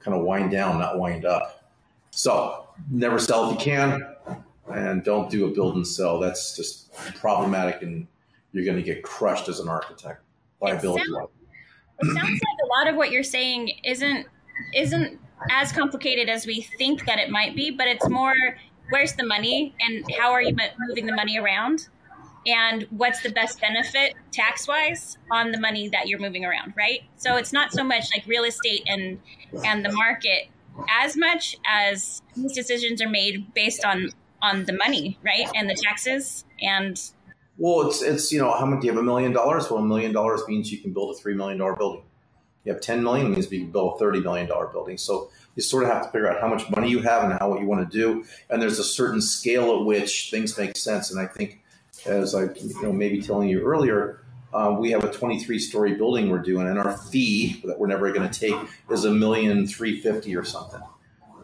kind 0.00 0.16
of 0.16 0.24
wind 0.24 0.50
down, 0.50 0.78
not 0.78 0.98
wind 0.98 1.24
up. 1.24 1.64
So 2.10 2.68
never 2.90 3.18
sell 3.18 3.50
if 3.50 3.58
you 3.58 3.64
can, 3.64 4.06
and 4.72 5.02
don't 5.02 5.30
do 5.30 5.46
a 5.46 5.50
build 5.50 5.76
and 5.76 5.86
sell. 5.86 6.18
That's 6.20 6.56
just 6.56 6.92
problematic, 7.14 7.82
and 7.82 8.06
you're 8.52 8.64
going 8.64 8.76
to 8.76 8.82
get 8.82 9.02
crushed 9.02 9.48
as 9.48 9.60
an 9.60 9.68
architect 9.68 10.22
liability. 10.60 11.02
It 11.02 11.08
sounds, 11.08 11.30
it 12.00 12.06
sounds 12.14 12.30
like 12.30 12.58
a 12.64 12.66
lot 12.78 12.88
of 12.88 12.96
what 12.96 13.10
you're 13.10 13.22
saying 13.22 13.70
isn't 13.84 14.26
isn't 14.74 15.18
as 15.50 15.72
complicated 15.72 16.28
as 16.28 16.46
we 16.46 16.62
think 16.78 17.06
that 17.06 17.18
it 17.18 17.30
might 17.30 17.56
be, 17.56 17.70
but 17.70 17.88
it's 17.88 18.08
more 18.08 18.34
where's 18.90 19.14
the 19.14 19.24
money 19.24 19.74
and 19.80 20.04
how 20.18 20.32
are 20.32 20.42
you 20.42 20.54
moving 20.86 21.06
the 21.06 21.14
money 21.14 21.38
around 21.38 21.88
and 22.46 22.86
what's 22.90 23.22
the 23.22 23.30
best 23.30 23.60
benefit 23.60 24.14
tax 24.32 24.66
wise 24.66 25.18
on 25.30 25.52
the 25.52 25.60
money 25.60 25.88
that 25.88 26.08
you're 26.08 26.18
moving 26.18 26.44
around, 26.44 26.74
right? 26.76 27.02
So 27.16 27.36
it's 27.36 27.52
not 27.52 27.72
so 27.72 27.84
much 27.84 28.06
like 28.14 28.26
real 28.26 28.44
estate 28.44 28.82
and 28.86 29.20
and 29.64 29.84
the 29.84 29.92
market 29.92 30.48
as 30.88 31.16
much 31.16 31.56
as 31.66 32.22
these 32.36 32.52
decisions 32.52 33.02
are 33.02 33.08
made 33.08 33.52
based 33.54 33.84
on 33.84 34.10
on 34.40 34.64
the 34.64 34.72
money, 34.72 35.18
right? 35.24 35.48
And 35.54 35.70
the 35.70 35.74
taxes 35.74 36.44
and 36.60 37.00
well, 37.58 37.86
it's 37.86 38.02
it's 38.02 38.32
you 38.32 38.40
know 38.40 38.52
how 38.52 38.66
much 38.66 38.80
do 38.80 38.86
you 38.86 38.92
have 38.92 39.00
a 39.00 39.04
million 39.04 39.32
dollars? 39.32 39.70
Well, 39.70 39.82
a 39.82 39.86
million 39.86 40.12
dollars 40.12 40.42
means 40.48 40.72
you 40.72 40.78
can 40.78 40.92
build 40.92 41.14
a 41.14 41.18
three 41.18 41.34
million 41.34 41.58
dollar 41.58 41.76
building. 41.76 42.02
You 42.64 42.72
have 42.72 42.80
ten 42.80 43.02
million 43.02 43.30
means 43.30 43.50
you 43.52 43.60
can 43.60 43.70
build 43.70 43.94
a 43.94 43.98
thirty 43.98 44.20
million 44.20 44.48
dollar 44.48 44.66
building. 44.66 44.98
So 44.98 45.30
you 45.54 45.62
sort 45.62 45.84
of 45.84 45.90
have 45.90 46.06
to 46.06 46.08
figure 46.10 46.30
out 46.30 46.40
how 46.40 46.48
much 46.48 46.68
money 46.70 46.88
you 46.88 47.00
have 47.02 47.24
and 47.24 47.32
how 47.38 47.50
what 47.50 47.60
you 47.60 47.66
want 47.66 47.90
to 47.90 47.98
do. 47.98 48.24
And 48.48 48.60
there's 48.60 48.78
a 48.78 48.84
certain 48.84 49.20
scale 49.20 49.76
at 49.78 49.84
which 49.84 50.30
things 50.30 50.56
make 50.56 50.76
sense. 50.76 51.10
And 51.10 51.20
I 51.20 51.26
think, 51.26 51.61
as 52.06 52.34
I 52.34 52.44
you 52.44 52.82
know 52.82 52.92
maybe 52.92 53.22
telling 53.22 53.48
you 53.48 53.62
earlier, 53.62 54.20
uh, 54.52 54.76
we 54.78 54.90
have 54.90 55.04
a 55.04 55.10
23 55.10 55.58
story 55.58 55.94
building 55.94 56.30
we're 56.30 56.38
doing, 56.38 56.66
and 56.66 56.78
our 56.78 56.96
fee 56.96 57.60
that 57.64 57.78
we're 57.78 57.86
never 57.86 58.12
going 58.12 58.28
to 58.28 58.40
take 58.40 58.56
is 58.90 59.04
a 59.04 59.10
million 59.10 59.66
three 59.66 60.00
fifty 60.00 60.36
or 60.36 60.44
something 60.44 60.82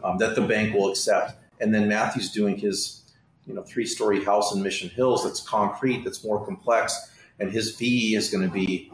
um, 0.03 0.17
that 0.17 0.35
the 0.35 0.41
bank 0.41 0.73
will 0.73 0.89
accept. 0.89 1.35
And 1.59 1.73
then 1.73 1.89
Matthew's 1.89 2.31
doing 2.31 2.57
his 2.57 3.01
you 3.47 3.53
know 3.53 3.63
three 3.63 3.85
story 3.85 4.23
house 4.23 4.53
in 4.53 4.61
Mission 4.61 4.89
Hills 4.89 5.23
that's 5.23 5.41
concrete, 5.41 6.03
that's 6.03 6.23
more 6.23 6.43
complex, 6.45 7.11
and 7.39 7.51
his 7.51 7.75
fee 7.75 8.15
is 8.15 8.29
going 8.29 8.47
to 8.47 8.53
be 8.53 8.91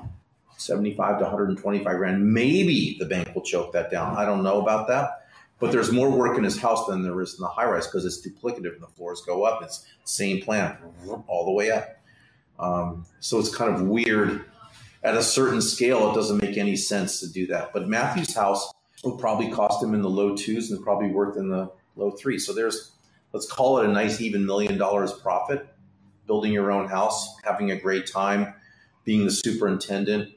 75 0.57 1.17
to 1.19 1.23
125 1.23 1.97
grand. 1.97 2.33
Maybe 2.33 2.95
the 2.99 3.05
bank 3.05 3.33
will 3.35 3.41
choke 3.41 3.73
that 3.73 3.91
down. 3.91 4.15
I 4.17 4.25
don't 4.25 4.43
know 4.43 4.61
about 4.61 4.87
that. 4.87 5.24
But 5.59 5.71
there's 5.71 5.91
more 5.91 6.09
work 6.09 6.37
in 6.37 6.43
his 6.43 6.59
house 6.59 6.85
than 6.85 7.01
there 7.03 7.19
is 7.21 7.35
in 7.35 7.41
the 7.41 7.47
high 7.47 7.65
rise 7.65 7.87
because 7.87 8.05
it's 8.05 8.25
duplicative 8.25 8.73
and 8.73 8.81
the 8.81 8.87
floors 8.87 9.21
go 9.25 9.43
up. 9.43 9.63
It's 9.63 9.85
same 10.03 10.41
plan 10.41 10.77
all 11.27 11.45
the 11.45 11.51
way 11.51 11.71
up. 11.71 11.97
Um, 12.59 13.05
so 13.19 13.39
it's 13.39 13.55
kind 13.55 13.73
of 13.73 13.81
weird. 13.81 14.45
At 15.03 15.15
a 15.15 15.23
certain 15.23 15.61
scale, 15.61 16.11
it 16.11 16.15
doesn't 16.15 16.41
make 16.41 16.57
any 16.57 16.75
sense 16.75 17.19
to 17.21 17.31
do 17.31 17.47
that. 17.47 17.71
But 17.73 17.87
Matthew's 17.87 18.33
house 18.33 18.73
will 19.03 19.17
probably 19.17 19.51
cost 19.51 19.83
him 19.83 19.93
in 19.93 20.01
the 20.01 20.09
low 20.09 20.35
twos 20.35 20.71
and 20.71 20.83
probably 20.83 21.09
worth 21.09 21.37
in 21.37 21.49
the 21.49 21.71
low 21.95 22.11
three. 22.11 22.39
So 22.39 22.53
there's 22.53 22.95
let's 23.35 23.51
call 23.51 23.79
it 23.79 23.85
a 23.85 23.91
nice 23.91 24.21
even 24.21 24.45
million 24.45 24.77
dollars 24.77 25.11
profit 25.11 25.67
building 26.25 26.53
your 26.53 26.71
own 26.71 26.87
house 26.87 27.35
having 27.43 27.71
a 27.71 27.75
great 27.75 28.07
time 28.07 28.53
being 29.03 29.25
the 29.25 29.31
superintendent 29.31 30.29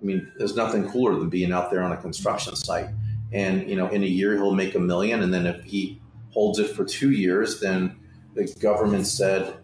i 0.00 0.04
mean 0.04 0.30
there's 0.38 0.54
nothing 0.54 0.88
cooler 0.88 1.18
than 1.18 1.28
being 1.28 1.52
out 1.52 1.72
there 1.72 1.82
on 1.82 1.90
a 1.90 1.96
construction 1.96 2.54
site 2.54 2.86
and 3.32 3.68
you 3.68 3.76
know 3.76 3.88
in 3.88 4.02
a 4.02 4.06
year 4.06 4.34
he'll 4.34 4.54
make 4.54 4.74
a 4.74 4.78
million 4.78 5.22
and 5.22 5.32
then 5.32 5.46
if 5.46 5.62
he 5.64 6.00
holds 6.30 6.58
it 6.58 6.70
for 6.70 6.84
two 6.84 7.10
years 7.10 7.60
then 7.60 7.96
the 8.34 8.44
government 8.60 9.06
said 9.06 9.54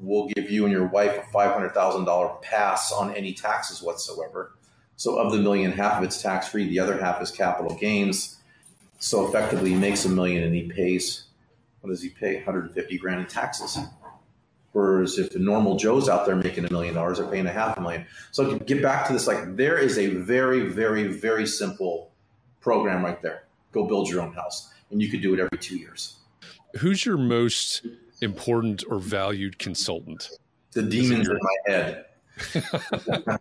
we'll 0.00 0.28
give 0.28 0.50
you 0.50 0.64
and 0.64 0.72
your 0.72 0.86
wife 0.86 1.16
a 1.16 1.36
$500000 1.36 2.42
pass 2.42 2.92
on 2.92 3.14
any 3.14 3.32
taxes 3.32 3.82
whatsoever 3.82 4.52
so 4.96 5.18
of 5.18 5.32
the 5.32 5.38
million 5.38 5.72
half 5.72 5.98
of 5.98 6.04
it's 6.04 6.20
tax 6.20 6.48
free 6.48 6.68
the 6.68 6.78
other 6.78 6.98
half 6.98 7.20
is 7.22 7.30
capital 7.30 7.76
gains 7.76 8.36
so 8.98 9.28
effectively 9.28 9.70
he 9.70 9.76
makes 9.76 10.04
a 10.04 10.08
million 10.08 10.42
and 10.44 10.54
he 10.54 10.64
pays 10.64 11.28
what 11.80 11.90
does 11.90 12.02
he 12.02 12.10
pay? 12.10 12.36
150 12.36 12.98
grand 12.98 13.20
in 13.20 13.26
taxes. 13.26 13.78
Whereas 14.72 15.18
if 15.18 15.30
the 15.30 15.38
normal 15.38 15.76
Joe's 15.76 16.08
out 16.08 16.26
there 16.26 16.36
making 16.36 16.64
a 16.64 16.70
million 16.70 16.94
dollars, 16.94 17.18
they're 17.18 17.26
paying 17.26 17.46
a 17.46 17.52
half 17.52 17.78
a 17.78 17.80
million. 17.80 18.06
So 18.32 18.58
to 18.58 18.64
get 18.64 18.82
back 18.82 19.06
to 19.06 19.12
this, 19.12 19.26
like 19.26 19.56
there 19.56 19.78
is 19.78 19.98
a 19.98 20.08
very, 20.08 20.68
very, 20.68 21.06
very 21.06 21.46
simple 21.46 22.07
program 22.60 23.04
right 23.04 23.20
there. 23.22 23.44
Go 23.72 23.86
build 23.86 24.08
your 24.08 24.22
own 24.22 24.32
house, 24.32 24.72
and 24.90 25.00
you 25.00 25.08
could 25.08 25.22
do 25.22 25.34
it 25.34 25.40
every 25.40 25.58
two 25.58 25.76
years. 25.76 26.16
Who's 26.78 27.04
your 27.04 27.18
most 27.18 27.86
important 28.20 28.84
or 28.88 28.98
valued 28.98 29.58
consultant? 29.58 30.30
The 30.72 30.82
demons 30.82 31.28
in 31.28 31.38
my 31.40 31.72
head. 31.72 32.04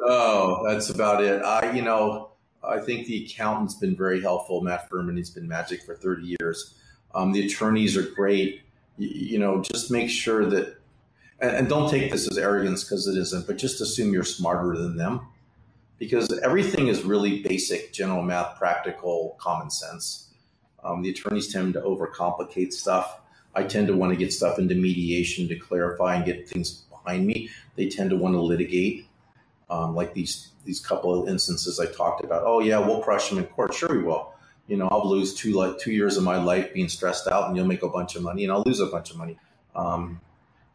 oh, 0.00 0.66
that's 0.66 0.90
about 0.90 1.22
it. 1.22 1.42
I, 1.42 1.72
you 1.72 1.82
know, 1.82 2.30
I 2.62 2.78
think 2.78 3.06
the 3.06 3.24
accountant's 3.24 3.74
been 3.74 3.96
very 3.96 4.20
helpful. 4.20 4.60
Matt 4.60 4.88
Furman, 4.88 5.16
he's 5.16 5.30
been 5.30 5.48
magic 5.48 5.82
for 5.82 5.94
30 5.94 6.36
years. 6.40 6.74
Um, 7.14 7.32
the 7.32 7.46
attorneys 7.46 7.96
are 7.96 8.02
great. 8.02 8.62
You, 8.98 9.08
you, 9.08 9.38
know, 9.38 9.62
just 9.62 9.90
make 9.90 10.10
sure 10.10 10.44
that, 10.46 10.76
and, 11.40 11.50
and 11.56 11.68
don't 11.68 11.90
take 11.90 12.12
this 12.12 12.28
as 12.30 12.38
arrogance 12.38 12.84
because 12.84 13.06
it 13.06 13.16
isn't, 13.16 13.46
but 13.46 13.56
just 13.56 13.80
assume 13.80 14.12
you're 14.12 14.24
smarter 14.24 14.76
than 14.76 14.96
them 14.96 15.20
because 16.00 16.32
everything 16.40 16.88
is 16.88 17.04
really 17.04 17.42
basic, 17.42 17.92
general 17.92 18.22
math, 18.22 18.56
practical, 18.58 19.36
common 19.38 19.70
sense. 19.70 20.30
Um, 20.82 21.02
the 21.02 21.10
attorneys 21.10 21.52
tend 21.52 21.74
to 21.74 21.80
overcomplicate 21.82 22.72
stuff. 22.72 23.20
I 23.54 23.64
tend 23.64 23.86
to 23.88 23.96
want 23.96 24.10
to 24.12 24.16
get 24.16 24.32
stuff 24.32 24.58
into 24.58 24.74
mediation 24.74 25.46
to 25.48 25.56
clarify 25.56 26.16
and 26.16 26.24
get 26.24 26.48
things 26.48 26.84
behind 26.90 27.26
me. 27.26 27.50
They 27.76 27.88
tend 27.88 28.10
to 28.10 28.16
want 28.16 28.34
to 28.34 28.40
litigate, 28.40 29.06
um, 29.68 29.94
like 29.94 30.14
these 30.14 30.48
these 30.64 30.80
couple 30.80 31.22
of 31.22 31.28
instances 31.28 31.78
I 31.78 31.86
talked 31.86 32.24
about. 32.24 32.42
Oh 32.46 32.60
yeah, 32.60 32.78
we'll 32.78 33.02
crush 33.02 33.28
them 33.28 33.38
in 33.38 33.44
court. 33.44 33.74
Sure 33.74 33.90
we 33.90 34.02
will. 34.02 34.32
You 34.68 34.78
know, 34.78 34.88
I'll 34.88 35.08
lose 35.08 35.34
two 35.34 35.52
like 35.52 35.78
two 35.78 35.92
years 35.92 36.16
of 36.16 36.24
my 36.24 36.42
life 36.42 36.72
being 36.72 36.88
stressed 36.88 37.28
out, 37.28 37.48
and 37.48 37.56
you'll 37.56 37.66
make 37.66 37.82
a 37.82 37.88
bunch 37.88 38.16
of 38.16 38.22
money, 38.22 38.44
and 38.44 38.52
I'll 38.52 38.62
lose 38.64 38.80
a 38.80 38.86
bunch 38.86 39.10
of 39.10 39.18
money. 39.18 39.36
Um, 39.74 40.22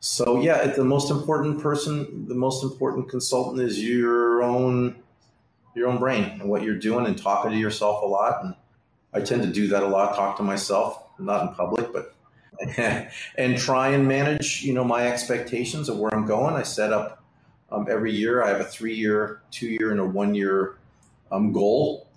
so 0.01 0.39
yeah, 0.39 0.67
the 0.67 0.83
most 0.83 1.09
important 1.09 1.61
person, 1.61 2.27
the 2.27 2.35
most 2.35 2.63
important 2.63 3.09
consultant 3.09 3.59
is 3.59 3.83
your 3.83 4.43
own 4.43 5.01
your 5.75 5.89
own 5.89 5.99
brain 5.99 6.23
and 6.39 6.49
what 6.49 6.63
you're 6.63 6.79
doing 6.79 7.05
and 7.05 7.17
talking 7.17 7.51
to 7.51 7.57
yourself 7.57 8.01
a 8.01 8.05
lot. 8.05 8.43
And 8.43 8.55
I 9.13 9.21
tend 9.21 9.43
to 9.43 9.49
do 9.49 9.67
that 9.67 9.83
a 9.83 9.87
lot, 9.87 10.15
talk 10.15 10.37
to 10.37 10.43
myself, 10.43 11.03
not 11.19 11.47
in 11.47 11.55
public, 11.55 11.91
but 11.93 12.15
and 13.37 13.57
try 13.57 13.89
and 13.89 14.07
manage, 14.07 14.63
you 14.63 14.73
know, 14.73 14.83
my 14.83 15.07
expectations 15.07 15.89
of 15.89 15.97
where 15.97 16.13
I'm 16.13 16.25
going. 16.25 16.55
I 16.55 16.63
set 16.63 16.93
up 16.93 17.23
um, 17.71 17.87
every 17.89 18.13
year. 18.13 18.43
I 18.43 18.49
have 18.49 18.61
a 18.61 18.65
three-year, 18.65 19.41
two-year, 19.51 19.91
and 19.91 19.99
a 19.99 20.05
one-year 20.05 20.77
um, 21.31 21.51
goal, 21.51 22.07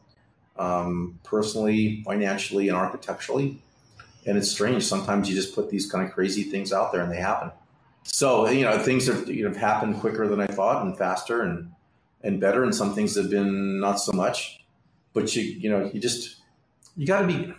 um, 0.57 1.19
personally, 1.25 2.03
financially, 2.05 2.69
and 2.69 2.77
architecturally. 2.77 3.61
And 4.27 4.37
it's 4.37 4.51
strange. 4.51 4.85
Sometimes 4.85 5.29
you 5.29 5.35
just 5.35 5.55
put 5.55 5.71
these 5.71 5.91
kind 5.91 6.07
of 6.07 6.13
crazy 6.13 6.45
things 6.45 6.73
out 6.73 6.93
there, 6.93 7.03
and 7.03 7.11
they 7.11 7.17
happen. 7.17 7.51
So 8.05 8.49
you 8.49 8.65
know, 8.65 8.79
things 8.79 9.07
have 9.07 9.29
you 9.29 9.49
know 9.49 9.59
happened 9.59 10.01
quicker 10.01 10.29
than 10.29 10.41
I 10.41 10.47
thought, 10.47 10.85
and 10.85 10.97
faster, 10.97 11.43
and 11.43 11.73
and 12.23 12.41
better. 12.41 12.63
And 12.63 12.75
some 12.75 12.95
things 12.95 13.17
have 13.17 13.31
been 13.31 13.81
not 13.81 14.01
so 14.01 14.13
much. 14.13 14.65
But 15.13 15.35
you 15.35 15.43
you 15.43 15.71
know, 15.71 15.91
you 15.93 16.01
just 16.01 16.37
you 16.97 17.07
got 17.07 17.23
to 17.23 17.27
be 17.27 17.53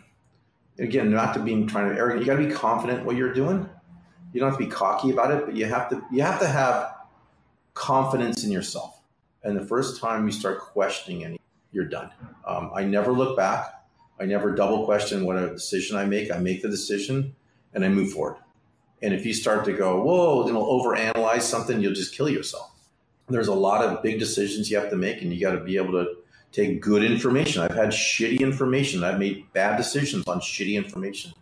again, 0.80 1.12
not 1.12 1.34
to 1.34 1.39
being 1.39 1.68
trying 1.68 1.89
to 1.89 1.95
arrogant. 1.95 2.22
You 2.22 2.28
got 2.28 2.41
to 2.41 2.47
be 2.47 2.53
confident 2.53 3.05
what 3.05 3.16
you're 3.16 3.34
doing. 3.34 3.70
You 4.34 4.39
don't 4.39 4.49
have 4.49 4.60
to 4.60 4.66
be 4.66 4.72
cocky 4.72 5.12
about 5.12 5.32
it, 5.32 5.45
but 5.45 5.55
you 5.55 5.66
have 5.66 5.89
to 5.89 6.01
you 6.12 6.22
have 6.22 6.39
to 6.39 6.47
have 6.47 6.95
confidence 7.74 8.43
in 8.43 8.51
yourself. 8.51 9.01
And 9.43 9.57
the 9.57 9.66
first 9.66 10.01
time 10.01 10.26
you 10.26 10.32
start 10.32 10.60
questioning 10.60 11.24
any, 11.24 11.39
you're 11.72 11.86
done. 11.86 12.12
Um, 12.45 12.72
I 12.76 12.84
never 12.84 13.12
look 13.12 13.38
back. 13.38 13.74
I 14.20 14.26
never 14.26 14.53
double 14.53 14.86
question 14.86 15.26
what 15.26 15.38
a 15.38 15.49
decision 15.49 15.97
I 15.97 16.05
make. 16.05 16.30
I 16.32 16.38
make 16.39 16.62
the 16.62 16.70
decision 16.70 17.36
and 17.74 17.86
I 17.86 17.89
move 17.89 18.12
forward. 18.12 18.38
And 19.01 19.14
if 19.14 19.26
you 19.26 19.34
start 19.34 19.64
to 19.66 19.74
go, 19.74 20.01
whoa, 20.01 20.45
you 20.45 20.51
know, 20.51 20.64
overanalyze 20.64 21.43
something, 21.43 21.80
you'll 21.80 21.93
just 21.93 22.14
kill 22.14 22.28
yourself. 22.28 22.72
There's 23.30 23.47
a 23.47 23.53
lot 23.53 23.84
of 23.84 24.01
big 24.01 24.19
decisions 24.19 24.69
you 24.71 24.77
have 24.77 24.89
to 24.89 24.95
make, 24.95 25.21
and 25.21 25.32
you 25.32 25.39
got 25.39 25.51
to 25.51 25.59
be 25.59 25.77
able 25.77 25.91
to 25.91 26.15
take 26.51 26.82
good 26.82 27.03
information. 27.03 27.61
I've 27.61 27.75
had 27.75 27.89
shitty 27.89 28.39
information. 28.39 29.03
I've 29.03 29.19
made 29.19 29.51
bad 29.53 29.77
decisions 29.77 30.27
on 30.27 30.39
shitty 30.39 30.75
information. 30.75 31.34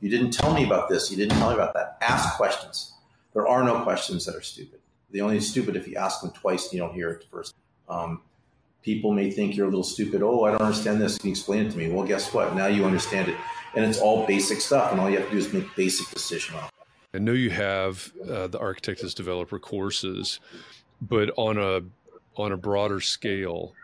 You 0.00 0.10
didn't 0.10 0.32
tell 0.32 0.52
me 0.52 0.64
about 0.64 0.88
this. 0.88 1.10
You 1.10 1.16
didn't 1.16 1.38
tell 1.38 1.48
me 1.48 1.54
about 1.54 1.74
that. 1.74 1.98
Ask 2.00 2.36
questions. 2.36 2.92
There 3.34 3.46
are 3.46 3.62
no 3.62 3.82
questions 3.82 4.26
that 4.26 4.34
are 4.34 4.42
stupid. 4.42 4.80
The 5.10 5.20
only 5.20 5.40
stupid 5.40 5.76
if 5.76 5.86
you 5.86 5.96
ask 5.96 6.20
them 6.20 6.30
twice 6.32 6.64
and 6.64 6.72
you 6.74 6.80
don't 6.80 6.94
hear 6.94 7.10
it 7.10 7.24
first. 7.30 7.54
Um, 7.88 8.22
people 8.82 9.12
may 9.12 9.30
think 9.30 9.56
you're 9.56 9.66
a 9.66 9.70
little 9.70 9.84
stupid. 9.84 10.22
Oh, 10.22 10.44
I 10.44 10.50
don't 10.50 10.62
understand 10.62 11.00
this. 11.00 11.18
Can 11.18 11.28
you 11.28 11.32
explain 11.32 11.66
it 11.66 11.70
to 11.70 11.78
me? 11.78 11.90
Well, 11.90 12.06
guess 12.06 12.32
what? 12.32 12.54
Now 12.54 12.66
you 12.66 12.84
understand 12.84 13.28
it, 13.28 13.36
and 13.74 13.84
it's 13.84 13.98
all 13.98 14.26
basic 14.26 14.60
stuff, 14.60 14.92
and 14.92 15.00
all 15.00 15.08
you 15.08 15.18
have 15.18 15.26
to 15.26 15.32
do 15.32 15.38
is 15.38 15.52
make 15.52 15.74
basic 15.76 16.08
decision 16.10 16.56
on 16.56 16.64
it. 16.64 16.70
I 17.14 17.18
know 17.18 17.32
you 17.32 17.50
have 17.50 18.12
uh, 18.28 18.48
the 18.48 18.58
architect 18.58 19.02
as 19.02 19.14
developer 19.14 19.58
courses, 19.58 20.40
but 21.00 21.30
on 21.36 21.58
a 21.58 21.80
on 22.40 22.52
a 22.52 22.56
broader 22.56 23.00
scale, 23.00 23.74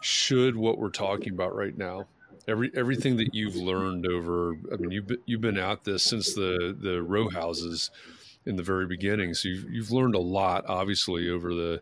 should 0.00 0.56
what 0.56 0.78
we're 0.78 0.90
talking 0.90 1.32
about 1.32 1.54
right 1.54 1.76
now 1.76 2.06
every 2.48 2.70
everything 2.74 3.16
that 3.18 3.34
you've 3.34 3.54
learned 3.54 4.06
over 4.06 4.56
i 4.72 4.76
mean 4.76 4.90
you've 4.90 5.06
been, 5.06 5.18
you've 5.26 5.42
been 5.42 5.58
at 5.58 5.84
this 5.84 6.02
since 6.02 6.32
the 6.32 6.74
the 6.80 7.02
row 7.02 7.28
houses 7.28 7.90
in 8.46 8.56
the 8.56 8.62
very 8.62 8.86
beginning 8.86 9.34
so 9.34 9.46
you've, 9.46 9.70
you've 9.70 9.90
learned 9.92 10.14
a 10.14 10.20
lot 10.20 10.64
obviously 10.66 11.28
over 11.28 11.54
the 11.54 11.80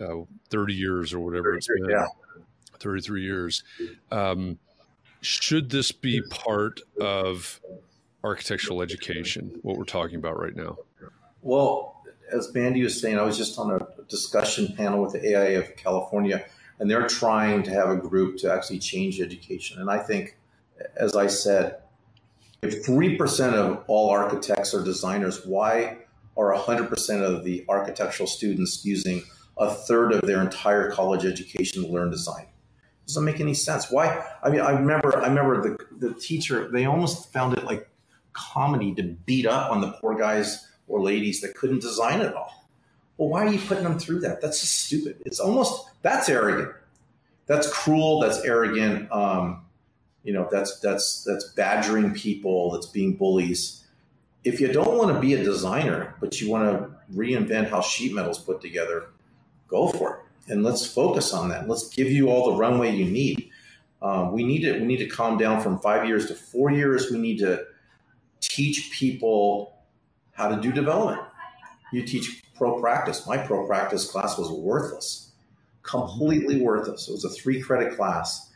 uh, 0.00 0.24
30 0.50 0.74
years 0.74 1.12
or 1.12 1.18
whatever 1.18 1.54
it's 1.54 1.66
been. 1.66 1.90
yeah. 1.90 2.06
33 2.78 3.22
years. 3.22 3.64
Um, 4.10 4.58
should 5.20 5.70
this 5.70 5.92
be 5.92 6.20
part 6.22 6.80
of 7.00 7.60
architectural 8.22 8.82
education 8.82 9.58
what 9.62 9.76
we're 9.76 9.84
talking 9.84 10.16
about 10.16 10.38
right 10.38 10.54
now? 10.54 10.76
Well 11.42 11.95
as 12.32 12.52
Mandy 12.54 12.82
was 12.82 13.00
saying 13.00 13.18
i 13.18 13.22
was 13.22 13.36
just 13.36 13.58
on 13.58 13.70
a 13.70 13.86
discussion 14.08 14.74
panel 14.76 15.02
with 15.02 15.12
the 15.12 15.34
aia 15.34 15.58
of 15.58 15.76
california 15.76 16.44
and 16.78 16.90
they're 16.90 17.06
trying 17.06 17.62
to 17.64 17.70
have 17.70 17.88
a 17.88 17.96
group 17.96 18.38
to 18.38 18.52
actually 18.52 18.78
change 18.78 19.20
education. 19.20 19.80
And 19.80 19.90
I 19.90 19.98
think, 19.98 20.36
as 20.96 21.16
I 21.16 21.26
said, 21.26 21.78
if 22.62 22.84
3% 22.84 23.54
of 23.54 23.84
all 23.86 24.10
architects 24.10 24.74
are 24.74 24.84
designers, 24.84 25.46
why 25.46 25.98
are 26.36 26.54
100% 26.54 27.22
of 27.22 27.44
the 27.44 27.64
architectural 27.68 28.26
students 28.26 28.84
using 28.84 29.22
a 29.58 29.72
third 29.72 30.12
of 30.12 30.22
their 30.22 30.42
entire 30.42 30.90
college 30.90 31.24
education 31.24 31.82
to 31.82 31.88
learn 31.88 32.10
design? 32.10 32.46
doesn't 33.06 33.24
make 33.24 33.38
any 33.38 33.54
sense. 33.54 33.88
Why? 33.88 34.26
I 34.42 34.50
mean, 34.50 34.60
I 34.60 34.72
remember, 34.72 35.16
I 35.16 35.28
remember 35.28 35.62
the, 35.62 36.08
the 36.08 36.14
teacher, 36.14 36.68
they 36.72 36.86
almost 36.86 37.32
found 37.32 37.56
it 37.56 37.62
like 37.62 37.88
comedy 38.32 38.92
to 38.96 39.04
beat 39.04 39.46
up 39.46 39.70
on 39.70 39.80
the 39.80 39.92
poor 39.92 40.18
guys 40.18 40.66
or 40.88 41.02
ladies 41.02 41.40
that 41.40 41.54
couldn't 41.54 41.80
design 41.80 42.20
at 42.20 42.34
all. 42.34 42.68
Well, 43.16 43.28
why 43.28 43.46
are 43.46 43.52
you 43.52 43.58
putting 43.58 43.84
them 43.84 43.98
through 43.98 44.20
that? 44.20 44.40
That's 44.40 44.60
just 44.60 44.86
stupid. 44.86 45.22
It's 45.24 45.40
almost 45.40 45.88
that's 46.02 46.28
arrogant. 46.28 46.72
That's 47.46 47.72
cruel. 47.72 48.20
That's 48.20 48.40
arrogant. 48.40 49.10
Um, 49.10 49.64
you 50.22 50.32
know, 50.32 50.48
that's 50.50 50.80
that's 50.80 51.24
that's 51.24 51.44
badgering 51.52 52.12
people. 52.12 52.72
That's 52.72 52.86
being 52.86 53.16
bullies. 53.16 53.84
If 54.44 54.60
you 54.60 54.72
don't 54.72 54.96
want 54.96 55.14
to 55.14 55.20
be 55.20 55.34
a 55.34 55.42
designer, 55.42 56.14
but 56.20 56.40
you 56.40 56.50
want 56.50 56.64
to 56.64 56.90
reinvent 57.14 57.70
how 57.70 57.80
sheet 57.80 58.14
metal's 58.14 58.38
put 58.38 58.60
together, 58.60 59.06
go 59.68 59.88
for 59.88 60.16
it. 60.16 60.52
And 60.52 60.62
let's 60.62 60.86
focus 60.86 61.32
on 61.32 61.48
that. 61.48 61.68
Let's 61.68 61.88
give 61.88 62.10
you 62.10 62.28
all 62.28 62.52
the 62.52 62.58
runway 62.58 62.94
you 62.94 63.06
need. 63.06 63.50
Um, 64.02 64.32
we 64.32 64.44
need 64.44 64.64
it. 64.64 64.80
we 64.80 64.86
need 64.86 64.98
to 64.98 65.08
calm 65.08 65.38
down 65.38 65.60
from 65.60 65.80
five 65.80 66.06
years 66.06 66.26
to 66.26 66.34
four 66.34 66.70
years. 66.70 67.10
We 67.10 67.18
need 67.18 67.38
to 67.38 67.64
teach 68.40 68.90
people 68.92 69.75
how 70.36 70.48
to 70.48 70.60
do 70.60 70.72
development. 70.72 71.22
You 71.92 72.02
teach 72.02 72.42
pro 72.54 72.80
practice. 72.80 73.26
My 73.26 73.38
pro 73.38 73.66
practice 73.66 74.10
class 74.10 74.38
was 74.38 74.50
worthless, 74.50 75.32
completely 75.82 76.60
worthless. 76.60 77.08
It 77.08 77.12
was 77.12 77.24
a 77.24 77.30
three 77.30 77.60
credit 77.60 77.96
class. 77.96 78.50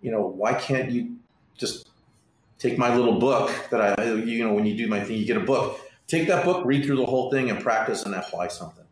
You 0.00 0.10
know, 0.10 0.22
why 0.22 0.54
can't 0.54 0.90
you 0.90 1.16
just 1.56 1.90
take 2.58 2.78
my 2.78 2.94
little 2.94 3.18
book 3.18 3.52
that 3.70 3.98
I, 3.98 4.04
you 4.14 4.44
know, 4.44 4.54
when 4.54 4.66
you 4.66 4.76
do 4.76 4.86
my 4.86 5.00
thing, 5.00 5.16
you 5.16 5.26
get 5.26 5.36
a 5.36 5.40
book. 5.40 5.80
Take 6.06 6.26
that 6.28 6.44
book, 6.44 6.64
read 6.64 6.84
through 6.84 6.96
the 6.96 7.06
whole 7.06 7.30
thing, 7.30 7.50
and 7.50 7.60
practice 7.60 8.04
and 8.04 8.14
apply 8.14 8.48
something. 8.48 8.84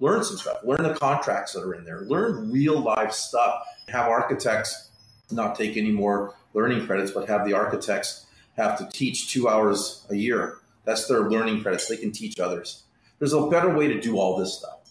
Learn 0.00 0.22
some 0.22 0.36
stuff. 0.36 0.58
Learn 0.62 0.82
the 0.82 0.94
contracts 0.94 1.54
that 1.54 1.62
are 1.62 1.74
in 1.74 1.84
there. 1.84 2.02
Learn 2.02 2.52
real 2.52 2.78
life 2.78 3.12
stuff. 3.12 3.62
Have 3.88 4.06
architects 4.06 4.90
not 5.30 5.56
take 5.56 5.76
any 5.76 5.90
more 5.90 6.34
learning 6.54 6.86
credits, 6.86 7.10
but 7.10 7.28
have 7.28 7.46
the 7.46 7.52
architects 7.52 8.26
have 8.56 8.78
to 8.78 8.88
teach 8.96 9.32
two 9.32 9.48
hours 9.48 10.06
a 10.10 10.16
year. 10.16 10.58
That's 10.88 11.06
their 11.06 11.30
learning 11.30 11.62
credits. 11.62 11.86
They 11.86 11.98
can 11.98 12.12
teach 12.12 12.40
others 12.40 12.84
there's 13.18 13.32
a 13.32 13.46
better 13.46 13.74
way 13.74 13.88
to 13.88 14.00
do 14.00 14.18
all 14.18 14.36
this 14.36 14.54
stuff. 14.54 14.90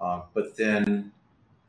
Uh, 0.00 0.22
but 0.32 0.56
then 0.56 1.12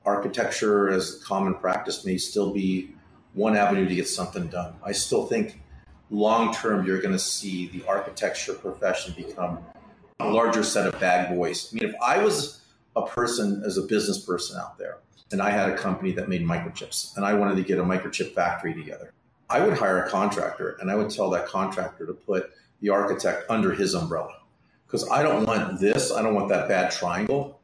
architecture 0.05 0.89
as 0.89 1.19
a 1.19 1.25
common 1.25 1.55
practice 1.55 2.05
may 2.05 2.17
still 2.17 2.53
be 2.53 2.91
one 3.33 3.55
avenue 3.55 3.87
to 3.87 3.95
get 3.95 4.07
something 4.07 4.47
done. 4.47 4.75
I 4.83 4.91
still 4.91 5.25
think 5.25 5.61
long 6.09 6.53
term 6.53 6.85
you're 6.85 7.01
going 7.01 7.13
to 7.13 7.19
see 7.19 7.67
the 7.67 7.83
architecture 7.87 8.53
profession 8.53 9.13
become 9.17 9.59
a 10.19 10.29
larger 10.29 10.63
set 10.63 10.87
of 10.87 10.99
bag 10.99 11.35
boys. 11.35 11.71
I 11.71 11.75
mean, 11.75 11.89
if 11.89 11.95
I 12.01 12.23
was 12.23 12.61
a 12.95 13.05
person 13.05 13.63
as 13.65 13.77
a 13.77 13.81
business 13.81 14.19
person 14.19 14.57
out 14.59 14.77
there 14.77 14.99
and 15.31 15.41
I 15.41 15.49
had 15.49 15.69
a 15.69 15.77
company 15.77 16.11
that 16.13 16.29
made 16.29 16.43
microchips 16.43 17.15
and 17.17 17.25
I 17.25 17.33
wanted 17.33 17.55
to 17.55 17.63
get 17.63 17.79
a 17.79 17.83
microchip 17.83 18.33
factory 18.33 18.73
together, 18.73 19.11
I 19.49 19.65
would 19.65 19.77
hire 19.77 20.03
a 20.03 20.09
contractor 20.09 20.77
and 20.79 20.89
I 20.89 20.95
would 20.95 21.09
tell 21.09 21.29
that 21.31 21.47
contractor 21.47 22.05
to 22.05 22.13
put 22.13 22.51
the 22.81 22.89
architect 22.89 23.49
under 23.49 23.73
his 23.73 23.93
umbrella 23.93 24.33
because 24.85 25.09
I 25.09 25.23
don't 25.23 25.45
want 25.45 25.79
this. 25.79 26.11
I 26.11 26.21
don't 26.21 26.35
want 26.35 26.49
that 26.49 26.67
bad 26.67 26.91
triangle. 26.91 27.59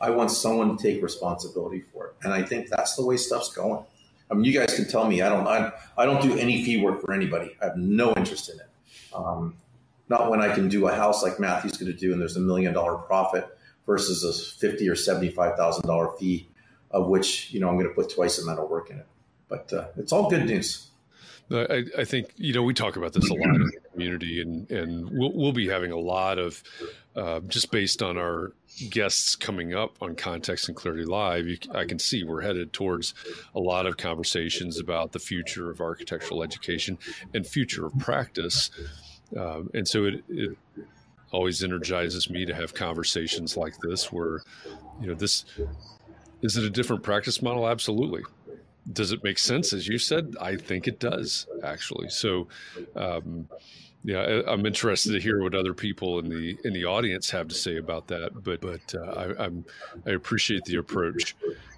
I 0.00 0.10
want 0.10 0.30
someone 0.30 0.76
to 0.76 0.82
take 0.82 1.02
responsibility 1.02 1.80
for 1.80 2.08
it. 2.08 2.14
And 2.22 2.32
I 2.32 2.42
think 2.42 2.68
that's 2.68 2.96
the 2.96 3.04
way 3.04 3.16
stuff's 3.16 3.52
going. 3.52 3.84
I 4.30 4.34
mean, 4.34 4.44
you 4.44 4.52
guys 4.52 4.74
can 4.74 4.86
tell 4.86 5.06
me 5.06 5.22
I 5.22 5.28
don't 5.28 5.46
I, 5.46 5.72
I 5.96 6.04
don't 6.04 6.20
do 6.20 6.36
any 6.36 6.64
fee 6.64 6.82
work 6.82 7.00
for 7.00 7.12
anybody. 7.12 7.56
I 7.60 7.66
have 7.66 7.76
no 7.76 8.12
interest 8.14 8.50
in 8.50 8.60
it. 8.60 8.68
Um, 9.14 9.56
not 10.08 10.30
when 10.30 10.40
I 10.40 10.54
can 10.54 10.68
do 10.68 10.86
a 10.88 10.94
house 10.94 11.22
like 11.22 11.40
Matthew's 11.40 11.76
going 11.76 11.90
to 11.90 11.98
do, 11.98 12.12
and 12.12 12.20
there's 12.20 12.36
a 12.36 12.40
million 12.40 12.72
dollar 12.72 12.96
profit 12.96 13.48
versus 13.86 14.24
a 14.24 14.58
fifty 14.58 14.88
or 14.88 14.96
seventy 14.96 15.30
five 15.30 15.56
thousand 15.56 15.86
dollar 15.86 16.16
fee, 16.18 16.48
of 16.90 17.08
which 17.08 17.52
you 17.52 17.60
know 17.60 17.68
I'm 17.68 17.76
going 17.76 17.88
to 17.88 17.94
put 17.94 18.10
twice 18.10 18.36
the 18.36 18.42
amount 18.42 18.60
of 18.60 18.68
work 18.68 18.90
in 18.90 18.98
it. 18.98 19.06
But 19.48 19.72
uh, 19.72 19.88
it's 19.96 20.12
all 20.12 20.28
good 20.28 20.44
news. 20.44 20.88
I, 21.50 21.84
I, 21.96 22.04
think 22.04 22.32
you 22.36 22.52
know 22.52 22.62
we 22.62 22.74
talk 22.74 22.96
about 22.96 23.12
this 23.12 23.30
a 23.30 23.34
lot 23.34 23.54
in 23.54 23.62
the 23.62 23.80
community, 23.92 24.40
and 24.40 24.68
and 24.70 25.08
we'll 25.10 25.32
we'll 25.32 25.52
be 25.52 25.68
having 25.68 25.92
a 25.92 25.98
lot 25.98 26.38
of 26.38 26.62
uh, 27.14 27.40
just 27.40 27.70
based 27.70 28.02
on 28.02 28.18
our 28.18 28.52
guests 28.90 29.36
coming 29.36 29.72
up 29.72 29.96
on 30.02 30.16
Context 30.16 30.68
and 30.68 30.76
Clarity 30.76 31.04
Live. 31.04 31.46
You, 31.46 31.58
I 31.72 31.84
can 31.84 32.00
see 32.00 32.24
we're 32.24 32.40
headed 32.40 32.72
towards 32.72 33.14
a 33.54 33.60
lot 33.60 33.86
of 33.86 33.96
conversations 33.96 34.80
about 34.80 35.12
the 35.12 35.20
future 35.20 35.70
of 35.70 35.80
architectural 35.80 36.42
education 36.42 36.98
and 37.32 37.46
future 37.46 37.86
of 37.86 37.96
practice, 37.98 38.70
um, 39.36 39.70
and 39.72 39.86
so 39.86 40.04
it, 40.04 40.24
it 40.28 40.58
always 41.30 41.62
energizes 41.62 42.28
me 42.28 42.44
to 42.44 42.54
have 42.54 42.74
conversations 42.74 43.56
like 43.56 43.74
this, 43.82 44.10
where 44.12 44.42
you 45.00 45.06
know 45.06 45.14
this 45.14 45.44
is 46.42 46.56
it 46.56 46.64
a 46.64 46.70
different 46.70 47.04
practice 47.04 47.40
model? 47.40 47.68
Absolutely 47.68 48.22
does 48.92 49.12
it 49.12 49.22
make 49.24 49.38
sense 49.38 49.72
as 49.72 49.88
you 49.88 49.98
said 49.98 50.34
i 50.40 50.56
think 50.56 50.86
it 50.86 51.00
does 51.00 51.46
actually 51.64 52.08
so 52.08 52.46
um, 52.94 53.48
yeah 54.04 54.42
i'm 54.46 54.64
interested 54.64 55.12
to 55.12 55.20
hear 55.20 55.42
what 55.42 55.54
other 55.54 55.74
people 55.74 56.18
in 56.18 56.28
the 56.28 56.56
in 56.64 56.72
the 56.72 56.84
audience 56.84 57.30
have 57.30 57.48
to 57.48 57.54
say 57.54 57.76
about 57.76 58.06
that 58.06 58.30
but 58.42 58.60
but 58.60 58.94
uh, 58.94 59.34
I, 59.38 59.46
am 59.46 59.64
i 60.06 60.10
appreciate 60.10 60.64
the 60.64 60.76
approach 60.76 61.34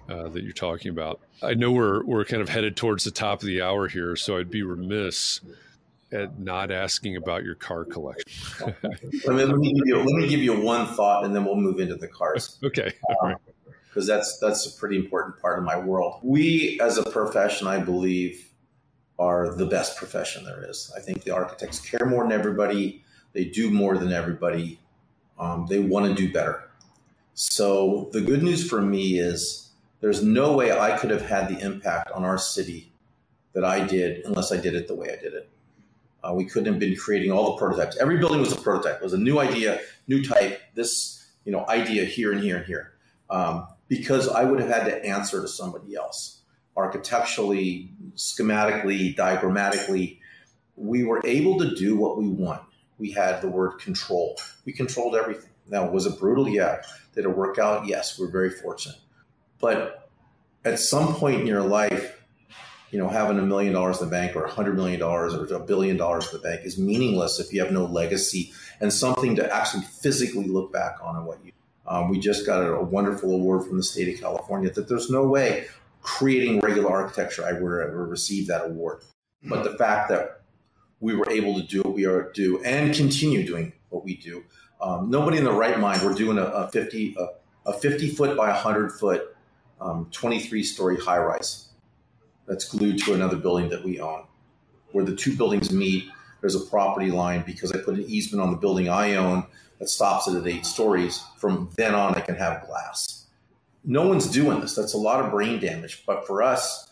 uh, 0.09 0.27
that 0.29 0.43
you're 0.43 0.53
talking 0.53 0.91
about 0.91 1.19
i 1.41 1.53
know 1.53 1.71
we're 1.71 2.03
we're 2.05 2.25
kind 2.25 2.41
of 2.41 2.49
headed 2.49 2.75
towards 2.75 3.03
the 3.03 3.11
top 3.11 3.41
of 3.41 3.47
the 3.47 3.61
hour 3.61 3.87
here 3.87 4.15
so 4.15 4.37
i'd 4.37 4.51
be 4.51 4.63
remiss 4.63 5.41
at 6.11 6.39
not 6.39 6.71
asking 6.71 7.15
about 7.15 7.43
your 7.43 7.55
car 7.55 7.85
collection. 7.85 8.31
let, 8.59 9.35
me, 9.35 9.43
let, 9.43 9.57
me 9.57 9.73
you, 9.85 9.97
let, 9.97 10.05
me, 10.05 10.27
give 10.27 10.39
you, 10.39 10.59
one 10.59 10.87
thought, 10.87 11.23
and 11.23 11.35
then 11.35 11.45
we'll 11.45 11.55
move 11.55 11.79
into 11.79 11.95
the 11.95 12.07
cars. 12.07 12.57
Okay. 12.63 12.93
Um, 13.23 13.35
because 13.89 14.07
that's 14.07 14.37
that's 14.37 14.65
a 14.65 14.79
pretty 14.79 14.95
important 14.95 15.39
part 15.39 15.57
of 15.57 15.65
my 15.65 15.77
world. 15.77 16.19
We, 16.23 16.79
as 16.81 16.97
a 16.97 17.09
profession, 17.09 17.67
I 17.67 17.79
believe, 17.79 18.49
are 19.17 19.53
the 19.55 19.65
best 19.65 19.97
profession 19.97 20.45
there 20.45 20.63
is. 20.69 20.91
I 20.95 20.99
think 20.99 21.23
the 21.23 21.31
architects 21.31 21.79
care 21.79 22.05
more 22.05 22.23
than 22.23 22.31
everybody. 22.31 23.03
They 23.33 23.45
do 23.45 23.69
more 23.69 23.97
than 23.97 24.13
everybody. 24.13 24.79
Um, 25.39 25.65
they 25.69 25.79
want 25.79 26.05
to 26.05 26.13
do 26.13 26.31
better. 26.31 26.69
So 27.33 28.09
the 28.11 28.21
good 28.21 28.43
news 28.43 28.67
for 28.67 28.81
me 28.81 29.19
is 29.19 29.69
there's 30.01 30.23
no 30.23 30.53
way 30.53 30.77
I 30.77 30.97
could 30.97 31.09
have 31.09 31.21
had 31.21 31.49
the 31.49 31.59
impact 31.59 32.11
on 32.11 32.23
our 32.23 32.37
city 32.37 32.91
that 33.53 33.63
I 33.63 33.85
did 33.85 34.25
unless 34.25 34.51
I 34.51 34.57
did 34.57 34.75
it 34.75 34.87
the 34.87 34.95
way 34.95 35.07
I 35.07 35.21
did 35.21 35.33
it. 35.33 35.49
Uh, 36.23 36.33
we 36.33 36.45
couldn't 36.45 36.71
have 36.71 36.79
been 36.79 36.95
creating 36.95 37.31
all 37.31 37.51
the 37.51 37.57
prototypes. 37.57 37.97
Every 37.97 38.17
building 38.17 38.41
was 38.41 38.51
a 38.51 38.57
prototype. 38.57 38.97
It 38.97 39.03
was 39.03 39.13
a 39.13 39.17
new 39.17 39.39
idea, 39.39 39.79
new 40.07 40.23
type. 40.23 40.59
This 40.75 41.27
you 41.45 41.51
know 41.51 41.65
idea 41.67 42.03
here 42.05 42.31
and 42.31 42.41
here 42.41 42.57
and 42.57 42.65
here. 42.65 42.93
Um, 43.29 43.67
because 43.89 44.29
I 44.29 44.45
would 44.45 44.61
have 44.61 44.69
had 44.69 44.85
to 44.85 45.05
answer 45.05 45.41
to 45.41 45.47
somebody 45.47 45.95
else. 45.95 46.43
Architecturally, 46.77 47.91
schematically, 48.15 49.13
diagrammatically, 49.13 50.19
we 50.77 51.03
were 51.03 51.21
able 51.25 51.57
to 51.57 51.75
do 51.75 51.97
what 51.97 52.17
we 52.17 52.29
want. 52.29 52.61
We 52.97 53.11
had 53.11 53.41
the 53.41 53.49
word 53.49 53.79
control. 53.79 54.37
We 54.63 54.71
controlled 54.71 55.15
everything. 55.15 55.49
Now, 55.67 55.89
was 55.89 56.05
it 56.05 56.17
brutal? 56.19 56.47
Yeah. 56.47 56.81
Did 57.15 57.25
it 57.25 57.35
work 57.35 57.59
out? 57.59 57.87
Yes. 57.87 58.17
We're 58.17 58.31
very 58.31 58.49
fortunate. 58.49 58.97
But 59.59 60.09
at 60.63 60.79
some 60.79 61.15
point 61.15 61.41
in 61.41 61.47
your 61.47 61.63
life, 61.63 62.15
you 62.91 62.99
know, 62.99 63.07
having 63.07 63.37
a 63.37 63.41
million 63.41 63.73
dollars 63.73 63.99
in 63.99 64.05
the 64.05 64.11
bank 64.11 64.35
or 64.35 64.45
a 64.45 64.49
hundred 64.49 64.75
million 64.75 64.99
dollars 64.99 65.33
or 65.33 65.45
a 65.53 65.59
billion 65.59 65.97
dollars 65.97 66.31
in 66.31 66.41
the 66.41 66.47
bank 66.47 66.61
is 66.63 66.77
meaningless 66.77 67.39
if 67.39 67.53
you 67.53 67.61
have 67.61 67.71
no 67.71 67.85
legacy 67.85 68.51
and 68.79 68.91
something 68.91 69.35
to 69.35 69.53
actually 69.53 69.83
physically 69.83 70.47
look 70.47 70.71
back 70.73 70.95
on 71.03 71.15
and 71.15 71.25
what 71.25 71.43
you 71.45 71.51
um, 71.89 72.07
we 72.07 72.19
just 72.19 72.45
got 72.45 72.61
a, 72.61 72.79
wonderful 72.81 73.33
award 73.33 73.65
from 73.65 73.77
the 73.77 73.83
state 73.83 74.13
of 74.13 74.21
California 74.21 74.69
that 74.69 74.87
there's 74.87 75.09
no 75.09 75.23
way 75.23 75.65
creating 76.01 76.59
regular 76.59 76.89
architecture 76.89 77.45
I 77.45 77.53
would 77.53 77.61
ever 77.61 78.05
receive 78.05 78.47
that 78.47 78.65
award. 78.65 79.01
But 79.43 79.63
the 79.63 79.77
fact 79.77 80.09
that 80.09 80.41
we 80.99 81.15
were 81.15 81.29
able 81.29 81.55
to 81.55 81.63
do 81.63 81.81
what 81.81 81.93
we 81.93 82.05
are 82.05 82.31
do 82.33 82.61
and 82.63 82.93
continue 82.93 83.45
doing 83.45 83.73
what 83.89 84.05
we 84.05 84.15
do, 84.15 84.43
um, 84.81 85.09
nobody 85.09 85.37
in 85.37 85.43
the 85.43 85.51
right 85.51 85.79
mind. 85.79 86.01
We're 86.03 86.13
doing 86.13 86.37
a, 86.37 86.43
a 86.43 86.67
50 86.69 87.15
a, 87.17 87.69
a, 87.69 87.73
50 87.73 88.09
foot 88.11 88.37
by 88.37 88.49
100 88.49 88.91
foot, 88.93 89.35
um, 89.81 90.07
23 90.11 90.63
story 90.63 90.97
high 90.97 91.17
rise 91.17 91.69
that's 92.47 92.65
glued 92.65 92.99
to 93.03 93.13
another 93.13 93.37
building 93.37 93.69
that 93.69 93.83
we 93.83 93.99
own. 93.99 94.23
Where 94.91 95.05
the 95.05 95.15
two 95.15 95.35
buildings 95.35 95.71
meet, 95.71 96.09
there's 96.41 96.55
a 96.55 96.59
property 96.59 97.11
line 97.11 97.43
because 97.45 97.71
I 97.71 97.77
put 97.79 97.95
an 97.95 98.05
easement 98.07 98.41
on 98.41 98.51
the 98.51 98.57
building 98.57 98.89
I 98.89 99.15
own 99.15 99.45
that 99.79 99.89
stops 99.89 100.27
it 100.27 100.35
at 100.35 100.47
eight 100.47 100.65
stories. 100.65 101.23
From 101.37 101.69
then 101.75 101.95
on, 101.95 102.15
I 102.15 102.21
can 102.21 102.35
have 102.35 102.65
glass. 102.65 103.25
No 103.83 104.07
one's 104.07 104.27
doing 104.27 104.59
this. 104.59 104.75
That's 104.75 104.93
a 104.93 104.97
lot 104.97 105.23
of 105.23 105.31
brain 105.31 105.59
damage. 105.59 106.03
But 106.05 106.27
for 106.27 106.43
us, 106.43 106.89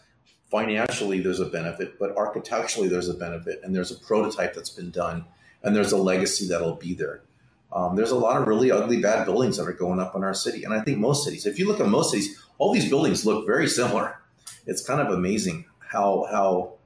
financially, 0.49 1.19
there's 1.19 1.39
a 1.39 1.45
benefit, 1.45 1.99
but 1.99 2.15
architecturally, 2.15 2.87
there's 2.87 3.09
a 3.09 3.13
benefit, 3.13 3.59
and 3.63 3.75
there's 3.75 3.91
a 3.91 3.99
prototype 3.99 4.53
that's 4.53 4.69
been 4.69 4.91
done, 4.91 5.25
and 5.63 5.75
there's 5.75 5.91
a 5.91 5.97
legacy 5.97 6.47
that'll 6.47 6.75
be 6.75 6.93
there. 6.93 7.21
Um, 7.73 7.97
there's 7.97 8.11
a 8.11 8.15
lot 8.15 8.41
of 8.41 8.47
really 8.47 8.71
ugly, 8.71 9.01
bad 9.01 9.25
buildings 9.25 9.57
that 9.57 9.67
are 9.67 9.73
going 9.73 9.99
up 9.99 10.15
in 10.15 10.23
our 10.23 10.33
city. 10.33 10.63
And 10.63 10.73
I 10.73 10.79
think 10.81 10.99
most 10.99 11.25
cities, 11.25 11.45
if 11.45 11.59
you 11.59 11.67
look 11.67 11.81
at 11.81 11.87
most 11.87 12.11
cities, 12.11 12.41
all 12.57 12.73
these 12.73 12.87
buildings 12.87 13.25
look 13.25 13.45
very 13.45 13.67
similar. 13.67 14.21
It's 14.65 14.85
kind 14.85 15.01
of 15.01 15.13
amazing 15.13 15.65
how, 15.79 16.27
how 16.31 16.76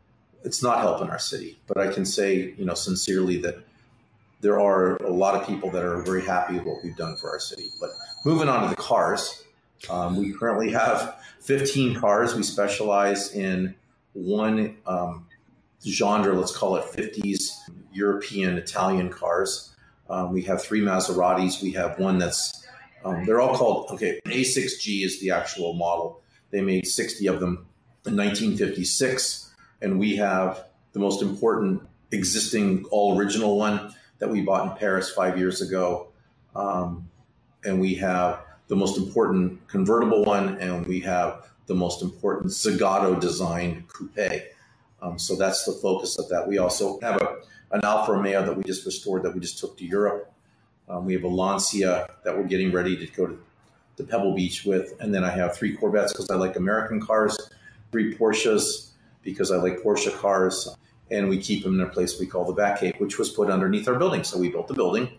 it's 0.43 0.63
not 0.63 0.79
helping 0.79 1.09
our 1.09 1.19
city. 1.19 1.59
But 1.67 1.77
I 1.77 1.91
can 1.91 2.05
say, 2.05 2.53
you 2.57 2.65
know, 2.65 2.73
sincerely 2.73 3.37
that 3.41 3.63
there 4.41 4.59
are 4.59 4.95
a 4.97 5.11
lot 5.11 5.39
of 5.39 5.47
people 5.47 5.69
that 5.71 5.83
are 5.83 6.01
very 6.01 6.25
happy 6.25 6.55
with 6.55 6.65
what 6.65 6.83
we've 6.83 6.95
done 6.95 7.15
for 7.15 7.29
our 7.29 7.39
city. 7.39 7.69
But 7.79 7.91
moving 8.25 8.49
on 8.49 8.63
to 8.63 8.69
the 8.69 8.81
cars, 8.81 9.43
um, 9.89 10.17
we 10.17 10.33
currently 10.33 10.71
have 10.71 11.15
15 11.41 11.95
cars. 11.99 12.35
We 12.35 12.43
specialize 12.43 13.33
in 13.33 13.75
one 14.13 14.77
um, 14.85 15.27
genre, 15.85 16.33
let's 16.33 16.55
call 16.55 16.75
it 16.75 16.85
50s 16.85 17.51
European 17.93 18.57
Italian 18.57 19.09
cars. 19.09 19.75
Um, 20.09 20.33
we 20.33 20.41
have 20.43 20.61
three 20.61 20.81
Maseratis. 20.81 21.61
We 21.61 21.71
have 21.71 21.97
one 21.99 22.17
that's, 22.17 22.65
um, 23.05 23.25
they're 23.25 23.41
all 23.41 23.55
called, 23.55 23.91
okay, 23.91 24.19
A6G 24.25 25.05
is 25.05 25.19
the 25.21 25.31
actual 25.31 25.73
model. 25.73 26.21
They 26.51 26.61
made 26.61 26.85
60 26.85 27.27
of 27.27 27.39
them 27.39 27.65
in 28.05 28.17
1956. 28.17 29.50
And 29.81 29.99
we 29.99 30.15
have 30.17 30.65
the 30.93 30.99
most 30.99 31.21
important 31.21 31.81
existing 32.11 32.85
all 32.91 33.17
original 33.17 33.57
one 33.57 33.93
that 34.19 34.29
we 34.29 34.41
bought 34.41 34.71
in 34.71 34.77
Paris 34.77 35.11
five 35.11 35.37
years 35.37 35.61
ago. 35.61 36.09
Um, 36.55 37.09
and 37.63 37.79
we 37.79 37.95
have 37.95 38.41
the 38.67 38.75
most 38.75 38.97
important 38.97 39.67
convertible 39.67 40.23
one, 40.23 40.57
and 40.59 40.85
we 40.85 40.99
have 41.01 41.49
the 41.67 41.75
most 41.75 42.01
important 42.01 42.51
Zagato 42.51 43.19
designed 43.19 43.87
coupe. 43.87 44.53
Um, 45.01 45.17
so 45.17 45.35
that's 45.35 45.65
the 45.65 45.71
focus 45.73 46.19
of 46.19 46.29
that. 46.29 46.47
We 46.47 46.57
also 46.57 46.99
have 47.01 47.21
a, 47.21 47.37
an 47.71 47.81
Alfa 47.83 48.11
Romeo 48.11 48.45
that 48.45 48.55
we 48.55 48.63
just 48.63 48.85
restored 48.85 49.23
that 49.23 49.33
we 49.33 49.39
just 49.39 49.57
took 49.57 49.77
to 49.77 49.85
Europe. 49.85 50.31
Um, 50.87 51.05
we 51.05 51.13
have 51.13 51.23
a 51.23 51.27
Lancia 51.27 52.07
that 52.23 52.37
we're 52.37 52.43
getting 52.43 52.71
ready 52.71 52.97
to 52.97 53.07
go 53.13 53.27
to, 53.27 53.39
to 53.97 54.03
Pebble 54.03 54.35
Beach 54.35 54.65
with. 54.65 54.93
And 54.99 55.13
then 55.13 55.23
I 55.23 55.31
have 55.31 55.55
three 55.55 55.75
Corvettes 55.75 56.11
because 56.11 56.29
I 56.29 56.35
like 56.35 56.55
American 56.55 56.99
cars, 56.99 57.37
three 57.91 58.15
Porsches 58.15 58.90
because 59.23 59.51
I 59.51 59.57
like 59.57 59.79
Porsche 59.79 60.11
cars, 60.17 60.75
and 61.09 61.29
we 61.29 61.39
keep 61.39 61.63
them 61.63 61.79
in 61.79 61.85
a 61.85 61.89
place 61.89 62.19
we 62.19 62.25
call 62.25 62.45
the 62.45 62.59
Batcave, 62.59 62.99
which 62.99 63.19
was 63.19 63.29
put 63.29 63.49
underneath 63.49 63.87
our 63.87 63.99
building. 63.99 64.23
So 64.23 64.37
we 64.37 64.49
built 64.49 64.67
the 64.67 64.73
building, 64.73 65.09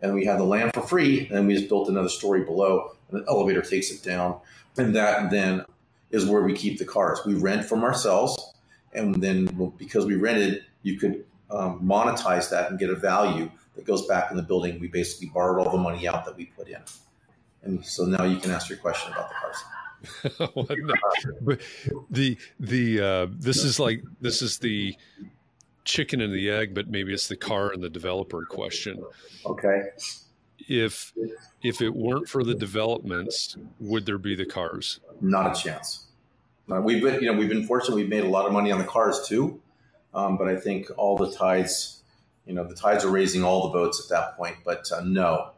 and 0.00 0.14
we 0.14 0.24
had 0.24 0.38
the 0.38 0.44
land 0.44 0.72
for 0.74 0.82
free, 0.82 1.28
and 1.32 1.46
we 1.46 1.54
just 1.54 1.68
built 1.68 1.88
another 1.88 2.08
story 2.08 2.44
below, 2.44 2.96
and 3.10 3.20
the 3.20 3.28
elevator 3.28 3.62
takes 3.62 3.90
it 3.90 4.02
down, 4.02 4.40
and 4.76 4.94
that 4.96 5.30
then 5.30 5.64
is 6.10 6.26
where 6.26 6.42
we 6.42 6.54
keep 6.54 6.78
the 6.78 6.84
cars. 6.84 7.20
We 7.24 7.34
rent 7.34 7.64
from 7.64 7.84
ourselves, 7.84 8.54
and 8.92 9.14
then 9.22 9.72
because 9.78 10.06
we 10.06 10.16
rented, 10.16 10.64
you 10.82 10.98
could 10.98 11.24
um, 11.50 11.80
monetize 11.82 12.50
that 12.50 12.70
and 12.70 12.78
get 12.78 12.90
a 12.90 12.96
value 12.96 13.50
that 13.76 13.84
goes 13.84 14.06
back 14.06 14.30
in 14.30 14.36
the 14.36 14.42
building. 14.42 14.80
We 14.80 14.88
basically 14.88 15.28
borrowed 15.28 15.64
all 15.64 15.72
the 15.72 15.78
money 15.78 16.08
out 16.08 16.24
that 16.24 16.36
we 16.36 16.46
put 16.46 16.68
in, 16.68 16.82
and 17.62 17.84
so 17.84 18.04
now 18.04 18.24
you 18.24 18.38
can 18.38 18.50
ask 18.50 18.68
your 18.68 18.78
question 18.78 19.12
about 19.12 19.28
the 19.28 19.34
cars. 19.36 19.56
but 20.38 21.60
the 22.10 22.36
the 22.58 23.00
uh, 23.00 23.26
this 23.30 23.64
is 23.64 23.78
like 23.78 24.02
this 24.20 24.42
is 24.42 24.58
the 24.58 24.96
chicken 25.84 26.20
and 26.20 26.32
the 26.32 26.50
egg, 26.50 26.74
but 26.74 26.88
maybe 26.88 27.12
it's 27.12 27.28
the 27.28 27.36
car 27.36 27.72
and 27.72 27.82
the 27.82 27.90
developer 27.90 28.44
question. 28.44 29.02
Okay. 29.44 29.88
If 30.68 31.12
if 31.62 31.80
it 31.80 31.94
weren't 31.94 32.28
for 32.28 32.44
the 32.44 32.54
developments, 32.54 33.56
would 33.80 34.06
there 34.06 34.18
be 34.18 34.34
the 34.34 34.46
cars? 34.46 35.00
Not 35.20 35.56
a 35.56 35.62
chance. 35.62 36.06
Uh, 36.70 36.80
we've 36.80 37.02
been, 37.02 37.14
you 37.20 37.32
know, 37.32 37.36
we've 37.36 37.48
been 37.48 37.66
fortunate. 37.66 37.96
We've 37.96 38.08
made 38.08 38.24
a 38.24 38.28
lot 38.28 38.46
of 38.46 38.52
money 38.52 38.70
on 38.70 38.78
the 38.78 38.84
cars 38.84 39.26
too, 39.26 39.60
um, 40.14 40.36
but 40.36 40.48
I 40.48 40.56
think 40.56 40.88
all 40.96 41.16
the 41.16 41.32
tides, 41.32 42.02
you 42.46 42.54
know, 42.54 42.64
the 42.64 42.74
tides 42.74 43.04
are 43.04 43.10
raising 43.10 43.42
all 43.42 43.68
the 43.68 43.72
boats 43.72 44.00
at 44.04 44.08
that 44.10 44.36
point. 44.36 44.56
But 44.64 44.90
uh, 44.92 45.00
no, 45.04 45.50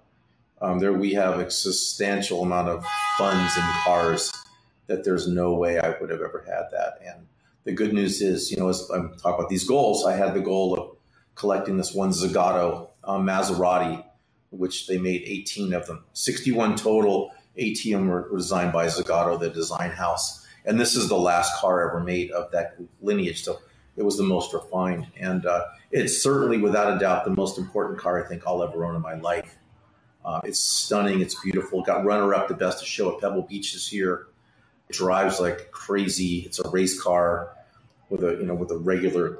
um, 0.62 0.78
there 0.78 0.92
we 0.92 1.12
have 1.12 1.38
a 1.40 1.50
substantial 1.50 2.42
amount 2.42 2.68
of 2.68 2.86
funds 3.18 3.52
and 3.56 3.74
cars 3.84 4.32
that 4.86 5.04
there's 5.04 5.26
no 5.26 5.54
way 5.54 5.78
I 5.78 5.90
would 6.00 6.10
have 6.10 6.20
ever 6.20 6.44
had 6.46 6.64
that. 6.70 6.98
And 7.04 7.26
the 7.64 7.72
good 7.72 7.92
news 7.92 8.22
is, 8.22 8.50
you 8.50 8.56
know, 8.56 8.68
as 8.68 8.88
I'm 8.90 9.14
talking 9.16 9.34
about 9.34 9.48
these 9.48 9.64
goals, 9.64 10.06
I 10.06 10.14
had 10.14 10.34
the 10.34 10.40
goal 10.40 10.78
of 10.78 10.96
collecting 11.34 11.76
this 11.76 11.92
one 11.92 12.10
Zagato 12.10 12.88
um, 13.04 13.26
Maserati, 13.26 14.04
which 14.50 14.86
they 14.86 14.98
made 14.98 15.22
18 15.24 15.72
of 15.72 15.86
them, 15.86 16.04
61 16.12 16.76
total. 16.76 17.32
18 17.56 18.08
were, 18.08 18.30
designed 18.34 18.72
by 18.72 18.86
Zagato, 18.86 19.38
the 19.38 19.50
design 19.50 19.90
house. 19.90 20.46
And 20.64 20.80
this 20.80 20.94
is 20.94 21.08
the 21.08 21.18
last 21.18 21.60
car 21.60 21.86
ever 21.86 22.00
made 22.00 22.30
of 22.30 22.50
that 22.52 22.76
lineage. 23.02 23.42
So 23.42 23.58
it 23.96 24.04
was 24.04 24.16
the 24.16 24.22
most 24.22 24.54
refined. 24.54 25.06
And 25.18 25.44
uh, 25.44 25.64
it's 25.90 26.22
certainly, 26.22 26.56
without 26.56 26.96
a 26.96 26.98
doubt, 26.98 27.24
the 27.24 27.30
most 27.32 27.58
important 27.58 27.98
car 27.98 28.24
I 28.24 28.26
think 28.26 28.44
I'll 28.46 28.62
ever 28.62 28.86
own 28.86 28.94
in 28.94 29.02
my 29.02 29.14
life. 29.14 29.58
Uh, 30.25 30.41
it's 30.45 30.61
stunning. 30.61 31.20
It's 31.20 31.41
beautiful. 31.43 31.83
Got 31.83 32.05
runner 32.05 32.35
up 32.35 32.49
the 32.49 32.55
best 32.55 32.83
of 32.83 32.89
show 32.89 33.14
at 33.14 33.20
Pebble 33.20 33.43
Beach 33.43 33.73
this 33.73 33.93
year. 33.93 34.27
It 34.89 34.95
drives 34.95 35.41
like 35.41 35.70
crazy. 35.70 36.41
It's 36.41 36.59
a 36.59 36.68
race 36.70 37.01
car 37.01 37.57
with 38.09 38.23
a 38.23 38.33
you 38.33 38.47
know 38.47 38.55
with 38.55 38.70
a 38.70 38.79
regular 38.79 39.39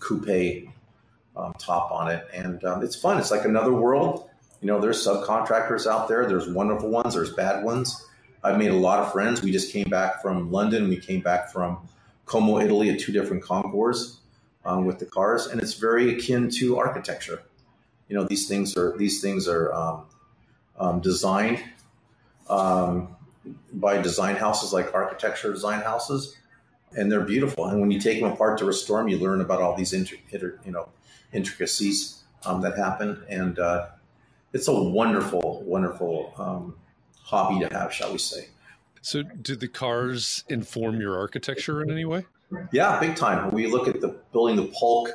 coupe 0.00 0.68
um, 1.36 1.54
top 1.58 1.92
on 1.92 2.10
it, 2.10 2.26
and 2.32 2.64
um, 2.64 2.82
it's 2.82 2.96
fun. 2.96 3.18
It's 3.18 3.30
like 3.30 3.44
another 3.44 3.72
world. 3.72 4.28
You 4.60 4.68
know, 4.68 4.80
there's 4.80 5.04
subcontractors 5.06 5.86
out 5.86 6.08
there. 6.08 6.26
There's 6.26 6.48
wonderful 6.48 6.88
ones. 6.88 7.14
There's 7.14 7.32
bad 7.34 7.64
ones. 7.64 8.06
I've 8.42 8.58
made 8.58 8.70
a 8.70 8.76
lot 8.76 9.00
of 9.00 9.12
friends. 9.12 9.42
We 9.42 9.52
just 9.52 9.72
came 9.72 9.88
back 9.88 10.20
from 10.20 10.50
London. 10.50 10.88
We 10.88 10.98
came 10.98 11.20
back 11.20 11.52
from 11.52 11.88
Como, 12.26 12.58
Italy, 12.58 12.90
at 12.90 12.98
two 12.98 13.12
different 13.12 13.42
concours 13.42 14.20
um, 14.64 14.84
with 14.86 14.98
the 14.98 15.06
cars, 15.06 15.46
and 15.46 15.60
it's 15.60 15.74
very 15.74 16.14
akin 16.14 16.50
to 16.58 16.78
architecture. 16.78 17.42
You 18.08 18.16
know, 18.16 18.24
these 18.24 18.48
things 18.48 18.76
are 18.76 18.96
these 18.96 19.20
things 19.20 19.48
are 19.48 19.72
um, 20.78 21.00
designed 21.00 21.62
um, 22.48 23.16
by 23.72 24.00
design 24.00 24.36
houses 24.36 24.72
like 24.72 24.94
architecture 24.94 25.52
design 25.52 25.80
houses, 25.80 26.36
and 26.92 27.10
they're 27.10 27.20
beautiful. 27.20 27.66
And 27.66 27.80
when 27.80 27.90
you 27.90 28.00
take 28.00 28.20
them 28.20 28.32
apart 28.32 28.58
to 28.58 28.64
restore 28.64 28.98
them, 28.98 29.08
you 29.08 29.18
learn 29.18 29.40
about 29.40 29.60
all 29.60 29.76
these 29.76 29.92
inter, 29.92 30.16
inter 30.30 30.58
you 30.64 30.72
know 30.72 30.88
intricacies 31.32 32.22
um, 32.44 32.60
that 32.62 32.76
happen, 32.76 33.22
and 33.28 33.58
uh, 33.58 33.88
it's 34.52 34.68
a 34.68 34.72
wonderful, 34.72 35.62
wonderful 35.66 36.32
um, 36.38 36.76
hobby 37.22 37.66
to 37.66 37.74
have, 37.74 37.92
shall 37.92 38.12
we 38.12 38.18
say? 38.18 38.48
So, 39.02 39.22
do 39.22 39.56
the 39.56 39.68
cars 39.68 40.44
inform 40.48 41.00
your 41.00 41.18
architecture 41.18 41.82
in 41.82 41.90
any 41.90 42.04
way? 42.04 42.24
Yeah, 42.72 42.98
big 43.00 43.16
time. 43.16 43.46
When 43.46 43.54
we 43.54 43.66
look 43.66 43.88
at 43.88 44.00
the 44.00 44.16
building, 44.32 44.56
the 44.56 44.70
Polk, 44.74 45.10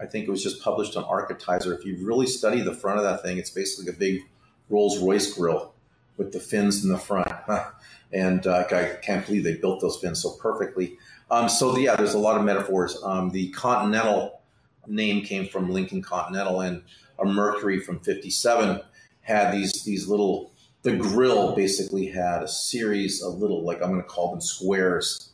I 0.00 0.06
think 0.06 0.28
it 0.28 0.30
was 0.30 0.42
just 0.42 0.62
published 0.62 0.96
on 0.96 1.04
Architizer. 1.04 1.76
If 1.76 1.84
you 1.84 2.06
really 2.06 2.26
study 2.26 2.60
the 2.60 2.74
front 2.74 2.98
of 2.98 3.04
that 3.04 3.22
thing, 3.22 3.38
it's 3.38 3.50
basically 3.50 3.92
a 3.92 3.96
big 3.96 4.22
Rolls 4.68 4.98
Royce 4.98 5.32
grill 5.34 5.74
with 6.16 6.32
the 6.32 6.40
fins 6.40 6.84
in 6.84 6.90
the 6.90 6.98
front. 6.98 7.28
and 8.12 8.46
uh, 8.46 8.64
I 8.70 8.96
can't 9.02 9.24
believe 9.26 9.44
they 9.44 9.56
built 9.56 9.80
those 9.80 9.98
fins 10.00 10.22
so 10.22 10.32
perfectly. 10.40 10.98
Um, 11.30 11.48
so, 11.48 11.76
yeah, 11.76 11.96
there's 11.96 12.14
a 12.14 12.18
lot 12.18 12.38
of 12.38 12.44
metaphors. 12.44 12.98
Um, 13.02 13.30
the 13.30 13.48
Continental 13.50 14.40
name 14.86 15.24
came 15.24 15.48
from 15.48 15.70
Lincoln 15.70 16.02
Continental, 16.02 16.60
and 16.60 16.82
a 17.18 17.24
Mercury 17.24 17.80
from 17.80 17.98
57 18.00 18.80
had 19.22 19.52
these, 19.52 19.84
these 19.84 20.06
little 20.06 20.52
the 20.86 20.96
grill 20.96 21.52
basically 21.56 22.06
had 22.06 22.44
a 22.44 22.48
series 22.48 23.20
of 23.20 23.40
little, 23.40 23.64
like 23.64 23.82
I'm 23.82 23.90
going 23.90 24.00
to 24.00 24.06
call 24.06 24.30
them 24.30 24.40
squares 24.40 25.32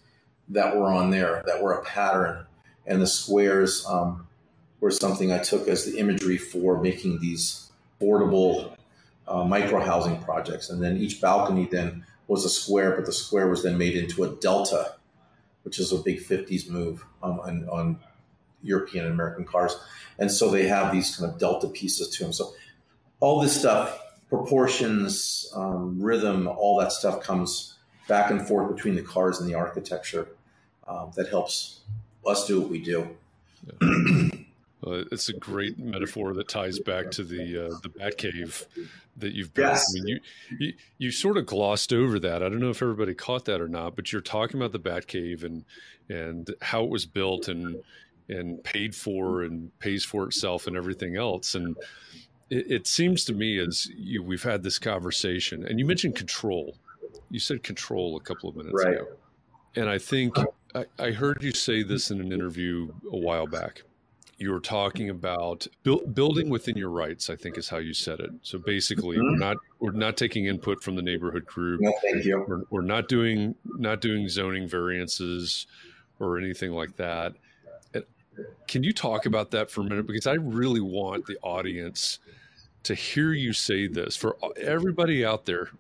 that 0.49 0.74
were 0.74 0.91
on 0.91 1.11
there 1.11 1.43
that 1.45 1.62
were 1.62 1.74
a 1.74 1.85
pattern. 1.85 2.47
And 2.87 3.03
the 3.03 3.07
squares 3.07 3.85
um, 3.87 4.26
were 4.80 4.91
something 4.91 5.30
I 5.30 5.39
took 5.39 5.68
as 5.68 5.85
the 5.85 5.99
imagery 5.99 6.39
for 6.39 6.80
making 6.80 7.20
these 7.20 7.70
portable 8.01 8.74
uh, 9.28 9.44
micro 9.44 9.80
housing 9.80 10.20
projects. 10.22 10.70
And 10.70 10.82
then 10.82 10.96
each 10.96 11.20
balcony 11.20 11.68
then 11.70 12.04
was 12.28 12.44
a 12.44 12.50
square, 12.50 12.96
but 12.96 13.06
the 13.06 13.12
square 13.12 13.48
was 13.48 13.62
then 13.62 13.78
made 13.78 13.96
into 13.96 14.24
a 14.24 14.34
delta, 14.36 14.94
which 15.62 15.78
is 15.78 15.92
a 15.92 15.98
big 15.98 16.20
50s 16.20 16.68
move 16.68 17.04
um, 17.22 17.40
on, 17.40 17.68
on 17.68 17.98
European 18.62 19.04
and 19.04 19.14
American 19.14 19.44
cars. 19.44 19.76
And 20.18 20.30
so 20.30 20.50
they 20.50 20.66
have 20.68 20.92
these 20.92 21.16
kind 21.16 21.30
of 21.30 21.38
delta 21.38 21.68
pieces 21.68 22.08
to 22.16 22.24
them. 22.24 22.32
So 22.32 22.54
all 23.20 23.40
this 23.40 23.58
stuff 23.58 23.98
proportions, 24.28 25.52
um, 25.54 26.00
rhythm, 26.00 26.48
all 26.48 26.78
that 26.78 26.90
stuff 26.90 27.22
comes 27.22 27.76
back 28.08 28.30
and 28.30 28.46
forth 28.48 28.74
between 28.74 28.94
the 28.94 29.02
cars 29.02 29.38
and 29.38 29.48
the 29.48 29.54
architecture 29.54 30.26
um, 30.88 31.10
that 31.16 31.28
helps 31.28 31.80
us 32.26 32.46
do 32.46 32.60
what 32.60 32.70
we 32.70 32.80
do. 32.80 33.08
Yeah. 33.80 34.38
Well, 34.83 35.05
it's 35.12 35.28
a 35.28 35.33
great 35.33 35.78
metaphor 35.78 36.35
that 36.35 36.49
ties 36.49 36.80
back 36.80 37.12
to 37.12 37.22
the 37.22 37.66
uh, 37.66 37.78
the 37.83 37.89
Batcave 37.89 38.66
that 39.16 39.33
you've 39.33 39.55
built. 39.55 39.74
Yes. 39.74 39.87
I 39.89 39.93
mean, 39.95 40.09
you, 40.09 40.20
you 40.59 40.72
you 40.99 41.11
sort 41.12 41.37
of 41.37 41.47
glossed 41.47 41.93
over 41.93 42.18
that. 42.18 42.43
I 42.43 42.49
don't 42.49 42.59
know 42.59 42.70
if 42.70 42.83
everybody 42.83 43.14
caught 43.14 43.45
that 43.45 43.61
or 43.61 43.68
not, 43.68 43.95
but 43.95 44.12
you're 44.12 44.20
talking 44.20 44.61
about 44.61 44.72
the 44.72 44.80
Batcave 44.80 45.45
and 45.45 45.64
and 46.09 46.53
how 46.62 46.83
it 46.83 46.91
was 46.91 47.07
built 47.07 47.47
and 47.47 47.83
and 48.28 48.62
paid 48.64 48.97
for 48.97 49.43
and 49.43 49.76
pays 49.78 50.05
for 50.05 50.24
itself 50.24 50.66
and 50.66 50.76
everything 50.76 51.16
else. 51.16 51.55
And 51.55 51.76
it, 52.51 52.70
it 52.70 52.87
seems 52.89 53.24
to 53.26 53.33
me 53.33 53.59
as 53.59 53.89
you, 53.97 54.22
we've 54.22 54.43
had 54.43 54.64
this 54.64 54.80
conversation, 54.80 55.64
and 55.64 55.78
you 55.78 55.87
mentioned 55.87 56.16
control. 56.16 56.76
You 57.30 57.39
said 57.39 57.62
control 57.62 58.16
a 58.16 58.20
couple 58.20 58.49
of 58.49 58.57
minutes 58.57 58.83
right. 58.85 58.95
ago, 58.95 59.07
and 59.76 59.89
I 59.89 59.99
think 59.99 60.37
I, 60.74 60.87
I 60.99 61.11
heard 61.12 61.41
you 61.41 61.53
say 61.53 61.85
this 61.85 62.11
in 62.11 62.20
an 62.20 62.33
interview 62.33 62.93
a 63.12 63.16
while 63.16 63.47
back 63.47 63.85
you 64.43 64.51
were 64.51 64.61
talking 64.61 65.09
about 65.09 65.66
building 66.12 66.51
within 66.51 66.76
your 66.76 66.90
rights 66.90 67.30
i 67.30 67.36
think 67.36 67.57
is 67.57 67.68
how 67.68 67.78
you 67.78 67.95
said 67.95 68.20
it. 68.20 68.30
So 68.43 68.59
basically 68.59 69.16
mm-hmm. 69.16 69.32
we're 69.32 69.38
not 69.38 69.57
we're 69.78 69.93
not 69.93 70.16
taking 70.16 70.47
input 70.47 70.82
from 70.82 70.97
the 70.97 71.03
neighborhood 71.03 71.47
group. 71.47 71.80
No, 71.80 71.93
thank 72.03 72.24
you. 72.24 72.45
We're, 72.47 72.62
we're, 72.70 72.82
not 72.82 73.09
doing 73.09 73.55
not 73.64 74.01
doing 74.01 74.28
zoning 74.28 74.68
variances 74.68 75.66
or 76.18 76.38
anything 76.38 76.72
like 76.72 76.97
that. 76.97 77.34
Can 78.66 78.82
you 78.82 78.95
talk 78.95 79.26
about 79.26 79.51
that 79.51 79.70
for 79.70 79.82
a 79.82 79.84
minute? 79.84 80.07
Because 80.07 80.26
i 80.26 80.34
really 80.34 80.80
want 80.80 81.26
the 81.26 81.36
audience 81.43 82.18
to 82.84 82.95
hear 82.95 83.32
you 83.32 83.53
say 83.53 83.86
this. 83.86 84.16
For 84.16 84.36
everybody 84.57 85.24
out 85.24 85.45
there 85.45 85.70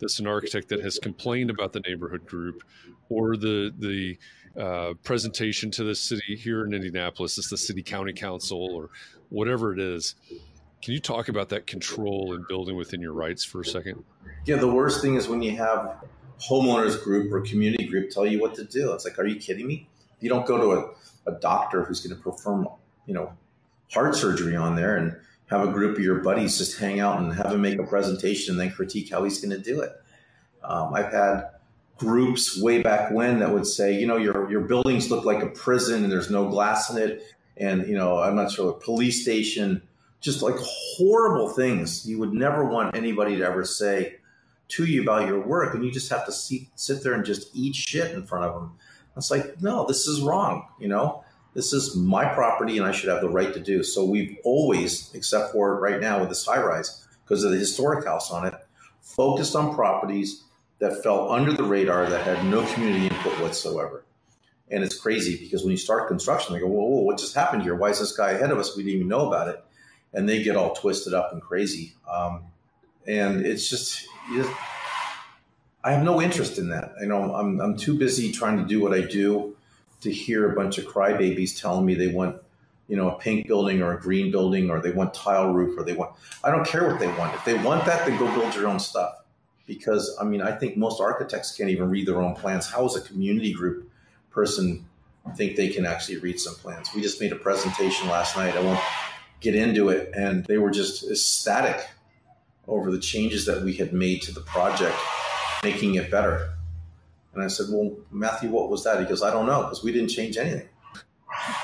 that's 0.00 0.18
an 0.18 0.26
architect 0.26 0.68
that 0.68 0.82
has 0.82 0.98
complained 0.98 1.50
about 1.50 1.72
the 1.72 1.80
neighborhood 1.80 2.26
group 2.26 2.62
or 3.08 3.36
the 3.36 3.72
the 3.78 4.18
uh, 4.58 4.94
presentation 5.02 5.70
to 5.72 5.84
the 5.84 5.94
city 5.94 6.36
here 6.36 6.64
in 6.64 6.72
Indianapolis, 6.72 7.38
it's 7.38 7.50
the 7.50 7.56
city 7.56 7.82
county 7.82 8.12
council 8.12 8.74
or 8.74 8.90
whatever 9.28 9.72
it 9.72 9.78
is. 9.78 10.14
Can 10.82 10.94
you 10.94 11.00
talk 11.00 11.28
about 11.28 11.48
that 11.50 11.66
control 11.66 12.34
and 12.34 12.46
building 12.48 12.76
within 12.76 13.00
your 13.00 13.12
rights 13.12 13.44
for 13.44 13.60
a 13.60 13.64
second? 13.64 14.04
Yeah, 14.44 14.56
the 14.56 14.68
worst 14.68 15.02
thing 15.02 15.16
is 15.16 15.28
when 15.28 15.42
you 15.42 15.56
have 15.56 15.96
homeowners 16.40 17.02
group 17.02 17.32
or 17.32 17.40
community 17.40 17.86
group 17.86 18.10
tell 18.10 18.26
you 18.26 18.40
what 18.40 18.54
to 18.54 18.64
do. 18.64 18.92
It's 18.92 19.04
like, 19.04 19.18
are 19.18 19.26
you 19.26 19.36
kidding 19.36 19.66
me? 19.66 19.88
You 20.20 20.28
don't 20.28 20.46
go 20.46 20.58
to 20.58 20.72
a, 21.26 21.32
a 21.32 21.40
doctor 21.40 21.84
who's 21.84 22.00
going 22.00 22.16
to 22.16 22.22
perform, 22.22 22.68
you 23.06 23.14
know, 23.14 23.32
heart 23.92 24.14
surgery 24.14 24.56
on 24.56 24.76
there 24.76 24.96
and 24.96 25.16
have 25.46 25.66
a 25.66 25.72
group 25.72 25.96
of 25.96 26.04
your 26.04 26.20
buddies 26.20 26.58
just 26.58 26.78
hang 26.78 27.00
out 27.00 27.20
and 27.20 27.32
have 27.32 27.52
him 27.52 27.62
make 27.62 27.78
a 27.78 27.84
presentation 27.84 28.52
and 28.52 28.60
then 28.60 28.70
critique 28.70 29.10
how 29.10 29.24
he's 29.24 29.40
going 29.40 29.50
to 29.50 29.62
do 29.62 29.80
it. 29.80 29.92
Um, 30.62 30.92
I've 30.94 31.12
had 31.12 31.50
groups 31.96 32.60
way 32.60 32.82
back 32.82 33.10
when 33.10 33.38
that 33.38 33.50
would 33.50 33.66
say, 33.66 33.98
you 33.98 34.06
know, 34.06 34.16
your 34.16 34.35
your 34.50 34.62
buildings 34.62 35.10
look 35.10 35.24
like 35.24 35.42
a 35.42 35.48
prison 35.48 36.02
and 36.02 36.12
there's 36.12 36.30
no 36.30 36.48
glass 36.48 36.90
in 36.90 36.98
it, 36.98 37.22
and 37.56 37.86
you 37.86 37.96
know, 37.96 38.18
I'm 38.18 38.36
not 38.36 38.50
sure, 38.50 38.70
a 38.70 38.74
police 38.74 39.22
station, 39.22 39.82
just 40.20 40.42
like 40.42 40.56
horrible 40.58 41.48
things 41.48 42.06
you 42.06 42.18
would 42.18 42.32
never 42.32 42.64
want 42.64 42.96
anybody 42.96 43.36
to 43.36 43.44
ever 43.44 43.64
say 43.64 44.16
to 44.68 44.84
you 44.84 45.02
about 45.02 45.28
your 45.28 45.40
work, 45.40 45.74
and 45.74 45.84
you 45.84 45.90
just 45.90 46.10
have 46.10 46.26
to 46.26 46.32
see, 46.32 46.68
sit 46.74 47.02
there 47.02 47.14
and 47.14 47.24
just 47.24 47.54
eat 47.54 47.74
shit 47.74 48.12
in 48.12 48.26
front 48.26 48.44
of 48.44 48.54
them. 48.54 48.72
It's 49.16 49.30
like, 49.30 49.62
no, 49.62 49.86
this 49.86 50.06
is 50.06 50.20
wrong, 50.20 50.66
you 50.78 50.88
know 50.88 51.24
this 51.56 51.72
is 51.72 51.96
my 51.96 52.26
property 52.26 52.76
and 52.76 52.86
I 52.86 52.92
should 52.92 53.08
have 53.08 53.22
the 53.22 53.30
right 53.30 53.52
to 53.54 53.58
do. 53.58 53.82
So 53.82 54.04
we've 54.04 54.36
always, 54.44 55.10
except 55.14 55.52
for 55.52 55.80
right 55.80 55.98
now 55.98 56.20
with 56.20 56.28
this 56.28 56.44
high 56.44 56.62
rise, 56.62 57.08
because 57.24 57.44
of 57.44 57.50
the 57.50 57.56
historic 57.56 58.04
house 58.04 58.30
on 58.30 58.46
it, 58.46 58.54
focused 59.00 59.56
on 59.56 59.74
properties 59.74 60.44
that 60.80 61.02
fell 61.02 61.32
under 61.32 61.54
the 61.54 61.62
radar 61.62 62.10
that 62.10 62.22
had 62.26 62.44
no 62.44 62.62
community 62.74 63.06
input 63.06 63.40
whatsoever. 63.40 64.04
And 64.70 64.82
it's 64.82 64.98
crazy 64.98 65.36
because 65.36 65.62
when 65.62 65.70
you 65.70 65.76
start 65.76 66.08
construction, 66.08 66.52
they 66.52 66.60
go, 66.60 66.66
whoa, 66.66 66.84
whoa, 66.84 67.02
what 67.02 67.18
just 67.18 67.34
happened 67.34 67.62
here? 67.62 67.74
Why 67.74 67.90
is 67.90 68.00
this 68.00 68.16
guy 68.16 68.32
ahead 68.32 68.50
of 68.50 68.58
us? 68.58 68.76
We 68.76 68.82
didn't 68.82 68.96
even 68.96 69.08
know 69.08 69.28
about 69.28 69.48
it. 69.48 69.64
And 70.12 70.28
they 70.28 70.42
get 70.42 70.56
all 70.56 70.74
twisted 70.74 71.14
up 71.14 71.32
and 71.32 71.40
crazy. 71.40 71.94
Um, 72.10 72.44
and 73.06 73.46
it's 73.46 73.70
just, 73.70 74.06
just, 74.34 74.50
I 75.84 75.92
have 75.92 76.02
no 76.02 76.20
interest 76.20 76.58
in 76.58 76.70
that. 76.70 76.94
You 77.00 77.06
know, 77.06 77.34
I'm, 77.34 77.60
I'm 77.60 77.76
too 77.76 77.96
busy 77.96 78.32
trying 78.32 78.58
to 78.58 78.64
do 78.64 78.80
what 78.80 78.92
I 78.92 79.02
do 79.02 79.56
to 80.00 80.12
hear 80.12 80.50
a 80.50 80.54
bunch 80.56 80.78
of 80.78 80.86
crybabies 80.86 81.60
telling 81.60 81.86
me 81.86 81.94
they 81.94 82.08
want, 82.08 82.42
you 82.88 82.96
know, 82.96 83.10
a 83.10 83.18
pink 83.18 83.46
building 83.46 83.82
or 83.82 83.96
a 83.96 84.00
green 84.00 84.32
building 84.32 84.68
or 84.68 84.80
they 84.80 84.90
want 84.90 85.14
tile 85.14 85.52
roof 85.52 85.78
or 85.78 85.84
they 85.84 85.92
want. 85.94 86.12
I 86.42 86.50
don't 86.50 86.66
care 86.66 86.88
what 86.88 86.98
they 86.98 87.08
want. 87.08 87.34
If 87.34 87.44
they 87.44 87.54
want 87.54 87.84
that, 87.86 88.04
then 88.04 88.18
go 88.18 88.32
build 88.34 88.54
your 88.54 88.66
own 88.66 88.80
stuff. 88.80 89.12
Because 89.66 90.16
I 90.20 90.24
mean, 90.24 90.42
I 90.42 90.52
think 90.52 90.76
most 90.76 91.00
architects 91.00 91.56
can't 91.56 91.70
even 91.70 91.88
read 91.88 92.06
their 92.06 92.20
own 92.20 92.34
plans. 92.34 92.66
How 92.66 92.84
is 92.84 92.96
a 92.96 93.00
community 93.00 93.52
group 93.52 93.85
person 94.36 94.86
think 95.34 95.56
they 95.56 95.68
can 95.68 95.86
actually 95.86 96.18
read 96.18 96.38
some 96.38 96.54
plans? 96.56 96.90
We 96.94 97.00
just 97.00 97.20
made 97.20 97.32
a 97.32 97.36
presentation 97.36 98.08
last 98.08 98.36
night. 98.36 98.54
I 98.54 98.60
won't 98.60 98.80
get 99.40 99.56
into 99.56 99.88
it, 99.88 100.12
and 100.14 100.44
they 100.44 100.58
were 100.58 100.70
just 100.70 101.10
ecstatic 101.10 101.84
over 102.68 102.90
the 102.90 103.00
changes 103.00 103.46
that 103.46 103.62
we 103.62 103.72
had 103.74 103.92
made 103.92 104.22
to 104.22 104.32
the 104.32 104.42
project, 104.42 104.96
making 105.64 105.94
it 105.94 106.10
better. 106.10 106.50
And 107.32 107.42
I 107.42 107.48
said, 107.48 107.66
Well, 107.70 107.96
Matthew, 108.10 108.50
what 108.50 108.70
was 108.70 108.84
that? 108.84 109.00
He 109.00 109.06
goes, 109.06 109.22
I 109.22 109.30
don't 109.30 109.46
know, 109.46 109.62
because 109.62 109.82
we 109.82 109.90
didn't 109.92 110.10
change 110.10 110.36
anything. 110.36 110.68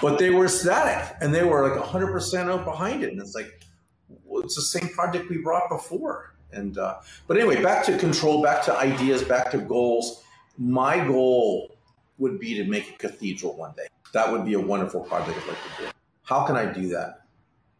But 0.00 0.18
they 0.18 0.30
were 0.30 0.44
ecstatic 0.44 1.16
and 1.20 1.34
they 1.34 1.44
were 1.44 1.66
like 1.66 1.80
100% 1.80 2.50
out 2.50 2.64
behind 2.64 3.02
it. 3.02 3.10
And 3.10 3.20
it's 3.20 3.34
like, 3.34 3.64
well, 4.24 4.42
it's 4.42 4.54
the 4.54 4.62
same 4.62 4.88
project 4.90 5.30
we 5.30 5.38
brought 5.38 5.68
before. 5.70 6.34
And, 6.52 6.76
uh, 6.76 6.96
but 7.26 7.38
anyway, 7.38 7.62
back 7.62 7.84
to 7.86 7.96
control, 7.96 8.42
back 8.42 8.62
to 8.64 8.76
ideas, 8.76 9.22
back 9.22 9.50
to 9.52 9.58
goals. 9.58 10.22
My 10.58 11.02
goal 11.06 11.71
would 12.22 12.38
be 12.38 12.54
to 12.54 12.64
make 12.64 12.88
a 12.88 12.92
cathedral 12.92 13.56
one 13.56 13.72
day. 13.76 13.88
That 14.14 14.30
would 14.30 14.44
be 14.44 14.54
a 14.54 14.60
wonderful 14.60 15.00
project 15.00 15.38
I'd 15.42 15.48
like 15.48 15.58
to 15.76 15.82
do. 15.82 15.90
How 16.22 16.44
can 16.44 16.56
I 16.56 16.64
do 16.72 16.88
that? 16.88 17.22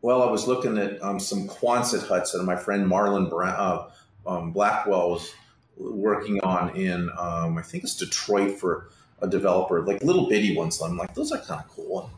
Well, 0.03 0.20
I 0.20 0.30
was 0.30 0.49
looking 0.49 0.78
at 0.78 1.01
um, 1.01 1.20
some 1.20 1.47
Quonset 1.47 2.07
huts 2.09 2.32
that 2.32 2.43
my 2.43 2.57
friend 2.57 2.84
Marlon 2.90 3.30
Brown, 3.30 3.55
uh, 3.57 4.28
um, 4.28 4.53
Blackwell 4.53 5.11
was 5.11 5.32
working 5.76 6.40
on 6.40 6.74
in, 6.74 7.09
um, 7.16 7.57
I 7.57 7.62
think 7.62 7.84
it's 7.84 7.97
Detroit 7.97 8.59
for 8.59 8.90
a 9.20 9.28
developer, 9.28 9.80
like 9.82 10.03
little 10.03 10.28
bitty 10.28 10.57
ones. 10.57 10.82
I'm 10.82 10.97
like, 10.97 11.14
those 11.14 11.30
are 11.30 11.38
kind 11.38 11.61
of 11.61 11.68
cool. 11.68 12.11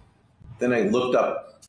then 0.58 0.72
I 0.72 0.82
looked 0.82 1.14
up 1.14 1.62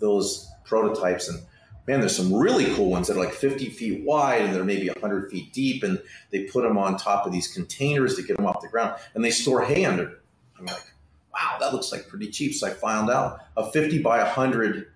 those 0.00 0.50
prototypes 0.64 1.28
and 1.28 1.40
man, 1.86 2.00
there's 2.00 2.16
some 2.16 2.32
really 2.32 2.72
cool 2.74 2.90
ones 2.90 3.08
that 3.08 3.16
are 3.16 3.20
like 3.20 3.32
50 3.32 3.70
feet 3.70 4.04
wide 4.04 4.42
and 4.42 4.54
they're 4.54 4.64
maybe 4.64 4.88
100 4.88 5.30
feet 5.30 5.52
deep. 5.52 5.82
And 5.82 6.00
they 6.30 6.44
put 6.44 6.62
them 6.62 6.78
on 6.78 6.96
top 6.96 7.26
of 7.26 7.32
these 7.32 7.52
containers 7.52 8.16
to 8.16 8.22
get 8.22 8.36
them 8.36 8.46
off 8.46 8.60
the 8.60 8.68
ground 8.68 8.98
and 9.14 9.24
they 9.24 9.30
store 9.30 9.62
hay 9.62 9.84
under. 9.84 10.20
I'm 10.58 10.66
like, 10.66 10.92
wow, 11.32 11.56
that 11.60 11.72
looks 11.72 11.92
like 11.92 12.08
pretty 12.08 12.28
cheap. 12.28 12.54
So 12.54 12.66
I 12.66 12.70
found 12.70 13.10
out 13.10 13.40
a 13.56 13.70
50 13.70 14.02
by 14.02 14.18
100 14.18 14.88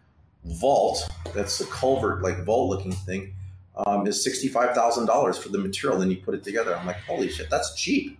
vault, 0.44 1.08
that's 1.34 1.60
a 1.60 1.66
culvert, 1.66 2.22
like 2.22 2.44
vault 2.44 2.70
looking 2.70 2.92
thing, 2.92 3.34
um, 3.86 4.06
is 4.06 4.26
$65,000 4.26 5.38
for 5.38 5.48
the 5.48 5.58
material. 5.58 5.98
Then 5.98 6.10
you 6.10 6.18
put 6.18 6.34
it 6.34 6.44
together. 6.44 6.76
I'm 6.76 6.86
like, 6.86 7.00
holy 7.00 7.28
shit, 7.28 7.50
that's 7.50 7.74
cheap. 7.74 8.18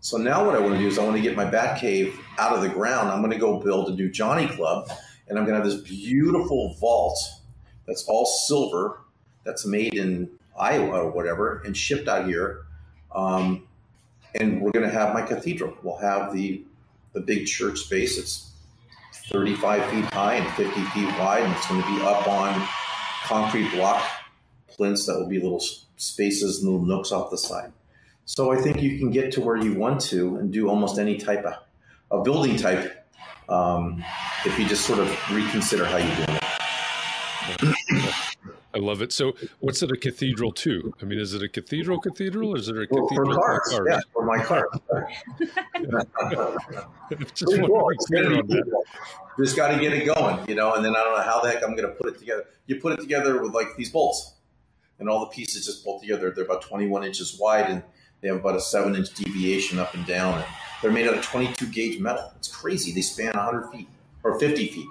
So 0.00 0.16
now 0.16 0.46
what 0.46 0.54
I 0.54 0.60
want 0.60 0.74
to 0.74 0.78
do 0.78 0.86
is 0.86 0.98
I 0.98 1.04
want 1.04 1.16
to 1.16 1.22
get 1.22 1.36
my 1.36 1.44
bat 1.44 1.78
cave 1.78 2.18
out 2.38 2.54
of 2.54 2.62
the 2.62 2.68
ground. 2.70 3.10
I'm 3.10 3.20
going 3.20 3.32
to 3.32 3.38
go 3.38 3.58
build 3.58 3.88
a 3.88 3.92
new 3.92 4.08
Johnny 4.08 4.46
Club 4.46 4.90
and 5.28 5.38
I'm 5.38 5.44
going 5.44 5.60
to 5.60 5.62
have 5.62 5.70
this 5.70 5.82
beautiful 5.82 6.74
vault 6.80 7.18
that's 7.90 8.04
all 8.04 8.24
silver 8.24 9.00
that's 9.42 9.66
made 9.66 9.94
in 9.94 10.30
Iowa 10.56 11.02
or 11.02 11.10
whatever 11.10 11.60
and 11.64 11.76
shipped 11.76 12.06
out 12.06 12.24
here. 12.24 12.60
Um, 13.12 13.66
and 14.38 14.62
we're 14.62 14.70
going 14.70 14.88
to 14.88 14.92
have 14.92 15.12
my 15.12 15.22
cathedral. 15.22 15.76
We'll 15.82 15.98
have 15.98 16.32
the 16.32 16.62
the 17.14 17.20
big 17.20 17.48
church 17.48 17.80
space. 17.80 18.16
It's 18.16 18.52
35 19.32 19.84
feet 19.90 20.04
high 20.14 20.34
and 20.34 20.48
50 20.54 20.80
feet 20.90 21.08
wide, 21.18 21.42
and 21.42 21.52
it's 21.52 21.66
going 21.66 21.82
to 21.82 21.96
be 21.96 22.00
up 22.02 22.28
on 22.28 22.64
concrete 23.24 23.68
block 23.72 24.08
plinths 24.68 25.06
that 25.06 25.18
will 25.18 25.26
be 25.26 25.40
little 25.40 25.62
spaces 25.96 26.62
and 26.62 26.70
little 26.70 26.86
nooks 26.86 27.10
off 27.10 27.32
the 27.32 27.38
side. 27.38 27.72
So 28.24 28.52
I 28.52 28.60
think 28.60 28.80
you 28.80 29.00
can 29.00 29.10
get 29.10 29.32
to 29.32 29.40
where 29.40 29.56
you 29.56 29.74
want 29.74 30.00
to 30.02 30.36
and 30.36 30.52
do 30.52 30.68
almost 30.68 30.96
any 31.00 31.18
type 31.18 31.44
of, 31.44 31.54
a 32.12 32.22
building 32.22 32.56
type 32.56 33.04
um, 33.48 34.04
if 34.46 34.56
you 34.60 34.68
just 34.68 34.86
sort 34.86 35.00
of 35.00 35.08
reconsider 35.32 35.84
how 35.84 35.96
you're 35.96 36.14
doing 36.14 36.36
it. 36.36 36.39
I 38.72 38.78
love 38.78 39.02
it. 39.02 39.12
So, 39.12 39.32
what's 39.58 39.82
it 39.82 39.90
a 39.90 39.96
cathedral 39.96 40.52
to? 40.52 40.94
I 41.02 41.04
mean, 41.04 41.18
is 41.18 41.34
it 41.34 41.42
a 41.42 41.48
cathedral 41.48 41.98
cathedral, 41.98 42.54
or 42.54 42.56
is 42.56 42.68
it 42.68 42.76
a 42.76 42.86
cathedral 42.86 43.34
for 43.34 43.40
cars? 43.40 43.72
For 43.72 43.84
cars? 43.84 43.88
Yeah, 43.90 44.00
for 44.12 44.24
my 44.24 44.44
car. 44.44 44.68
Just, 47.34 47.46
cool. 47.46 47.92
Just 49.38 49.56
got 49.56 49.74
to 49.74 49.80
get 49.80 49.92
it 49.92 50.04
going, 50.14 50.48
you 50.48 50.54
know. 50.54 50.74
And 50.74 50.84
then 50.84 50.94
I 50.94 51.02
don't 51.02 51.16
know 51.16 51.22
how 51.22 51.40
the 51.40 51.50
heck 51.50 51.64
I'm 51.64 51.74
going 51.74 51.88
to 51.88 51.94
put 51.94 52.14
it 52.14 52.18
together. 52.18 52.46
You 52.66 52.76
put 52.76 52.92
it 52.92 53.00
together 53.00 53.42
with 53.42 53.54
like 53.54 53.76
these 53.76 53.90
bolts, 53.90 54.34
and 55.00 55.08
all 55.08 55.20
the 55.20 55.26
pieces 55.26 55.66
just 55.66 55.84
bolt 55.84 56.02
together. 56.02 56.30
They're 56.30 56.44
about 56.44 56.62
21 56.62 57.02
inches 57.02 57.38
wide, 57.40 57.68
and 57.70 57.82
they 58.20 58.28
have 58.28 58.36
about 58.36 58.54
a 58.54 58.60
seven 58.60 58.94
inch 58.94 59.12
deviation 59.14 59.80
up 59.80 59.94
and 59.94 60.06
down. 60.06 60.34
And 60.34 60.44
they're 60.80 60.92
made 60.92 61.08
out 61.08 61.14
of 61.14 61.24
22 61.24 61.66
gauge 61.66 61.98
metal. 61.98 62.32
It's 62.36 62.48
crazy. 62.48 62.92
They 62.92 63.02
span 63.02 63.32
100 63.34 63.70
feet 63.72 63.88
or 64.22 64.38
50 64.38 64.68
feet. 64.68 64.86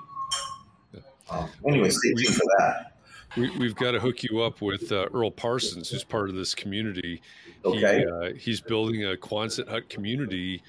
Um, 1.32 1.50
anyway, 1.68 1.90
stay 1.90 2.14
tuned 2.14 2.36
for 2.36 2.46
that. 2.58 2.94
We, 3.38 3.68
have 3.68 3.76
got 3.76 3.92
to 3.92 4.00
hook 4.00 4.24
you 4.24 4.42
up 4.42 4.62
with 4.62 4.92
uh, 4.92 5.08
Earl 5.14 5.30
Parsons, 5.30 5.90
who's 5.90 6.04
part 6.04 6.30
of 6.30 6.36
this 6.36 6.56
community. 6.56 7.22
Okay. 7.64 8.00
He, 8.00 8.06
uh, 8.06 8.34
he's 8.34 8.60
building 8.60 9.06
a 9.06 9.16
Quonset 9.16 9.68
hut 9.68 9.88
community, 9.88 10.64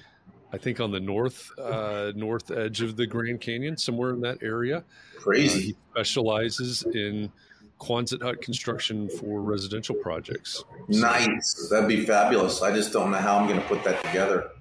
I 0.53 0.57
think 0.57 0.79
on 0.79 0.91
the 0.91 0.99
north 0.99 1.51
uh, 1.57 2.11
north 2.15 2.51
edge 2.51 2.81
of 2.81 2.97
the 2.97 3.07
Grand 3.07 3.41
Canyon, 3.41 3.77
somewhere 3.77 4.11
in 4.11 4.21
that 4.21 4.43
area. 4.43 4.83
Crazy. 5.17 5.59
Uh, 5.59 5.61
he 5.61 5.75
specializes 5.91 6.83
in 6.83 7.31
Quonset 7.79 8.21
hut 8.21 8.41
construction 8.41 9.09
for 9.09 9.41
residential 9.41 9.95
projects. 9.95 10.63
Nice. 10.87 11.67
That'd 11.71 11.89
be 11.89 12.05
fabulous. 12.05 12.61
I 12.61 12.73
just 12.75 12.93
don't 12.93 13.09
know 13.09 13.17
how 13.17 13.37
I'm 13.37 13.47
going 13.47 13.59
to 13.59 13.67
put 13.67 13.83
that 13.85 14.03
together. 14.03 14.51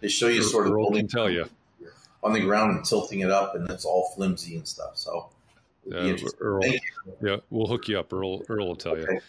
They 0.00 0.08
show 0.08 0.28
you 0.28 0.42
sort 0.42 0.66
of 0.66 0.72
Earl 0.72 0.92
can 0.92 1.08
tell 1.08 1.28
you 1.28 1.46
on 2.22 2.32
the 2.32 2.40
ground 2.40 2.76
and 2.76 2.84
tilting 2.84 3.20
it 3.20 3.30
up, 3.30 3.54
and 3.54 3.68
it's 3.70 3.84
all 3.84 4.12
flimsy 4.14 4.56
and 4.56 4.66
stuff. 4.66 4.96
So 4.96 5.28
uh, 5.92 6.16
Earl, 6.40 6.62
yeah, 7.22 7.36
we'll 7.50 7.66
hook 7.66 7.88
you 7.88 7.98
up. 7.98 8.12
Earl, 8.12 8.42
Earl 8.48 8.68
will 8.68 8.76
tell 8.76 8.92
okay. 8.92 9.14
you. 9.14 9.20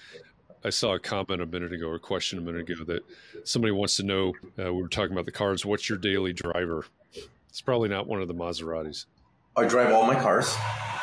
I 0.63 0.69
saw 0.69 0.93
a 0.93 0.99
comment 0.99 1.41
a 1.41 1.45
minute 1.45 1.73
ago, 1.73 1.87
or 1.87 1.95
a 1.95 1.99
question 1.99 2.37
a 2.37 2.41
minute 2.41 2.69
ago, 2.69 2.83
that 2.85 3.01
somebody 3.43 3.71
wants 3.71 3.95
to 3.97 4.03
know. 4.03 4.33
Uh, 4.59 4.73
we 4.73 4.81
were 4.81 4.87
talking 4.87 5.11
about 5.11 5.25
the 5.25 5.31
cars. 5.31 5.65
What's 5.65 5.89
your 5.89 5.97
daily 5.97 6.33
driver? 6.33 6.85
It's 7.49 7.61
probably 7.61 7.89
not 7.89 8.07
one 8.07 8.21
of 8.21 8.27
the 8.27 8.35
Maseratis. 8.35 9.05
I 9.57 9.65
drive 9.67 9.91
all 9.91 10.05
my 10.05 10.15
cars. 10.15 10.55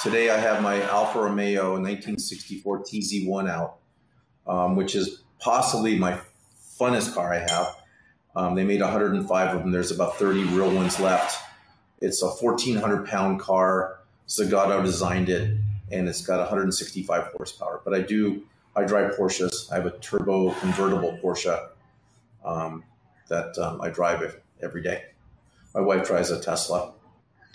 Today, 0.02 0.30
I 0.30 0.38
have 0.38 0.62
my 0.62 0.80
Alfa 0.82 1.20
Romeo 1.20 1.72
1964 1.72 2.84
TZ1 2.84 3.50
out, 3.50 3.78
um, 4.46 4.76
which 4.76 4.94
is 4.94 5.22
possibly 5.40 5.98
my 5.98 6.20
funnest 6.80 7.14
car 7.14 7.34
I 7.34 7.40
have. 7.40 7.76
Um, 8.36 8.54
they 8.54 8.64
made 8.64 8.80
105 8.80 9.54
of 9.54 9.60
them. 9.60 9.72
There's 9.72 9.90
about 9.90 10.16
30 10.16 10.44
real 10.44 10.70
ones 10.70 11.00
left. 11.00 11.42
It's 12.00 12.22
a 12.22 12.28
1,400 12.28 13.06
pound 13.06 13.40
car. 13.40 13.97
Zagato 14.28 14.84
designed 14.84 15.28
it, 15.28 15.56
and 15.90 16.08
it's 16.08 16.24
got 16.24 16.38
165 16.38 17.32
horsepower. 17.36 17.80
But 17.84 17.94
I 17.94 18.00
do 18.00 18.42
I 18.76 18.84
drive 18.84 19.16
Porsches. 19.16 19.72
I 19.72 19.76
have 19.76 19.86
a 19.86 19.98
turbo 19.98 20.52
convertible 20.52 21.18
Porsche 21.22 21.68
um, 22.44 22.84
that 23.28 23.58
um, 23.58 23.80
I 23.80 23.90
drive 23.90 24.40
every 24.62 24.82
day. 24.82 25.06
My 25.74 25.80
wife 25.80 26.06
drives 26.06 26.30
a 26.30 26.40
Tesla. 26.40 26.92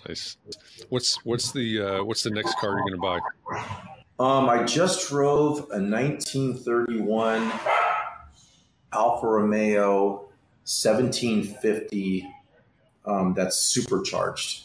Nice. 0.08 0.36
What's 0.90 1.16
what's 1.26 1.52
the 1.52 1.82
uh, 1.82 2.04
what's 2.04 2.24
the 2.24 2.30
next 2.30 2.58
car 2.58 2.72
you're 2.72 2.82
going 2.82 2.94
to 2.94 2.98
buy? 2.98 3.20
Um, 4.20 4.50
I 4.50 4.64
just 4.64 5.08
drove 5.10 5.60
a 5.72 5.80
1931 5.80 7.52
Alfa 8.92 9.28
Romeo 9.28 10.28
1750 10.66 12.28
um, 13.06 13.34
that's 13.34 13.58
supercharged 13.58 14.64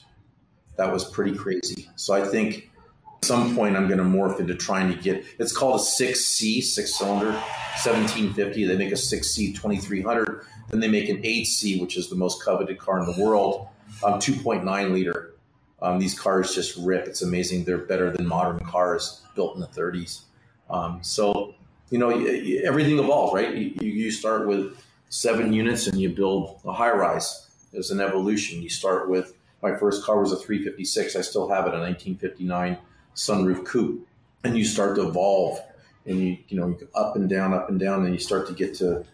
that 0.79 0.93
was 0.93 1.05
pretty 1.05 1.37
crazy. 1.37 1.89
So 1.97 2.15
I 2.15 2.25
think 2.25 2.71
at 3.19 3.25
some 3.25 3.55
point 3.55 3.77
I'm 3.77 3.89
going 3.89 3.99
to 3.99 4.05
morph 4.05 4.41
into 4.41 4.55
trying 4.55 4.91
to 4.91 4.99
get. 4.99 5.25
It's 5.39 5.53
called 5.53 5.81
a 5.81 5.83
six 5.83 6.25
C, 6.25 6.63
six 6.63 6.97
cylinder, 6.97 7.33
1750. 7.33 8.65
They 8.65 8.77
make 8.77 8.93
a 8.93 8.97
six 8.97 9.33
C 9.33 9.53
2300. 9.53 10.47
Then 10.71 10.81
they 10.81 10.89
make 10.89 11.09
an 11.09 11.21
eight 11.25 11.45
C, 11.45 11.81
which 11.81 11.97
is 11.97 12.09
the 12.09 12.17
most 12.17 12.43
coveted 12.43 12.79
car 12.79 13.01
in 13.01 13.07
the 13.07 13.23
world, 13.23 13.67
um, 14.05 14.15
2.9 14.15 14.93
liter. 14.93 15.35
Um, 15.83 15.99
these 15.99 16.19
cars 16.19 16.55
just 16.55 16.77
rip. 16.77 17.07
It's 17.07 17.23
amazing. 17.23 17.65
They're 17.65 17.79
better 17.79 18.11
than 18.11 18.27
modern 18.27 18.61
cars 18.61 19.23
built 19.35 19.55
in 19.55 19.61
the 19.61 19.67
30s. 19.67 20.23
Um, 20.71 21.01
so 21.03 21.55
you 21.91 21.99
know 21.99 22.11
everything 22.11 22.99
evolves, 22.99 23.35
right? 23.35 23.53
You, 23.53 23.75
you 23.81 24.11
start 24.13 24.47
with 24.47 24.77
seven 25.09 25.53
units 25.53 25.89
and 25.89 26.01
you 26.01 26.11
build 26.11 26.61
a 26.65 26.73
high 26.73 26.93
rise. 26.93 27.49
There's 27.73 27.91
an 27.91 28.01
evolution. 28.01 28.63
You 28.63 28.69
start 28.69 29.09
with 29.09 29.35
my 29.63 29.75
first 29.77 30.05
car 30.05 30.21
was 30.21 30.33
a 30.33 30.37
356. 30.37 31.17
I 31.17 31.21
still 31.21 31.49
have 31.49 31.67
it, 31.67 31.75
a 31.75 31.79
1959 31.79 32.79
sunroof 33.15 33.65
coupe. 33.65 34.07
And 34.45 34.57
you 34.57 34.65
start 34.65 34.95
to 34.97 35.09
evolve, 35.09 35.61
and 36.07 36.21
you 36.21 36.39
you 36.49 36.61
know 36.61 36.79
up 36.95 37.17
and 37.17 37.29
down, 37.29 37.53
up 37.53 37.69
and 37.69 37.79
down, 37.79 38.05
and 38.05 38.15
you 38.15 38.21
start 38.21 38.47
to 38.47 38.55
get 38.55 38.75
to 38.77 39.05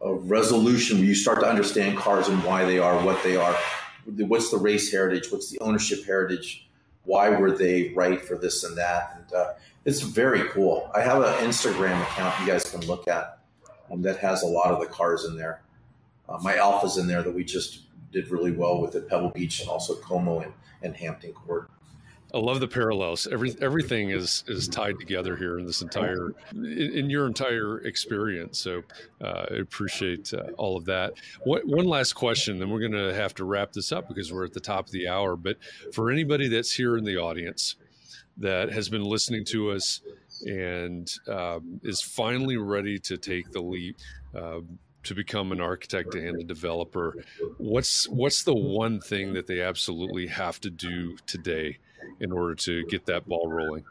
a 0.00 0.12
resolution 0.12 0.98
where 0.98 1.06
you 1.06 1.14
start 1.14 1.40
to 1.40 1.46
understand 1.46 1.96
cars 1.98 2.28
and 2.28 2.42
why 2.42 2.64
they 2.64 2.78
are 2.78 3.02
what 3.04 3.22
they 3.22 3.36
are. 3.36 3.56
What's 4.04 4.50
the 4.50 4.58
race 4.58 4.90
heritage? 4.90 5.30
What's 5.30 5.50
the 5.50 5.60
ownership 5.60 6.04
heritage? 6.04 6.68
Why 7.04 7.30
were 7.30 7.52
they 7.52 7.90
right 7.90 8.20
for 8.20 8.36
this 8.36 8.64
and 8.64 8.76
that? 8.76 9.16
And 9.16 9.32
uh, 9.32 9.52
it's 9.84 10.00
very 10.00 10.48
cool. 10.48 10.90
I 10.94 11.00
have 11.00 11.22
an 11.22 11.48
Instagram 11.48 12.00
account 12.02 12.38
you 12.40 12.46
guys 12.46 12.68
can 12.68 12.84
look 12.86 13.06
at 13.06 13.38
um, 13.90 14.02
that 14.02 14.18
has 14.18 14.42
a 14.42 14.46
lot 14.46 14.72
of 14.72 14.80
the 14.80 14.86
cars 14.86 15.24
in 15.24 15.36
there. 15.36 15.62
Uh, 16.28 16.38
my 16.42 16.56
Alfa's 16.56 16.98
in 16.98 17.06
there 17.06 17.22
that 17.22 17.32
we 17.32 17.44
just 17.44 17.82
did 18.16 18.30
really 18.30 18.52
well 18.52 18.80
with 18.80 18.94
at 18.94 19.08
Pebble 19.08 19.30
Beach 19.30 19.60
and 19.60 19.68
also 19.68 19.94
Como 19.96 20.40
and, 20.40 20.52
and 20.82 20.96
Hampton 20.96 21.32
Court. 21.34 21.68
I 22.34 22.38
love 22.38 22.60
the 22.60 22.68
parallels. 22.68 23.28
Every 23.30 23.54
everything 23.60 24.10
is 24.10 24.42
is 24.48 24.66
tied 24.66 24.98
together 24.98 25.36
here 25.36 25.58
in 25.58 25.64
this 25.64 25.80
entire 25.80 26.30
in, 26.52 26.64
in 26.64 27.10
your 27.10 27.26
entire 27.26 27.78
experience. 27.82 28.58
So 28.58 28.82
uh, 29.22 29.46
I 29.50 29.54
appreciate 29.54 30.34
uh, 30.34 30.50
all 30.58 30.76
of 30.76 30.84
that. 30.86 31.14
What, 31.44 31.66
one 31.66 31.84
last 31.84 32.14
question, 32.14 32.58
then 32.58 32.68
we're 32.68 32.80
going 32.80 32.92
to 32.92 33.14
have 33.14 33.32
to 33.34 33.44
wrap 33.44 33.72
this 33.72 33.92
up 33.92 34.08
because 34.08 34.32
we're 34.32 34.44
at 34.44 34.52
the 34.52 34.60
top 34.60 34.86
of 34.86 34.92
the 34.92 35.06
hour. 35.06 35.36
But 35.36 35.58
for 35.92 36.10
anybody 36.10 36.48
that's 36.48 36.72
here 36.72 36.96
in 36.96 37.04
the 37.04 37.16
audience 37.16 37.76
that 38.38 38.72
has 38.72 38.88
been 38.88 39.04
listening 39.04 39.44
to 39.44 39.70
us 39.70 40.02
and 40.46 41.10
um, 41.28 41.80
is 41.84 42.02
finally 42.02 42.56
ready 42.56 42.98
to 42.98 43.16
take 43.16 43.50
the 43.52 43.60
leap. 43.60 43.96
Uh, 44.34 44.60
to 45.06 45.14
become 45.14 45.52
an 45.52 45.60
architect 45.60 46.14
and 46.14 46.40
a 46.40 46.44
developer, 46.44 47.14
what's 47.58 48.08
what's 48.08 48.44
the 48.44 48.54
one 48.54 49.00
thing 49.00 49.34
that 49.34 49.46
they 49.46 49.60
absolutely 49.60 50.26
have 50.26 50.60
to 50.60 50.70
do 50.70 51.16
today 51.26 51.78
in 52.20 52.30
order 52.32 52.54
to 52.54 52.84
get 52.86 53.06
that 53.06 53.26
ball 53.26 53.50
rolling? 53.50 53.84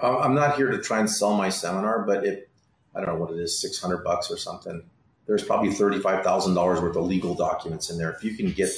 Um, 0.00 0.16
I'm 0.16 0.34
not 0.34 0.56
here 0.56 0.70
to 0.70 0.80
try 0.80 1.00
and 1.00 1.10
sell 1.10 1.36
my 1.36 1.50
seminar, 1.50 2.04
but 2.06 2.24
it, 2.24 2.48
I 2.94 3.00
don't 3.00 3.08
know 3.08 3.20
what 3.20 3.32
it 3.32 3.38
is, 3.38 3.60
six 3.60 3.80
hundred 3.80 4.04
bucks 4.04 4.30
or 4.30 4.36
something, 4.36 4.82
there's 5.26 5.44
probably 5.44 5.70
thirty 5.72 5.98
five 5.98 6.24
thousand 6.24 6.54
dollars 6.54 6.80
worth 6.80 6.96
of 6.96 7.04
legal 7.04 7.34
documents 7.34 7.90
in 7.90 7.98
there. 7.98 8.10
If 8.10 8.24
you 8.24 8.36
can 8.36 8.52
get 8.52 8.70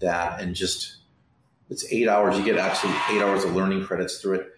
that 0.00 0.40
and 0.40 0.54
just 0.54 0.96
It's 1.70 1.90
eight 1.90 2.08
hours. 2.08 2.36
You 2.36 2.44
get 2.44 2.58
actually 2.58 2.92
eight 3.10 3.22
hours 3.22 3.44
of 3.44 3.54
learning 3.54 3.84
credits 3.86 4.20
through 4.20 4.40
it. 4.40 4.48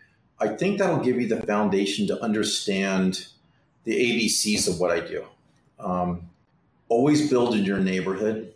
I 0.41 0.49
think 0.49 0.79
that'll 0.79 1.05
give 1.05 1.21
you 1.21 1.29
the 1.29 1.41
foundation 1.43 2.09
to 2.09 2.21
understand 2.21 3.29
the 3.85 3.93
ABCs 3.93 4.69
of 4.69 4.81
what 4.81 4.91
I 4.91 5.01
do. 5.01 5.25
Um, 5.79 6.31
always 6.95 7.28
build 7.28 7.57
in 7.57 7.64
your 7.64 7.80
neighborhood 7.80 8.55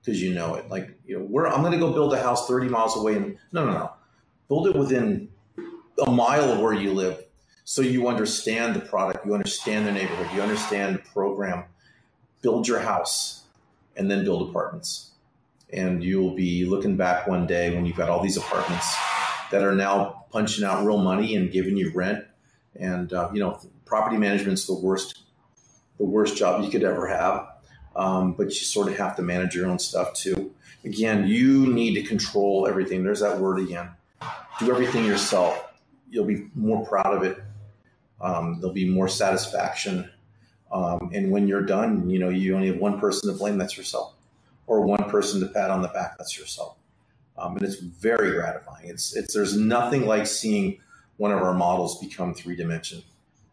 because 0.00 0.22
you 0.22 0.34
know 0.34 0.54
it. 0.56 0.68
Like, 0.68 0.90
you 1.06 1.18
know, 1.18 1.24
where 1.24 1.46
I'm 1.46 1.62
going 1.62 1.72
to 1.72 1.78
go 1.78 1.90
build 1.90 2.12
a 2.12 2.22
house 2.22 2.46
30 2.46 2.68
miles 2.68 2.96
away, 2.96 3.16
and 3.16 3.38
no, 3.50 3.64
no, 3.64 3.72
no, 3.72 3.92
build 4.46 4.66
it 4.66 4.76
within 4.76 5.28
a 6.06 6.10
mile 6.10 6.52
of 6.52 6.60
where 6.60 6.74
you 6.74 6.92
live, 6.92 7.24
so 7.64 7.80
you 7.82 8.08
understand 8.08 8.76
the 8.76 8.80
product, 8.80 9.24
you 9.24 9.34
understand 9.34 9.86
the 9.86 9.92
neighborhood, 9.92 10.28
you 10.34 10.42
understand 10.42 10.96
the 10.96 10.98
program. 11.00 11.64
Build 12.40 12.68
your 12.68 12.78
house, 12.78 13.44
and 13.96 14.10
then 14.10 14.22
build 14.22 14.48
apartments, 14.48 15.10
and 15.72 16.04
you 16.04 16.20
will 16.20 16.34
be 16.34 16.64
looking 16.64 16.96
back 16.96 17.26
one 17.26 17.46
day 17.46 17.74
when 17.74 17.84
you've 17.84 17.96
got 17.96 18.08
all 18.08 18.22
these 18.22 18.36
apartments 18.36 18.86
that 19.50 19.64
are 19.64 19.74
now 19.74 20.26
punching 20.30 20.64
out 20.64 20.84
real 20.84 20.98
money 20.98 21.34
and 21.34 21.50
giving 21.50 21.76
you 21.76 21.90
rent. 21.92 22.24
And 22.76 23.12
uh, 23.12 23.30
you 23.32 23.40
know, 23.40 23.58
property 23.86 24.18
management's 24.18 24.66
the 24.66 24.74
worst, 24.74 25.22
the 25.98 26.04
worst 26.04 26.36
job 26.36 26.62
you 26.62 26.70
could 26.70 26.84
ever 26.84 27.08
have. 27.08 27.47
Um, 27.98 28.32
but 28.32 28.46
you 28.46 28.52
sort 28.52 28.88
of 28.88 28.96
have 28.96 29.16
to 29.16 29.22
manage 29.22 29.54
your 29.56 29.66
own 29.66 29.80
stuff 29.80 30.14
too. 30.14 30.54
Again, 30.84 31.26
you 31.26 31.66
need 31.66 31.94
to 31.94 32.02
control 32.02 32.68
everything. 32.68 33.02
There's 33.02 33.20
that 33.20 33.38
word 33.38 33.58
again. 33.58 33.90
Do 34.60 34.70
everything 34.70 35.04
yourself. 35.04 35.72
You'll 36.08 36.24
be 36.24 36.46
more 36.54 36.86
proud 36.86 37.14
of 37.14 37.24
it. 37.24 37.42
Um, 38.20 38.58
there'll 38.60 38.72
be 38.72 38.88
more 38.88 39.08
satisfaction. 39.08 40.08
Um, 40.70 41.10
and 41.12 41.32
when 41.32 41.48
you're 41.48 41.62
done, 41.62 42.08
you 42.08 42.20
know, 42.20 42.28
you 42.28 42.54
only 42.54 42.68
have 42.68 42.78
one 42.78 43.00
person 43.00 43.32
to 43.32 43.36
blame. 43.36 43.58
That's 43.58 43.76
yourself, 43.76 44.14
or 44.66 44.82
one 44.82 45.10
person 45.10 45.40
to 45.40 45.46
pat 45.46 45.70
on 45.70 45.82
the 45.82 45.88
back. 45.88 46.18
That's 46.18 46.38
yourself. 46.38 46.76
Um, 47.36 47.56
and 47.56 47.64
it's 47.64 47.76
very 47.76 48.32
gratifying. 48.32 48.88
It's 48.88 49.16
it's 49.16 49.34
there's 49.34 49.56
nothing 49.56 50.06
like 50.06 50.26
seeing 50.26 50.78
one 51.16 51.32
of 51.32 51.38
our 51.38 51.54
models 51.54 51.98
become 51.98 52.34
three 52.34 52.54
dimension. 52.54 53.02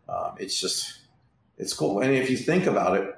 Um, 0.09 0.35
it's 0.37 0.59
just 0.59 0.99
it's 1.57 1.73
cool. 1.73 2.01
And 2.01 2.13
if 2.13 2.29
you 2.29 2.37
think 2.37 2.65
about 2.65 2.97
it, 2.97 3.14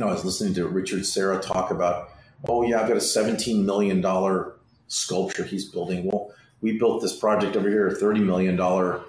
know, 0.00 0.08
I 0.08 0.12
was 0.12 0.24
listening 0.24 0.54
to 0.54 0.66
Richard 0.66 1.06
Serra 1.06 1.40
talk 1.40 1.70
about, 1.70 2.10
oh 2.48 2.62
yeah, 2.62 2.80
I've 2.80 2.88
got 2.88 2.96
a 2.96 3.00
seventeen 3.00 3.64
million 3.64 4.00
dollar 4.00 4.54
sculpture 4.88 5.44
he's 5.44 5.70
building. 5.70 6.04
Well, 6.04 6.32
we 6.60 6.78
built 6.78 7.02
this 7.02 7.16
project 7.16 7.56
over 7.56 7.68
here, 7.68 7.88
a 7.88 7.94
thirty 7.94 8.20
million 8.20 8.56
dollar 8.56 9.02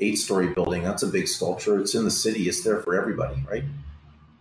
eight 0.00 0.16
story 0.16 0.48
building. 0.48 0.82
That's 0.82 1.02
a 1.02 1.06
big 1.06 1.28
sculpture. 1.28 1.80
It's 1.80 1.94
in 1.94 2.04
the 2.04 2.10
city. 2.10 2.48
It's 2.48 2.64
there 2.64 2.80
for 2.80 2.94
everybody, 2.94 3.42
right? 3.48 3.64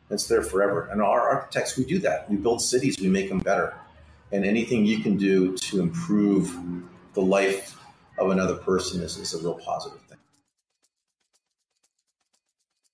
It's 0.10 0.28
there 0.28 0.42
forever. 0.42 0.88
And 0.92 1.02
our 1.02 1.22
architects, 1.30 1.78
we 1.78 1.86
do 1.86 2.00
that. 2.00 2.30
We 2.30 2.36
build 2.36 2.62
cities. 2.62 3.00
We 3.00 3.08
make 3.08 3.30
them 3.30 3.40
better 3.40 3.76
and 4.32 4.46
anything 4.46 4.86
you 4.86 5.00
can 5.00 5.18
do 5.18 5.56
to 5.58 5.82
improve 5.82 6.58
the 7.14 7.22
life 7.22 7.78
of 8.18 8.30
another 8.32 8.56
person 8.56 9.02
is, 9.02 9.18
is 9.18 9.34
a 9.34 9.40
real 9.40 9.56
positive 9.56 10.00
thing. 10.04 10.11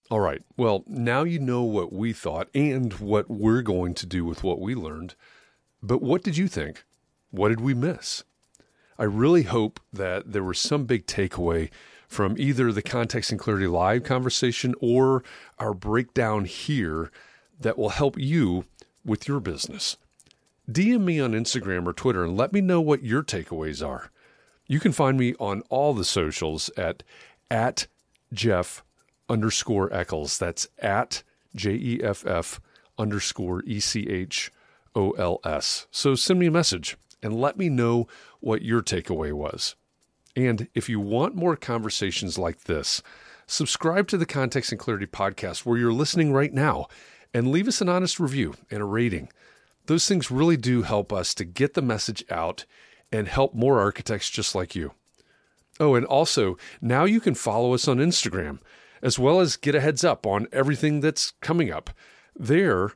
All 0.10 0.22
right. 0.22 0.42
Well, 0.56 0.84
now 0.88 1.24
you 1.24 1.38
know 1.40 1.64
what 1.64 1.92
we 1.92 2.14
thought 2.14 2.48
and 2.54 2.94
what 2.94 3.30
we're 3.30 3.62
going 3.62 3.94
to 3.96 4.06
do 4.06 4.24
with 4.24 4.42
what 4.44 4.62
we 4.62 4.74
learned. 4.74 5.16
But 5.84 6.02
what 6.02 6.24
did 6.24 6.38
you 6.38 6.48
think? 6.48 6.86
What 7.30 7.50
did 7.50 7.60
we 7.60 7.74
miss? 7.74 8.24
I 8.98 9.04
really 9.04 9.44
hope 9.44 9.80
that 9.92 10.32
there 10.32 10.44
was 10.44 10.60
some 10.60 10.86
big 10.86 11.08
takeaway 11.08 11.70
from 12.08 12.36
either 12.38 12.72
the 12.72 12.82
Context 12.82 13.32
and 13.32 13.40
Clarity 13.40 13.68
Live 13.68 14.04
conversation 14.04 14.74
or 14.80 15.24
our 15.60 15.74
breakdown 15.74 16.46
here 16.46 17.12
that 17.60 17.78
will 17.78 17.90
help 17.90 18.18
you 18.18 18.66
with 19.04 19.28
your 19.28 19.42
business. 19.42 19.98
DM 20.72 21.02
me 21.02 21.20
on 21.20 21.34
Instagram 21.34 21.86
or 21.86 21.94
Twitter 21.94 22.24
and 22.24 22.38
let 22.38 22.54
me 22.54 22.62
know 22.62 22.80
what 22.80 23.04
your 23.04 23.24
takeaways 23.24 23.86
are. 23.86 24.10
You 24.68 24.80
can 24.80 24.94
find 24.94 25.18
me 25.18 25.36
on 25.40 25.64
all 25.70 25.94
the 25.94 26.06
socials 26.06 26.70
at 26.78 27.04
at 27.50 27.88
Jeff 28.34 28.84
underscore 29.30 29.94
Echols. 29.94 30.38
That's 30.38 30.68
at 30.80 31.24
J 31.56 31.72
E 31.72 32.00
F 32.04 32.26
F 32.26 32.60
underscore 32.98 33.64
E 33.64 33.80
C 33.80 34.08
H 34.08 34.52
O 34.96 35.12
L 35.12 35.40
S. 35.44 35.88
So 35.92 36.16
send 36.16 36.40
me 36.40 36.48
a 36.48 36.52
message 36.52 36.98
and 37.22 37.40
let 37.40 37.58
me 37.58 37.70
know 37.70 38.08
what 38.40 38.62
your 38.62 38.82
takeaway 38.82 39.34
was. 39.34 39.76
And 40.36 40.68
if 40.76 40.88
you 40.88 41.00
want 41.00 41.36
more 41.36 41.56
conversations 41.56 42.38
like 42.38 42.66
this, 42.66 43.02
subscribe 43.48 44.08
to 44.10 44.18
the 44.18 44.26
Context 44.26 44.72
and 44.72 44.80
Clarity 44.80 45.08
podcast 45.08 45.66
where 45.66 45.78
you're 45.78 45.94
listening 45.94 46.32
right 46.32 46.54
now 46.54 46.88
and 47.34 47.52
leave 47.52 47.68
us 47.68 47.82
an 47.82 47.90
honest 47.90 48.20
review 48.20 48.54
and 48.70 48.82
a 48.82 48.86
rating. 48.86 49.30
Those 49.88 50.08
things 50.08 50.30
really 50.30 50.58
do 50.58 50.84
help 50.84 51.12
us 51.12 51.34
to 51.36 51.46
get 51.46 51.74
the 51.74 51.82
message 51.82 52.24
out 52.30 52.66
and 53.12 53.28
help 53.28 53.56
more 53.56 53.80
architects 53.80 54.30
just 54.30 54.54
like 54.54 54.76
you. 54.76 54.92
Oh, 55.80 55.96
and 55.96 56.06
also, 56.06 56.58
now 56.82 57.06
you 57.06 57.20
can 57.20 57.36
follow 57.36 57.74
us 57.74 57.88
on 57.88 57.98
Instagram, 57.98 58.60
as 59.02 59.20
well 59.20 59.40
as 59.40 59.58
get 59.58 59.76
a 59.76 59.82
heads 59.82 60.04
up 60.04 60.26
on 60.26 60.48
everything 60.52 61.00
that's 61.00 61.32
coming 61.42 61.72
up. 61.72 61.90
There, 62.36 62.92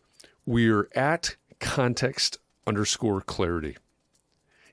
we're 0.46 0.90
at 0.96 1.36
context 1.60 2.38
underscore 2.68 3.22
clarity. 3.22 3.78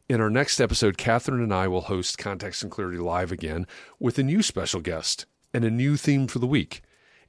In 0.08 0.20
our 0.20 0.30
next 0.30 0.58
episode, 0.60 0.96
Catherine 0.96 1.42
and 1.42 1.52
I 1.52 1.68
will 1.68 1.82
host 1.82 2.16
Context 2.16 2.62
and 2.62 2.72
Clarity 2.72 2.98
Live 2.98 3.30
again 3.30 3.66
with 4.00 4.18
a 4.18 4.22
new 4.22 4.42
special 4.42 4.80
guest 4.80 5.26
and 5.52 5.64
a 5.64 5.70
new 5.70 5.96
theme 5.96 6.26
for 6.26 6.38
the 6.38 6.46
week. 6.46 6.82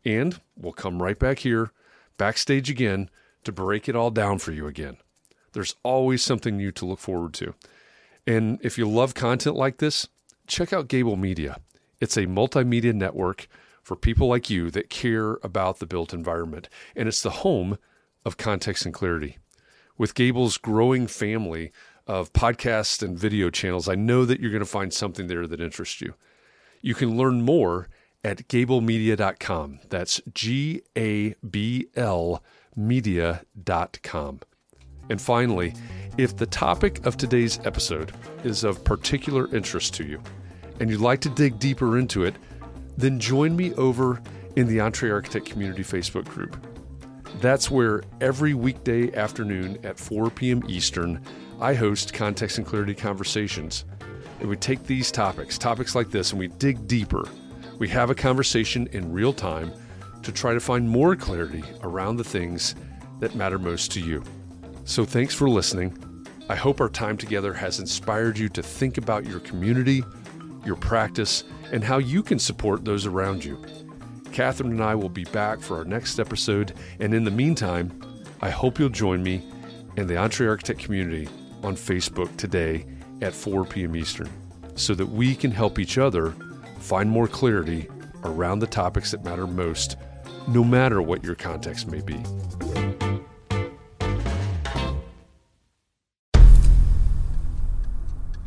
And 0.06 0.39
we'll 0.56 0.74
come 0.74 1.02
right 1.02 1.20
back 1.20 1.39
here, 1.39 1.72
backstage 2.18 2.70
again, 2.70 3.10
to 3.43 3.52
break 3.52 3.89
it 3.89 3.95
all 3.95 4.12
down 4.12 4.39
for 4.39 4.54
you 4.54 4.66
again. 4.66 4.97
There's 5.52 5.76
always 5.84 6.24
something 6.24 6.56
new 6.56 6.72
to 6.74 6.86
look 6.86 7.00
forward 7.00 7.34
to. 7.36 7.54
And 8.26 8.60
if 8.62 8.78
you 8.78 8.88
love 8.88 9.14
content 9.14 9.56
like 9.56 9.78
this, 9.78 10.08
check 10.47 10.72
out 10.72 10.88
Gable 10.88 11.16
Media. 11.16 11.58
It's 12.00 12.16
a 12.16 12.28
multimedia 12.28 12.93
network 12.93 13.47
for 13.89 13.95
people 13.95 14.27
like 14.27 14.51
you 14.51 14.69
that 14.69 14.91
care 14.91 15.39
about 15.41 15.79
the 15.79 15.87
built 15.87 16.13
environment, 16.13 16.69
and 16.95 17.07
it's 17.07 17.23
the 17.23 17.41
home 17.41 17.75
of 18.23 18.37
context 18.37 18.85
and 18.85 18.93
clarity. 18.93 19.39
With 19.97 20.13
Gable's 20.13 20.59
growing 20.59 21.07
family 21.07 21.71
of 22.05 22.31
podcasts 22.31 23.01
and 23.01 23.17
video 23.17 23.49
channels, 23.49 23.89
I 23.89 23.95
know 23.95 24.25
that 24.25 24.39
you're 24.39 24.51
going 24.51 24.59
to 24.59 24.65
find 24.67 24.93
something 24.93 25.25
there 25.25 25.47
that 25.47 25.59
interests 25.59 26.01
you. 26.01 26.13
You 26.83 26.93
can 26.93 27.17
learn 27.17 27.41
more 27.41 27.89
at 28.23 28.47
gablemedia.com. 28.47 29.79
That's 29.89 30.21
G 30.35 30.83
A 30.95 31.33
B 31.49 31.87
L 31.95 32.43
media.com. 32.75 34.39
And 35.09 35.19
finally, 35.19 35.73
if 36.19 36.37
the 36.37 36.45
topic 36.45 37.03
of 37.07 37.17
today's 37.17 37.59
episode 37.65 38.11
is 38.43 38.63
of 38.63 38.83
particular 38.83 39.51
interest 39.55 39.95
to 39.95 40.03
you 40.05 40.21
and 40.79 40.91
you'd 40.91 41.01
like 41.01 41.21
to 41.21 41.29
dig 41.29 41.57
deeper 41.57 41.97
into 41.97 42.23
it, 42.23 42.35
then 43.00 43.20
join 43.20 43.56
me 43.56 43.74
over 43.76 44.22
in 44.58 44.68
the 44.68 44.78
EntreArchitect 44.78 45.45
Community 45.45 45.84
Facebook 45.84 46.26
group. 46.26 46.58
That's 47.39 47.72
where 47.72 48.04
every 48.20 48.54
weekday 48.54 49.14
afternoon 49.16 49.78
at 49.84 49.97
4 49.97 50.30
p.m. 50.30 50.64
Eastern, 50.68 51.22
I 51.62 51.74
host 51.74 52.14
Context 52.14 52.58
and 52.58 52.68
Clarity 52.68 52.93
Conversations. 52.93 53.86
And 54.41 54.50
we 54.50 54.58
take 54.58 54.84
these 54.84 55.12
topics, 55.12 55.58
topics 55.58 55.95
like 55.95 56.12
this, 56.12 56.32
and 56.32 56.39
we 56.39 56.47
dig 56.47 56.88
deeper. 56.88 57.24
We 57.78 57.88
have 57.89 58.10
a 58.10 58.16
conversation 58.16 58.88
in 58.91 59.14
real 59.14 59.32
time 59.32 59.72
to 60.24 60.34
try 60.34 60.54
to 60.54 60.60
find 60.60 60.89
more 60.89 61.16
clarity 61.16 61.64
around 61.82 62.18
the 62.18 62.24
things 62.26 62.76
that 63.22 63.36
matter 63.36 63.60
most 63.60 63.93
to 63.93 64.02
you. 64.02 64.24
So, 64.84 65.06
thanks 65.06 65.34
for 65.34 65.50
listening. 65.50 65.97
I 66.50 66.56
hope 66.56 66.82
our 66.82 66.89
time 66.89 67.16
together 67.16 67.54
has 67.54 67.80
inspired 67.80 68.38
you 68.38 68.50
to 68.50 68.64
think 68.64 68.97
about 68.97 69.26
your 69.26 69.39
community, 69.39 70.04
your 70.70 70.78
practice, 70.78 71.43
and 71.74 71.84
how 71.84 71.97
you 71.97 72.24
can 72.24 72.39
support 72.39 72.86
those 72.86 73.05
around 73.05 73.43
you. 73.43 73.61
Catherine 74.32 74.72
and 74.72 74.84
I 74.84 74.93
will 74.93 75.09
be 75.09 75.26
back 75.26 75.59
for 75.59 75.78
our 75.78 75.84
next 75.84 76.20
episode, 76.20 76.74
and 76.99 77.13
in 77.13 77.24
the 77.24 77.32
meantime, 77.32 77.99
I 78.41 78.51
hope 78.51 78.80
you'll 78.80 78.89
join 78.89 79.24
me 79.24 79.43
and 79.97 80.07
the 80.07 80.13
EntreArchitect 80.13 80.80
community 80.80 81.28
on 81.63 81.76
Facebook 81.76 82.38
today 82.38 82.86
at 83.22 83.34
4 83.34 83.65
p.m. 83.65 83.95
Eastern 83.95 84.30
so 84.76 84.93
that 84.93 85.07
we 85.07 85.36
can 85.36 85.51
help 85.51 85.80
each 85.80 85.97
other 85.97 86.34
find 86.78 87.09
more 87.09 87.28
clarity 87.28 87.89
around 88.24 88.59
the 88.59 88.67
topics 88.67 89.11
that 89.11 89.26
matter 89.26 89.47
most 89.47 89.97
no 90.47 90.63
matter 90.63 91.01
what 91.01 91.24
your 91.24 91.36
context 91.36 91.88
may 91.88 92.01
be. 92.01 92.99